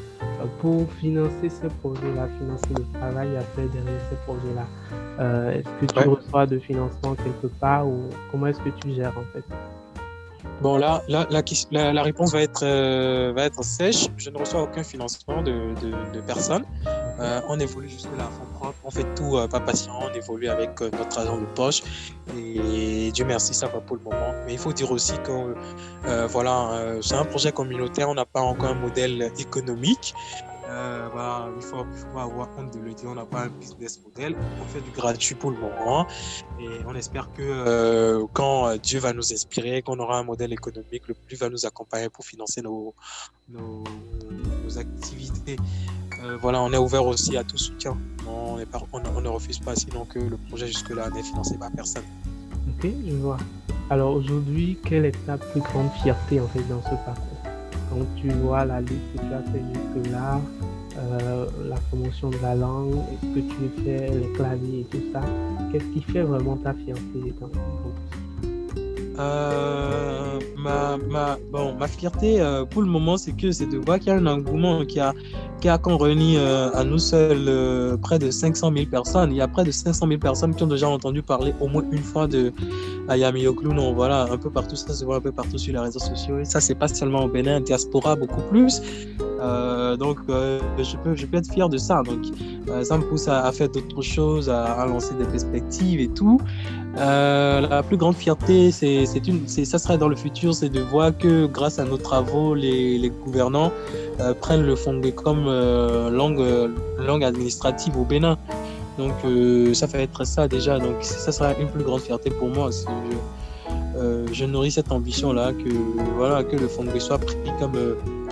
pour 0.61 0.91
financer 0.93 1.49
ce 1.49 1.67
projet-là, 1.67 2.29
financer 2.39 2.75
le 2.75 2.85
travail 2.99 3.37
à 3.37 3.43
faire 3.43 3.69
derrière 3.69 4.01
ce 4.11 4.15
projet-là, 4.25 4.67
est-ce 5.53 5.69
que 5.81 5.87
tu 5.87 6.09
reçois 6.09 6.47
de 6.47 6.59
financement 6.61 7.17
quelque 7.17 7.49
part 7.59 7.89
ou 7.89 8.09
comment 8.31 8.47
est-ce 8.47 8.61
que 8.61 8.69
tu 8.71 8.93
gères 8.93 9.17
en 9.19 9.25
fait? 9.33 9.45
Bon, 10.61 10.77
là, 10.77 11.03
la, 11.09 11.27
la, 11.31 12.03
réponse 12.03 12.33
va 12.33 12.43
être, 12.43 12.65
va 13.33 13.45
être 13.45 13.63
sèche. 13.63 14.09
Je 14.17 14.31
ne 14.31 14.39
reçois 14.39 14.63
aucun 14.63 14.83
financement 14.83 15.43
de, 15.43 15.75
de, 16.13 16.21
personne. 16.21 16.65
Euh, 17.21 17.41
on 17.49 17.59
évolue 17.59 17.89
jusque-là 17.89 18.25
à 18.25 18.31
fond 18.31 18.47
propre. 18.59 18.79
On 18.85 18.91
fait 18.91 19.07
tout 19.15 19.37
euh, 19.37 19.49
pas 19.49 19.61
patient. 19.61 19.93
On 20.01 20.15
évolue 20.15 20.49
avec 20.49 20.81
euh, 20.81 20.91
notre 20.97 21.19
argent 21.19 21.39
de 21.39 21.47
poche. 21.47 21.83
Et 22.37 23.11
Dieu 23.13 23.25
merci, 23.25 23.55
ça 23.55 23.67
va 23.67 23.81
pour 23.81 23.97
le 23.97 24.03
moment. 24.03 24.33
Mais 24.47 24.53
il 24.53 24.59
faut 24.59 24.73
dire 24.73 24.91
aussi 24.93 25.15
que 25.25 25.55
voilà, 26.27 26.99
c'est 27.03 27.15
un 27.15 27.25
projet 27.25 27.53
communautaire. 27.53 28.09
On 28.09 28.15
n'a 28.15 28.27
pas 28.27 28.41
encore 28.41 28.71
un 28.71 28.75
modèle 28.75 29.33
économique. 29.39 30.15
Bah, 30.69 31.49
il, 31.57 31.63
faut, 31.63 31.87
avoir 32.19 32.49
honte 32.59 32.75
de 32.75 32.81
le 32.81 32.93
dire, 32.93 33.09
on 33.09 33.15
n'a 33.15 33.25
pas 33.25 33.45
un 33.45 33.49
business 33.49 34.01
model. 34.05 34.37
On 34.63 34.67
fait 34.67 34.81
du 34.81 34.91
gratuit 34.91 35.35
pour 35.35 35.51
le 35.51 35.59
moment. 35.59 36.07
Et 36.61 36.69
on 36.87 36.95
espère 36.95 37.33
que 37.33 38.25
quand 38.33 38.77
Dieu 38.77 39.01
va 39.01 39.13
nous 39.13 39.33
inspirer, 39.33 39.83
qu'on 39.83 39.99
aura 39.99 40.19
un 40.19 40.25
modèle 40.25 40.53
économique, 40.53 41.09
le 41.09 41.15
plus 41.15 41.37
va 41.37 41.49
nous 41.49 41.65
accompagner 41.65 42.09
pour 42.11 42.25
financer 42.25 42.61
nos, 42.63 42.95
nos, 43.49 43.85
activités. 44.79 45.57
Euh, 46.23 46.37
voilà, 46.41 46.63
on 46.63 46.73
est 46.73 46.79
ouvert 46.79 47.07
aussi 47.07 47.37
à 47.37 47.45
tout 47.45 47.57
soutien. 47.57 47.97
On, 48.27 48.59
ne 48.59 49.29
refuse 49.29 49.59
pas, 49.59 49.75
sinon 49.75 50.05
que 50.05 50.19
le 50.19 50.37
projet 50.37 50.67
jusque-là 50.67 51.11
n'est 51.11 51.23
financé 51.23 51.57
par 51.59 51.71
personne. 51.73 52.05
Ok, 52.69 52.91
je 53.07 53.15
vois. 53.15 53.39
Alors 53.91 54.13
aujourd'hui, 54.13 54.79
quelle 54.85 55.07
est 55.07 55.27
ta 55.27 55.39
plus 55.39 55.61
grande 55.61 55.91
fierté 56.03 56.41
en 56.41 56.49
fait 56.49 56.63
dans 56.69 56.83
ce 56.83 56.95
parcours? 57.05 57.38
Quand 57.91 58.05
tu 58.17 58.29
vois 58.31 58.65
la 58.65 58.81
liste 58.81 58.95
que 59.15 59.19
tu 59.19 59.33
as 59.33 59.43
fait 59.51 59.63
jusque-là, 59.73 60.41
euh, 60.99 61.47
la 61.69 61.77
promotion 61.77 62.31
de 62.31 62.39
la 62.43 62.55
langue, 62.55 62.97
ce 63.23 63.27
que 63.27 63.41
tu 63.41 63.85
fais, 63.85 64.11
les 64.11 64.33
claviers 64.33 64.81
et 64.81 64.85
tout 64.85 65.03
ça, 65.13 65.21
qu'est-ce 65.71 65.85
qui 65.87 66.03
fait 66.03 66.23
vraiment 66.23 66.57
ta 66.57 66.75
fierté 66.75 67.35
dans, 67.41 67.49
euh, 69.19 70.39
ma, 70.57 70.97
ma, 71.11 71.37
bon, 71.51 71.75
ma 71.75 71.89
fierté 71.89 72.41
euh, 72.41 72.65
pour 72.65 72.83
le 72.83 72.89
moment, 72.89 73.17
c'est 73.17 73.33
que 73.33 73.51
c'est 73.51 73.67
de 73.67 73.79
voir 73.79 73.99
qu'il 73.99 74.09
y 74.09 74.11
a 74.11 74.15
un 74.15 74.27
engouement 74.27 74.85
qui 74.85 75.01
a, 75.01 75.13
qui 75.61 75.69
a 75.69 75.81
réuni 75.85 76.37
euh, 76.37 76.71
à 76.73 76.85
nous 76.85 76.99
seuls 76.99 77.99
près 78.01 78.21
de 78.21 78.31
500 78.31 78.73
000 78.73 78.87
personnes. 78.87 79.33
Il 79.33 79.37
y 79.37 79.41
a 79.41 79.49
près 79.49 79.65
de 79.65 79.73
500 79.73 80.07
000 80.07 80.21
personnes 80.21 80.55
qui 80.55 80.63
ont 80.63 80.69
déjà 80.69 80.89
entendu 80.89 81.23
parler 81.23 81.53
au 81.61 81.67
moins 81.67 81.83
une 81.91 82.03
fois 82.03 82.29
de 82.29 82.53
Ayami 83.09 83.45
Non, 83.65 83.93
Voilà, 83.93 84.29
un 84.31 84.37
peu 84.37 84.51
partout, 84.51 84.77
ça 84.77 84.93
se 84.93 85.05
voit 85.05 85.17
un 85.17 85.21
peu 85.21 85.33
partout 85.33 85.59
sur 85.59 85.73
les 85.73 85.81
réseaux 85.81 85.99
sociaux. 85.99 86.37
Ça, 86.45 86.61
c'est 86.61 86.77
pas 86.77 86.89
seulement 86.89 87.25
au 87.25 87.29
Bénin, 87.29 87.61
diaspora 87.61 88.15
beaucoup 88.15 88.43
plus. 88.51 88.81
donc, 89.99 90.19
je, 90.29 90.97
peux, 91.03 91.17
je 91.17 91.27
peux 91.27 91.39
être 91.39 91.53
fier 91.53 91.69
de 91.69 91.79
ça. 91.79 92.03
Donc, 92.05 92.27
ça 92.85 92.99
me 92.99 93.03
pousse 93.03 93.27
à, 93.27 93.51
faire 93.51 93.69
d'autres 93.69 94.03
choses, 94.03 94.49
à, 94.49 94.87
lancer 94.87 95.15
des 95.15 95.25
perspectives 95.25 96.01
et 96.01 96.09
tout. 96.09 96.41
La 96.99 97.83
plus 97.83 97.97
grande 97.97 98.17
fierté, 98.17 98.71
c'est 98.71 99.07
ça 99.65 99.79
serait 99.79 99.99
dans 99.99 100.09
le 100.09 100.17
futur, 100.17 100.55
c'est 100.55 100.69
de 100.69 100.81
voir 100.81 101.17
que 101.17 101.47
grâce 101.47 101.79
à 101.79 101.85
nos 101.85 101.97
travaux, 101.97 102.55
les, 102.55 103.13
gouvernants 103.25 103.73
euh, 104.21 104.35
prennent 104.35 104.65
le 104.65 104.77
fondé 104.77 105.13
comme 105.13 105.47
euh, 105.47 106.11
langue, 106.11 107.25
administrative 107.25 107.97
au 107.97 108.05
Bénin. 108.05 108.37
Donc 108.99 109.15
euh, 109.25 109.75
ça 109.75 109.87
fait 109.87 110.03
être 110.03 110.25
ça 110.25 110.49
déjà. 110.49 110.79
Donc 110.79 110.97
ça 111.03 111.31
sera 111.31 111.55
une 111.55 111.69
plus 111.69 111.85
grande 111.85 112.01
fierté 112.01 112.31
pour 112.31 112.49
moi. 112.49 112.71
Je, 112.71 114.33
je, 114.33 114.45
nourris 114.45 114.73
cette 114.73 114.93
ambition 114.93 115.33
là 115.33 115.53
que 115.53 115.69
voilà 116.17 116.45
que 116.45 116.57
le 116.57 116.69
fondé 116.69 117.01
soit 117.01 117.19
pris 117.19 117.37
comme 117.59 117.77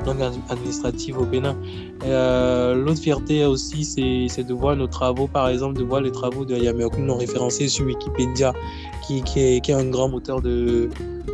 langue 0.07 0.23
administrative 0.49 1.19
au 1.19 1.25
Bénin. 1.25 1.57
L'autre 2.05 3.01
fierté 3.01 3.45
aussi, 3.45 3.85
c'est 4.29 4.45
de 4.45 4.55
voir 4.55 4.77
nos 4.77 4.87
travaux, 4.87 5.27
par 5.27 5.49
exemple, 5.49 5.79
de 5.79 5.85
voir 5.85 6.01
les 6.01 6.12
travaux 6.12 6.45
de 6.45 6.57
Yameoku 6.57 7.01
non 7.01 7.16
référencés 7.16 7.69
sur 7.69 7.87
Wikipédia 7.87 8.53
qui, 9.07 9.23
est, 9.37 9.71
un 9.71 9.85
grand 9.85 10.09
moteur 10.09 10.40
de, 10.40 10.88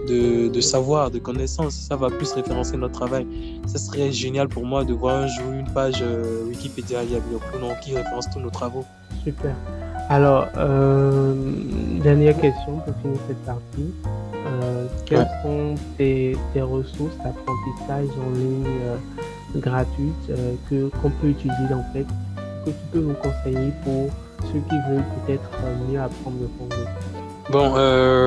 de, 0.09 0.61
savoir, 0.61 1.11
de 1.11 1.19
connaissances. 1.19 1.75
Ça 1.75 1.97
va 1.97 2.09
plus 2.11 2.33
référencer 2.33 2.77
notre 2.77 2.95
travail. 2.95 3.27
Ça 3.67 3.79
serait 3.79 4.13
génial 4.13 4.49
pour 4.49 4.65
moi 4.65 4.85
de 4.85 4.93
voir 4.93 5.23
un 5.23 5.27
jour 5.27 5.53
une 5.53 5.73
page 5.73 6.03
euh, 6.03 6.45
Wikipédia 6.49 7.01
qui 7.83 7.95
référence 7.95 8.29
tous 8.31 8.41
nos 8.41 8.51
travaux. 8.51 8.85
Super. 9.25 9.55
Alors, 10.09 10.47
euh, 10.57 11.35
dernière 12.03 12.39
question 12.39 12.79
pour 12.85 12.95
finir 13.03 13.19
cette 13.29 13.45
partie. 13.45 13.93
Euh, 14.53 14.87
quelles 15.07 15.29
sont 15.43 15.75
tes, 15.97 16.37
tes 16.53 16.63
ressources 16.63 17.17
d'apprentissage 17.19 18.09
en 18.19 18.31
ligne 18.37 18.67
euh, 18.67 18.97
gratuites 19.57 20.31
euh, 20.31 20.55
que 20.69 20.89
qu'on 20.99 21.11
peut 21.11 21.29
utiliser 21.29 21.75
en 21.75 21.85
fait, 21.93 22.07
que 22.65 22.71
tu 22.71 22.87
peux 22.93 23.01
nous 23.01 23.15
conseiller 23.15 23.73
pour 23.85 24.09
ceux 24.53 24.61
qui 24.69 24.77
veulent 24.91 25.05
peut-être 25.25 25.51
mieux 25.89 26.01
apprendre 26.01 26.37
le 26.41 26.49
français? 26.57 26.89
Bon, 27.51 27.75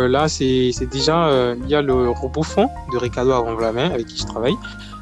là, 0.08 0.28
c'est 0.28 0.90
déjà, 0.92 1.56
il 1.64 1.70
y 1.70 1.76
a 1.76 1.82
le 1.82 2.10
robot 2.10 2.44
fond 2.44 2.70
de 2.92 2.98
Ricardo 2.98 3.44
main 3.74 3.90
avec 3.92 4.08
qui 4.08 4.18
je 4.18 4.26
travaille, 4.26 4.56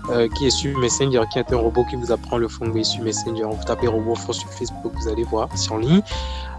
euh, 0.10 0.28
qui 0.36 0.48
est 0.48 0.50
sur 0.50 0.78
Messenger, 0.80 1.22
qui 1.32 1.40
est 1.40 1.54
un 1.54 1.56
robot 1.56 1.86
qui 1.90 1.96
vous 1.96 2.12
apprend 2.12 2.38
le 2.38 2.50
fond 2.50 2.66
sur 2.84 3.04
Messenger. 3.04 3.44
Vous 3.44 3.64
tapez 3.66 3.88
robot 3.88 4.16
fond 4.16 4.34
sur 4.34 4.50
Facebook, 4.50 4.92
vous 4.94 5.08
allez 5.08 5.24
voir, 5.24 5.48
c'est 5.56 5.72
en 5.72 5.78
ligne. 5.78 6.02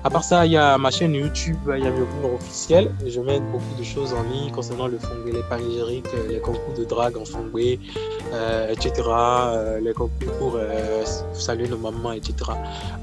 À 0.06 0.10
part 0.10 0.22
ça, 0.22 0.44
il 0.44 0.52
y 0.52 0.56
a 0.58 0.76
ma 0.76 0.90
chaîne 0.90 1.14
YouTube, 1.14 1.56
il 1.74 1.82
y 1.82 1.86
a 1.86 1.90
le 1.90 2.04
cours 2.04 2.34
officiel. 2.34 2.94
Je 3.06 3.20
mets 3.20 3.40
beaucoup 3.40 3.74
de 3.78 3.82
choses 3.82 4.12
en 4.12 4.22
ligne 4.24 4.50
concernant 4.52 4.86
le 4.86 4.98
fongé, 4.98 5.32
les 5.32 5.42
panégyriques, 5.48 6.04
les 6.28 6.40
concours 6.40 6.74
de 6.76 6.84
drague 6.84 7.16
en 7.16 7.24
fongé, 7.24 7.80
euh, 8.34 8.70
etc. 8.70 8.92
Euh, 9.08 9.80
les 9.80 9.94
concours 9.94 10.32
pour 10.38 10.56
euh, 10.56 11.02
saluer 11.32 11.68
nos 11.68 11.78
mamans, 11.78 12.12
etc. 12.12 12.34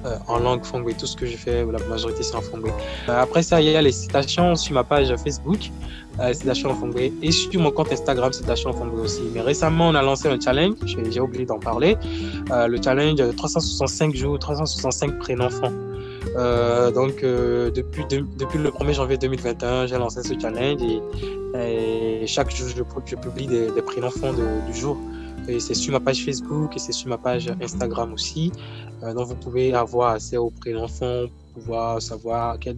Euh, 0.05 0.15
en 0.27 0.37
langue 0.37 0.63
fongé, 0.63 0.93
tout 0.93 1.07
ce 1.07 1.17
que 1.17 1.25
je 1.25 1.35
fais, 1.37 1.65
la 1.65 1.79
majorité 1.89 2.21
c'est 2.21 2.35
en 2.35 2.41
fongé. 2.41 2.71
après 3.07 3.41
ça, 3.41 3.59
il 3.59 3.71
y 3.71 3.75
a 3.75 3.81
les 3.81 3.91
citations 3.91 4.55
sur 4.55 4.75
ma 4.75 4.83
page 4.83 5.11
Facebook, 5.23 5.71
citations 6.33 6.69
en 6.69 6.75
fongé, 6.75 7.11
et 7.23 7.31
sur 7.31 7.59
mon 7.59 7.71
compte 7.71 7.91
Instagram, 7.91 8.31
citations 8.31 8.69
en 8.69 8.73
fongé 8.73 9.01
aussi. 9.01 9.23
Mais 9.33 9.41
récemment, 9.41 9.87
on 9.87 9.95
a 9.95 10.03
lancé 10.03 10.27
un 10.27 10.39
challenge, 10.39 10.75
j'ai 10.85 11.19
oublié 11.19 11.45
d'en 11.45 11.57
parler, 11.57 11.97
le 12.51 12.79
challenge 12.79 13.17
365 13.37 14.15
jours, 14.15 14.37
365 14.37 15.17
prénoms. 15.17 15.49
Euh, 16.35 16.91
donc, 16.91 17.23
euh, 17.23 17.71
depuis, 17.71 18.03
le 18.57 18.69
1er 18.69 18.93
janvier 18.93 19.17
2021, 19.17 19.87
j'ai 19.87 19.97
lancé 19.97 20.23
ce 20.23 20.39
challenge 20.39 20.81
et, 20.81 22.25
chaque 22.27 22.55
jour, 22.55 22.67
je, 22.69 23.15
publie 23.15 23.47
des, 23.47 23.71
des 23.71 23.81
prénoms 23.81 24.11
fonds 24.11 24.33
du 24.33 24.73
jour. 24.73 24.97
Et 25.47 25.59
c'est 25.59 25.73
sur 25.73 25.91
ma 25.91 25.99
page 25.99 26.23
Facebook 26.23 26.75
et 26.75 26.79
c'est 26.79 26.91
sur 26.91 27.09
ma 27.09 27.17
page 27.17 27.51
Instagram 27.61 28.13
aussi. 28.13 28.51
Euh, 29.03 29.13
donc, 29.13 29.27
vous 29.27 29.35
pouvez 29.35 29.73
avoir 29.73 30.11
accès 30.11 30.37
aux 30.37 30.51
prénoms 30.51 30.87
fonds, 30.87 31.29
pouvoir 31.53 32.01
savoir 32.01 32.57
quel 32.59 32.77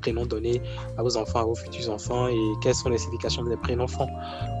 prénom 0.00 0.24
donner 0.24 0.62
à 0.96 1.02
vos 1.02 1.16
enfants, 1.16 1.40
à 1.40 1.44
vos 1.44 1.54
futurs 1.54 1.90
enfants 1.90 2.28
et 2.28 2.38
quelles 2.62 2.74
sont 2.74 2.88
les 2.88 2.96
significations 2.96 3.42
des 3.44 3.56
prénoms 3.56 3.86
fonds. 3.86 4.08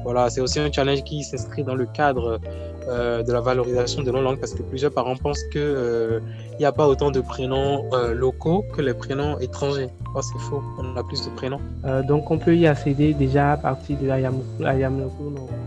Voilà, 0.04 0.28
c'est 0.28 0.42
aussi 0.42 0.60
un 0.60 0.70
challenge 0.70 1.02
qui 1.04 1.22
s'inscrit 1.24 1.64
dans 1.64 1.74
le 1.74 1.86
cadre 1.86 2.38
euh, 2.88 3.22
de 3.22 3.32
la 3.32 3.40
valorisation 3.40 4.02
de 4.02 4.10
nos 4.10 4.22
langues 4.22 4.38
parce 4.38 4.54
que 4.54 4.62
plusieurs 4.62 4.92
parents 4.92 5.16
pensent 5.16 5.42
qu'il 5.52 5.60
euh, 5.60 6.20
n'y 6.58 6.64
a 6.64 6.72
pas 6.72 6.86
autant 6.86 7.10
de 7.10 7.20
prénoms 7.20 7.84
euh, 7.92 8.14
locaux 8.14 8.64
que 8.74 8.80
les 8.80 8.94
prénoms 8.94 9.38
étrangers. 9.38 9.88
Oh, 10.14 10.20
c'est 10.22 10.38
faux, 10.40 10.62
on 10.78 10.96
a 10.96 11.04
plus 11.04 11.24
de 11.24 11.30
prénoms. 11.30 11.60
donc 12.08 12.30
on 12.30 12.38
peut 12.38 12.56
y 12.56 12.66
accéder 12.66 13.14
déjà 13.14 13.52
à 13.52 13.56
partir 13.56 13.96
de 13.98 14.08
Ayam, 14.08 14.34
Ayam 14.64 15.08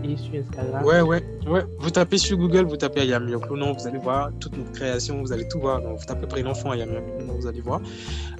et 0.04 0.16
sur 0.16 0.34
Instagram. 0.34 0.84
Ouais, 0.84 1.00
ouais, 1.00 1.22
ouais. 1.46 1.64
Vous 1.78 1.90
tapez 1.90 2.18
sur 2.18 2.36
Google, 2.36 2.64
vous 2.66 2.76
tapez 2.76 3.00
Ayam 3.02 3.24
non, 3.26 3.72
vous 3.72 3.86
allez 3.86 3.98
voir 3.98 4.30
toutes 4.40 4.56
nos 4.58 4.64
créations, 4.64 5.20
vous 5.20 5.32
allez 5.32 5.48
tout 5.48 5.60
voir. 5.60 5.80
Donc, 5.80 5.98
vous 5.98 6.04
tapez 6.04 6.26
prénom 6.26 6.54
fond 6.54 6.72
Ayam 6.72 6.90
vous 7.28 7.46
allez 7.46 7.60
voir. 7.60 7.80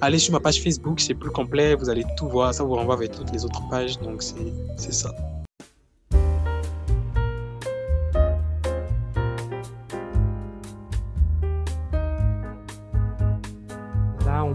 Allez 0.01 0.19
sur 0.19 0.33
ma 0.33 0.39
page 0.39 0.61
Facebook, 0.61 0.99
c'est 0.99 1.15
plus 1.15 1.31
complet, 1.31 1.75
vous 1.75 1.89
allez 1.89 2.03
tout 2.17 2.27
voir. 2.27 2.53
Ça 2.53 2.63
vous 2.63 2.75
renvoie 2.75 2.97
vers 2.97 3.09
toutes 3.09 3.31
les 3.31 3.43
autres 3.45 3.61
pages, 3.69 3.99
donc 3.99 4.21
c'est 4.21 4.93
ça. 4.93 5.11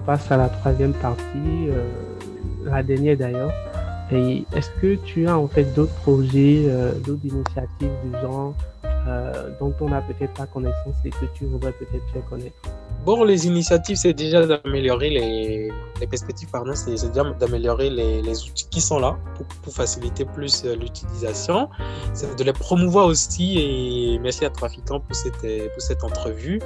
Passe 0.07 0.31
à 0.31 0.37
la 0.37 0.49
troisième 0.49 0.93
partie, 0.95 1.69
euh, 1.69 1.89
la 2.65 2.83
dernière 2.83 3.17
d'ailleurs. 3.17 3.53
Est-ce 4.11 4.71
que 4.81 4.97
tu 4.97 5.29
as 5.29 5.39
en 5.39 5.47
fait 5.47 5.65
d'autres 5.75 5.95
projets, 5.95 6.65
euh, 6.67 6.93
d'autres 7.07 7.25
initiatives 7.25 7.93
du 8.05 8.11
genre 8.21 8.55
euh, 9.07 9.51
dont 9.61 9.73
on 9.81 9.89
n'a 9.89 10.01
peut-être 10.01 10.35
pas 10.35 10.47
connaissance 10.47 10.97
et 11.05 11.11
que 11.11 11.27
tu 11.35 11.45
voudrais 11.45 11.73
peut-être 11.73 12.05
faire 12.13 12.25
connaître? 12.29 12.57
Bon, 13.05 13.25
les 13.25 13.47
initiatives, 13.47 13.97
c'est 13.97 14.13
déjà 14.13 14.47
d'améliorer 14.47 15.09
les, 15.09 15.71
les, 16.01 16.07
perspectives, 16.07 16.51
pardon, 16.51 16.75
c'est 16.75 16.91
déjà 16.91 17.25
d'améliorer 17.41 17.89
les, 17.89 18.43
outils 18.43 18.69
qui 18.71 18.83
sont 18.83 18.99
là 18.99 19.19
pour, 19.35 19.47
pour 19.63 19.73
faciliter 19.73 20.27
plus 20.27 20.65
euh, 20.67 20.77
l'utilisation. 20.77 21.71
C'est 22.13 22.39
de 22.39 22.45
les 22.45 22.53
promouvoir 22.53 23.07
aussi 23.07 23.59
et 23.59 24.19
merci 24.19 24.45
à 24.45 24.51
Trafiquant 24.51 25.01
pour 25.01 25.17
cette, 25.17 25.33
pour 25.41 25.81
cette 25.81 26.05
entrevue. 26.05 26.61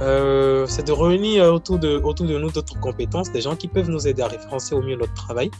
Euh, 0.00 0.66
c'est 0.68 0.86
de 0.86 0.92
réunir 0.92 1.52
autour 1.52 1.80
de, 1.80 2.00
autour 2.04 2.26
de 2.26 2.38
nous 2.38 2.52
d'autres 2.52 2.78
compétences, 2.78 3.32
des 3.32 3.40
gens 3.40 3.56
qui 3.56 3.66
peuvent 3.66 3.90
nous 3.90 4.06
aider 4.06 4.22
à 4.22 4.28
référencer 4.28 4.76
au 4.76 4.82
mieux 4.82 4.96
notre 4.96 5.14
travail. 5.14 5.50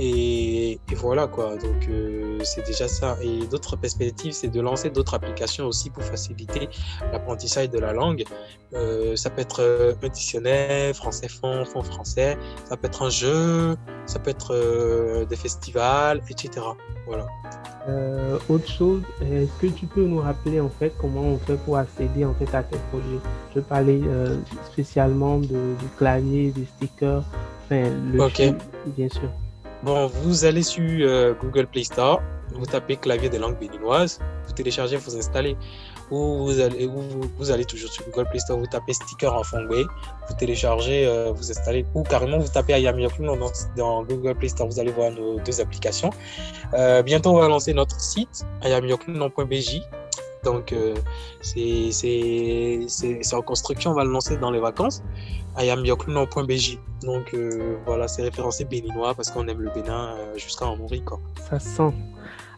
Et, 0.00 0.72
et, 0.72 0.94
voilà 0.96 1.28
quoi, 1.28 1.56
donc 1.56 1.88
euh, 1.88 2.38
c'est 2.42 2.66
déjà 2.66 2.88
ça. 2.88 3.16
Et 3.22 3.46
d'autres 3.46 3.76
perspectives, 3.76 4.32
c'est 4.32 4.48
de 4.48 4.60
lancer 4.60 4.90
d'autres 4.90 5.14
applications 5.14 5.66
aussi 5.66 5.90
pour 5.90 6.02
faciliter 6.02 6.68
l'apprentissage 7.12 7.70
de 7.70 7.78
la 7.78 7.92
langue. 7.92 8.24
Euh, 8.74 9.14
ça 9.14 9.30
peut 9.30 9.40
être 9.40 9.62
euh, 9.62 9.94
un 10.02 10.08
dictionnaire, 10.08 10.94
français 10.96 11.28
fond, 11.28 11.64
fond 11.64 11.82
français, 11.82 12.36
ça 12.68 12.76
peut 12.76 12.88
être 12.88 13.02
un 13.02 13.10
jeu, 13.10 13.76
ça 14.06 14.18
peut 14.18 14.30
être 14.30 14.52
euh, 14.52 15.24
des 15.26 15.36
festivals, 15.36 16.20
etc. 16.28 16.66
Voilà. 17.06 17.26
Autre 18.48 18.66
chose, 18.66 19.02
est-ce 19.20 19.60
que 19.60 19.66
tu 19.66 19.84
peux 19.84 20.04
nous 20.04 20.18
rappeler 20.18 20.58
en 20.58 20.70
fait 20.70 20.94
comment 20.98 21.20
on 21.20 21.38
fait 21.38 21.58
pour 21.66 21.76
accéder 21.76 22.24
en 22.24 22.32
fait 22.32 22.52
à 22.54 22.62
tes 22.62 22.78
projets? 22.90 23.20
Je 23.54 23.60
parlais 23.60 24.00
spécialement 24.72 25.38
de, 25.38 25.74
du 25.78 25.88
clavier, 25.98 26.50
du 26.50 26.64
sticker, 26.64 27.22
enfin 27.66 27.90
le 28.10 28.22
okay. 28.22 28.54
bien 28.96 29.10
sûr. 29.10 29.28
Bon, 29.84 30.06
vous 30.06 30.46
allez 30.46 30.62
sur 30.62 30.82
euh, 30.82 31.34
Google 31.42 31.66
Play 31.66 31.84
Store, 31.84 32.22
vous 32.54 32.64
tapez 32.64 32.96
clavier 32.96 33.28
des 33.28 33.38
langues 33.38 33.58
béninoises, 33.58 34.18
vous 34.46 34.52
téléchargez, 34.54 34.96
vous 34.96 35.14
installez. 35.14 35.58
Ou 36.10 36.46
vous 36.46 37.50
allez, 37.50 37.64
toujours 37.66 37.90
sur 37.90 38.02
Google 38.06 38.26
Play 38.30 38.38
Store, 38.38 38.58
vous 38.58 38.66
tapez 38.66 38.94
sticker 38.94 39.34
en 39.34 39.42
Fongway, 39.42 39.82
vous 40.26 40.34
téléchargez, 40.38 41.06
euh, 41.06 41.32
vous 41.32 41.50
installez, 41.50 41.84
ou 41.94 42.02
carrément 42.02 42.38
vous 42.38 42.48
tapez 42.48 42.72
Ayamiokun 42.72 43.24
dans, 43.76 44.02
Google 44.04 44.34
Play 44.36 44.48
Store, 44.48 44.68
vous 44.68 44.80
allez 44.80 44.92
voir 44.92 45.10
nos 45.10 45.38
deux 45.40 45.60
applications. 45.60 46.10
Euh, 46.72 47.02
bientôt, 47.02 47.30
on 47.30 47.40
va 47.40 47.48
lancer 47.48 47.74
notre 47.74 48.00
site, 48.00 48.46
ayamiokun.bj. 48.62 49.82
Donc, 50.44 50.72
euh, 50.72 50.94
c'est 51.40 53.34
en 53.34 53.42
construction, 53.42 53.92
on 53.92 53.94
va 53.94 54.04
le 54.04 54.10
lancer 54.10 54.36
dans 54.36 54.50
les 54.50 54.60
vacances. 54.60 55.02
ayamiokun.bj. 55.56 56.78
Donc, 57.02 57.34
euh, 57.34 57.76
voilà, 57.86 58.08
c'est 58.08 58.22
référencé 58.22 58.64
béninois 58.64 59.14
parce 59.14 59.30
qu'on 59.30 59.46
aime 59.48 59.60
le 59.60 59.70
Bénin 59.70 60.14
euh, 60.16 60.34
jusqu'à 60.36 60.66
en 60.66 60.76
mourir. 60.76 61.02
Quoi. 61.04 61.20
Ça 61.48 61.58
sent. 61.58 61.92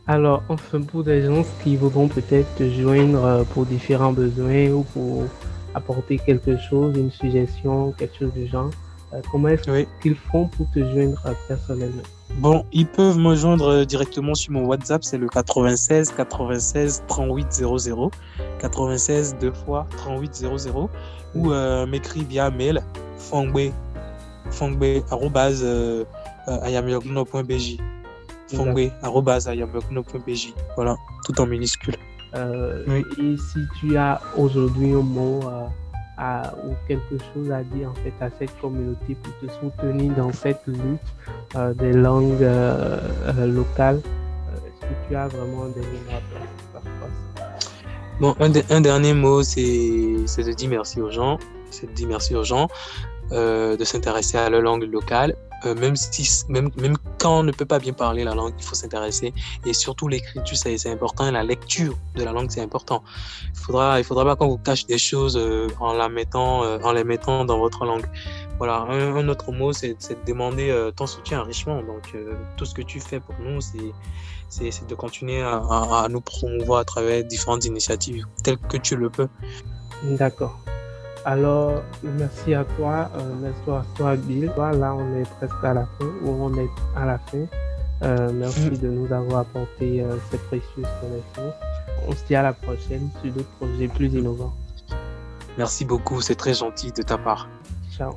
Alors, 0.06 0.42
enfin, 0.48 0.80
pour 0.82 1.02
des 1.02 1.22
gens 1.22 1.44
qui 1.64 1.76
voudront 1.76 2.08
peut-être 2.08 2.54
te 2.56 2.70
joindre 2.70 3.44
pour 3.52 3.66
différents 3.66 4.12
besoins 4.12 4.68
ou 4.70 4.84
pour 4.84 5.24
apporter 5.74 6.18
quelque 6.18 6.56
chose, 6.56 6.96
une 6.96 7.10
suggestion, 7.10 7.92
quelque 7.92 8.16
chose 8.18 8.32
du 8.32 8.46
genre, 8.46 8.70
comment 9.30 9.48
est-ce 9.48 9.70
oui. 9.70 9.86
qu'ils 10.02 10.16
font 10.16 10.48
pour 10.48 10.70
te 10.70 10.80
joindre 10.80 11.22
personnellement? 11.48 12.02
Bon, 12.38 12.66
ils 12.72 12.86
peuvent 12.86 13.18
me 13.18 13.34
joindre 13.34 13.84
directement 13.84 14.34
sur 14.34 14.52
mon 14.52 14.66
WhatsApp, 14.66 15.04
c'est 15.04 15.16
le 15.16 15.28
96 15.28 16.12
96 16.12 17.04
38 17.08 17.52
00. 17.52 18.10
96 18.60 19.36
deux 19.40 19.52
fois 19.52 19.86
38 19.96 20.34
00. 20.34 20.90
Ou 21.34 21.52
euh, 21.52 21.86
m'écrit 21.86 22.24
via 22.24 22.50
mail 22.50 22.82
fongbe, 23.18 23.72
fongbe, 24.50 24.84
arrobase, 25.10 25.62
euh. 25.64 26.04
Voilà, 30.76 30.96
tout 31.24 31.40
en 31.40 31.46
minuscule. 31.46 31.96
Euh, 32.34 32.84
oui. 32.86 33.04
Et 33.18 33.36
si 33.36 33.58
tu 33.80 33.96
as 33.96 34.20
aujourd'hui 34.36 34.92
un 34.92 35.00
mot 35.00 35.40
ou 36.64 36.74
quelque 36.88 37.18
chose 37.34 37.50
à 37.50 37.62
dire 37.62 37.90
en 37.90 37.94
fait 37.94 38.14
à 38.20 38.30
cette 38.38 38.58
communauté 38.60 39.16
pour 39.22 39.32
te 39.38 39.52
soutenir 39.60 40.14
dans 40.14 40.32
cette 40.32 40.62
lutte 40.66 41.00
euh, 41.54 41.74
des 41.74 41.92
langues 41.92 42.42
euh, 42.42 42.98
euh, 43.28 43.46
locales 43.46 44.00
Est-ce 44.54 44.86
que 44.86 45.08
tu 45.08 45.16
as 45.16 45.28
vraiment 45.28 45.66
des 45.66 45.80
mots 45.80 46.16
à 46.16 46.80
Bon, 48.18 48.34
un, 48.40 48.80
dernier 48.80 49.12
mot, 49.12 49.42
c'est 49.42 49.62
de 49.62 50.52
dire 50.52 50.70
merci 50.70 51.02
aux 51.02 51.10
gens. 51.10 51.38
C'est 51.70 51.86
de 51.86 51.92
dire 51.92 52.08
merci 52.08 52.34
aux 52.34 52.44
gens, 52.44 52.68
de 53.30 53.84
s'intéresser 53.84 54.38
à 54.38 54.48
la 54.48 54.60
langue 54.60 54.84
locale. 54.84 55.36
Même, 55.64 55.96
si, 55.96 56.44
même, 56.48 56.70
quand 57.18 57.40
on 57.40 57.42
ne 57.42 57.52
peut 57.52 57.64
pas 57.64 57.78
bien 57.78 57.92
parler 57.92 58.24
la 58.24 58.34
langue, 58.34 58.54
il 58.58 58.64
faut 58.64 58.74
s'intéresser. 58.74 59.32
Et 59.64 59.72
surtout, 59.72 60.08
l'écriture, 60.08 60.56
c'est 60.56 60.90
important. 60.90 61.30
La 61.30 61.42
lecture 61.42 61.96
de 62.14 62.24
la 62.24 62.32
langue, 62.32 62.50
c'est 62.50 62.60
important. 62.60 63.02
Il 63.54 63.60
faudra, 63.60 63.98
il 63.98 64.04
faudra 64.04 64.24
pas 64.24 64.36
qu'on 64.36 64.48
vous 64.48 64.58
cache 64.58 64.86
des 64.86 64.98
choses 64.98 65.36
euh, 65.36 65.68
euh, 65.68 66.78
en 66.82 66.92
les 66.92 67.04
mettant 67.04 67.44
dans 67.44 67.58
votre 67.58 67.84
langue. 67.84 68.06
Voilà, 68.58 68.86
un, 68.88 69.28
autre 69.28 69.52
mot, 69.52 69.72
c'est 69.72 69.94
de 69.94 70.26
demander 70.26 70.70
euh, 70.70 70.90
ton 70.90 71.06
soutien 71.06 71.40
à 71.40 71.42
Richemont. 71.42 71.82
Donc, 71.82 72.14
tout 72.56 72.64
ce 72.64 72.74
que 72.74 72.82
tu 72.82 73.00
fais 73.00 73.20
pour 73.20 73.34
nous, 73.40 73.60
c'est 73.60 74.86
de 74.88 74.94
continuer 74.94 75.42
à, 75.42 75.56
à 75.58 76.08
nous 76.08 76.20
promouvoir 76.20 76.80
à 76.80 76.84
travers 76.84 77.24
différentes 77.24 77.64
initiatives 77.64 78.24
telles 78.42 78.58
que 78.58 78.76
tu 78.76 78.96
le 78.96 79.10
peux. 79.10 79.28
D'accord. 80.04 80.58
Alors, 81.26 81.82
merci 82.04 82.54
à 82.54 82.62
toi, 82.76 83.10
euh, 83.16 83.34
merci 83.42 83.68
à 83.68 83.84
toi, 83.96 84.14
Bill. 84.14 84.44
Là, 84.56 84.94
on 84.94 85.16
est 85.16 85.28
presque 85.38 85.64
à 85.64 85.74
la 85.74 85.84
fin, 85.98 86.06
ou 86.22 86.30
on 86.30 86.54
est 86.54 86.70
à 86.94 87.04
la 87.04 87.18
fin. 87.18 87.44
Euh, 88.04 88.30
merci 88.32 88.70
de 88.70 88.88
nous 88.88 89.12
avoir 89.12 89.40
apporté 89.40 90.02
euh, 90.02 90.16
ces 90.30 90.38
précieuses 90.38 90.86
connaissances. 91.00 91.54
On 92.06 92.12
se 92.12 92.24
dit 92.26 92.36
à 92.36 92.42
la 92.42 92.52
prochaine 92.52 93.10
sur 93.20 93.32
d'autres 93.32 93.50
projets 93.58 93.88
plus 93.88 94.14
innovants. 94.14 94.54
Merci 95.58 95.84
beaucoup, 95.84 96.20
c'est 96.20 96.36
très 96.36 96.54
gentil 96.54 96.92
de 96.92 97.02
ta 97.02 97.18
part. 97.18 97.48
Ciao. 97.90 98.14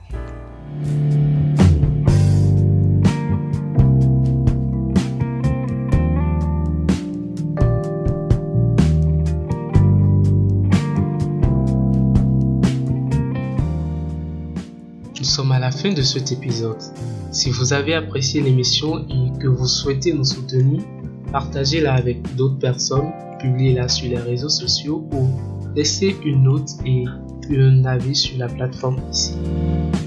Sommes 15.39 15.51
à 15.53 15.59
la 15.59 15.71
fin 15.71 15.93
de 15.93 16.01
cet 16.01 16.33
épisode. 16.33 16.81
Si 17.31 17.49
vous 17.49 17.71
avez 17.71 17.93
apprécié 17.93 18.41
l'émission 18.41 19.07
et 19.07 19.31
que 19.39 19.47
vous 19.47 19.67
souhaitez 19.67 20.11
nous 20.11 20.25
soutenir, 20.25 20.81
partagez-la 21.31 21.93
avec 21.93 22.35
d'autres 22.35 22.59
personnes, 22.59 23.13
publiez-la 23.39 23.87
sur 23.87 24.09
les 24.09 24.17
réseaux 24.17 24.49
sociaux 24.49 25.07
ou 25.13 25.29
laissez 25.77 26.17
une 26.25 26.43
note 26.43 26.67
et 26.85 27.05
un 27.51 27.85
avis 27.85 28.15
sur 28.15 28.37
la 28.37 28.49
plateforme 28.49 28.97
ici. 29.13 29.31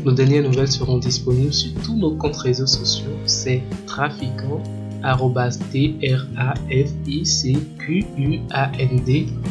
Nos 0.05 0.13
dernières 0.13 0.43
nouvelles 0.43 0.71
seront 0.71 0.99
disponibles 0.99 1.55
sur 1.55 1.73
tous 1.83 1.97
nos 1.97 2.15
comptes 2.15 2.37
réseaux 2.37 2.67
sociaux, 2.67 3.17
c'est 3.25 3.63
trafiquant 3.87 4.61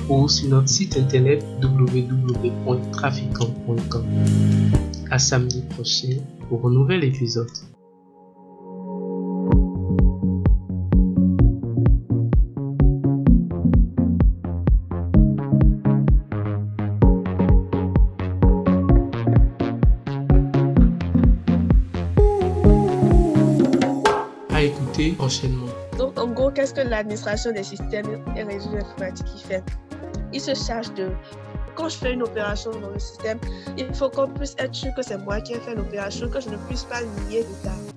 ou 0.09 0.29
sur 0.29 0.49
notre 0.49 0.69
site 0.69 0.95
internet 0.95 1.43
www.traficant.com. 1.59 4.05
À 5.13 5.19
samedi 5.19 5.61
prochain 5.71 6.15
pour 6.47 6.65
un 6.65 6.71
nouvel 6.71 7.03
épisode. 7.03 7.45
À 24.49 24.63
écouter 24.63 25.11
prochainement. 25.17 25.65
Donc, 25.97 26.17
en 26.17 26.27
gros, 26.27 26.51
qu'est-ce 26.51 26.73
que 26.73 26.87
l'administration 26.87 27.51
des 27.51 27.63
systèmes 27.63 28.23
et 28.37 28.43
réseaux 28.43 28.77
informatiques 28.77 29.27
fait? 29.45 29.63
Il 30.31 30.39
se 30.39 30.53
charge 30.53 30.93
de 30.93 31.09
quand 31.81 31.89
je 31.89 31.97
fais 31.97 32.13
une 32.13 32.21
opération 32.21 32.69
dans 32.79 32.89
le 32.89 32.99
système, 32.99 33.39
il 33.75 33.91
faut 33.95 34.09
qu'on 34.09 34.27
puisse 34.27 34.55
être 34.59 34.75
sûr 34.75 34.93
que 34.93 35.01
c'est 35.01 35.17
moi 35.17 35.41
qui 35.41 35.53
ai 35.53 35.59
fait 35.59 35.73
l'opération, 35.73 36.29
que 36.29 36.39
je 36.39 36.49
ne 36.49 36.57
puisse 36.67 36.83
pas 36.83 37.01
nier 37.27 37.41
le 37.41 37.63
data. 37.63 37.90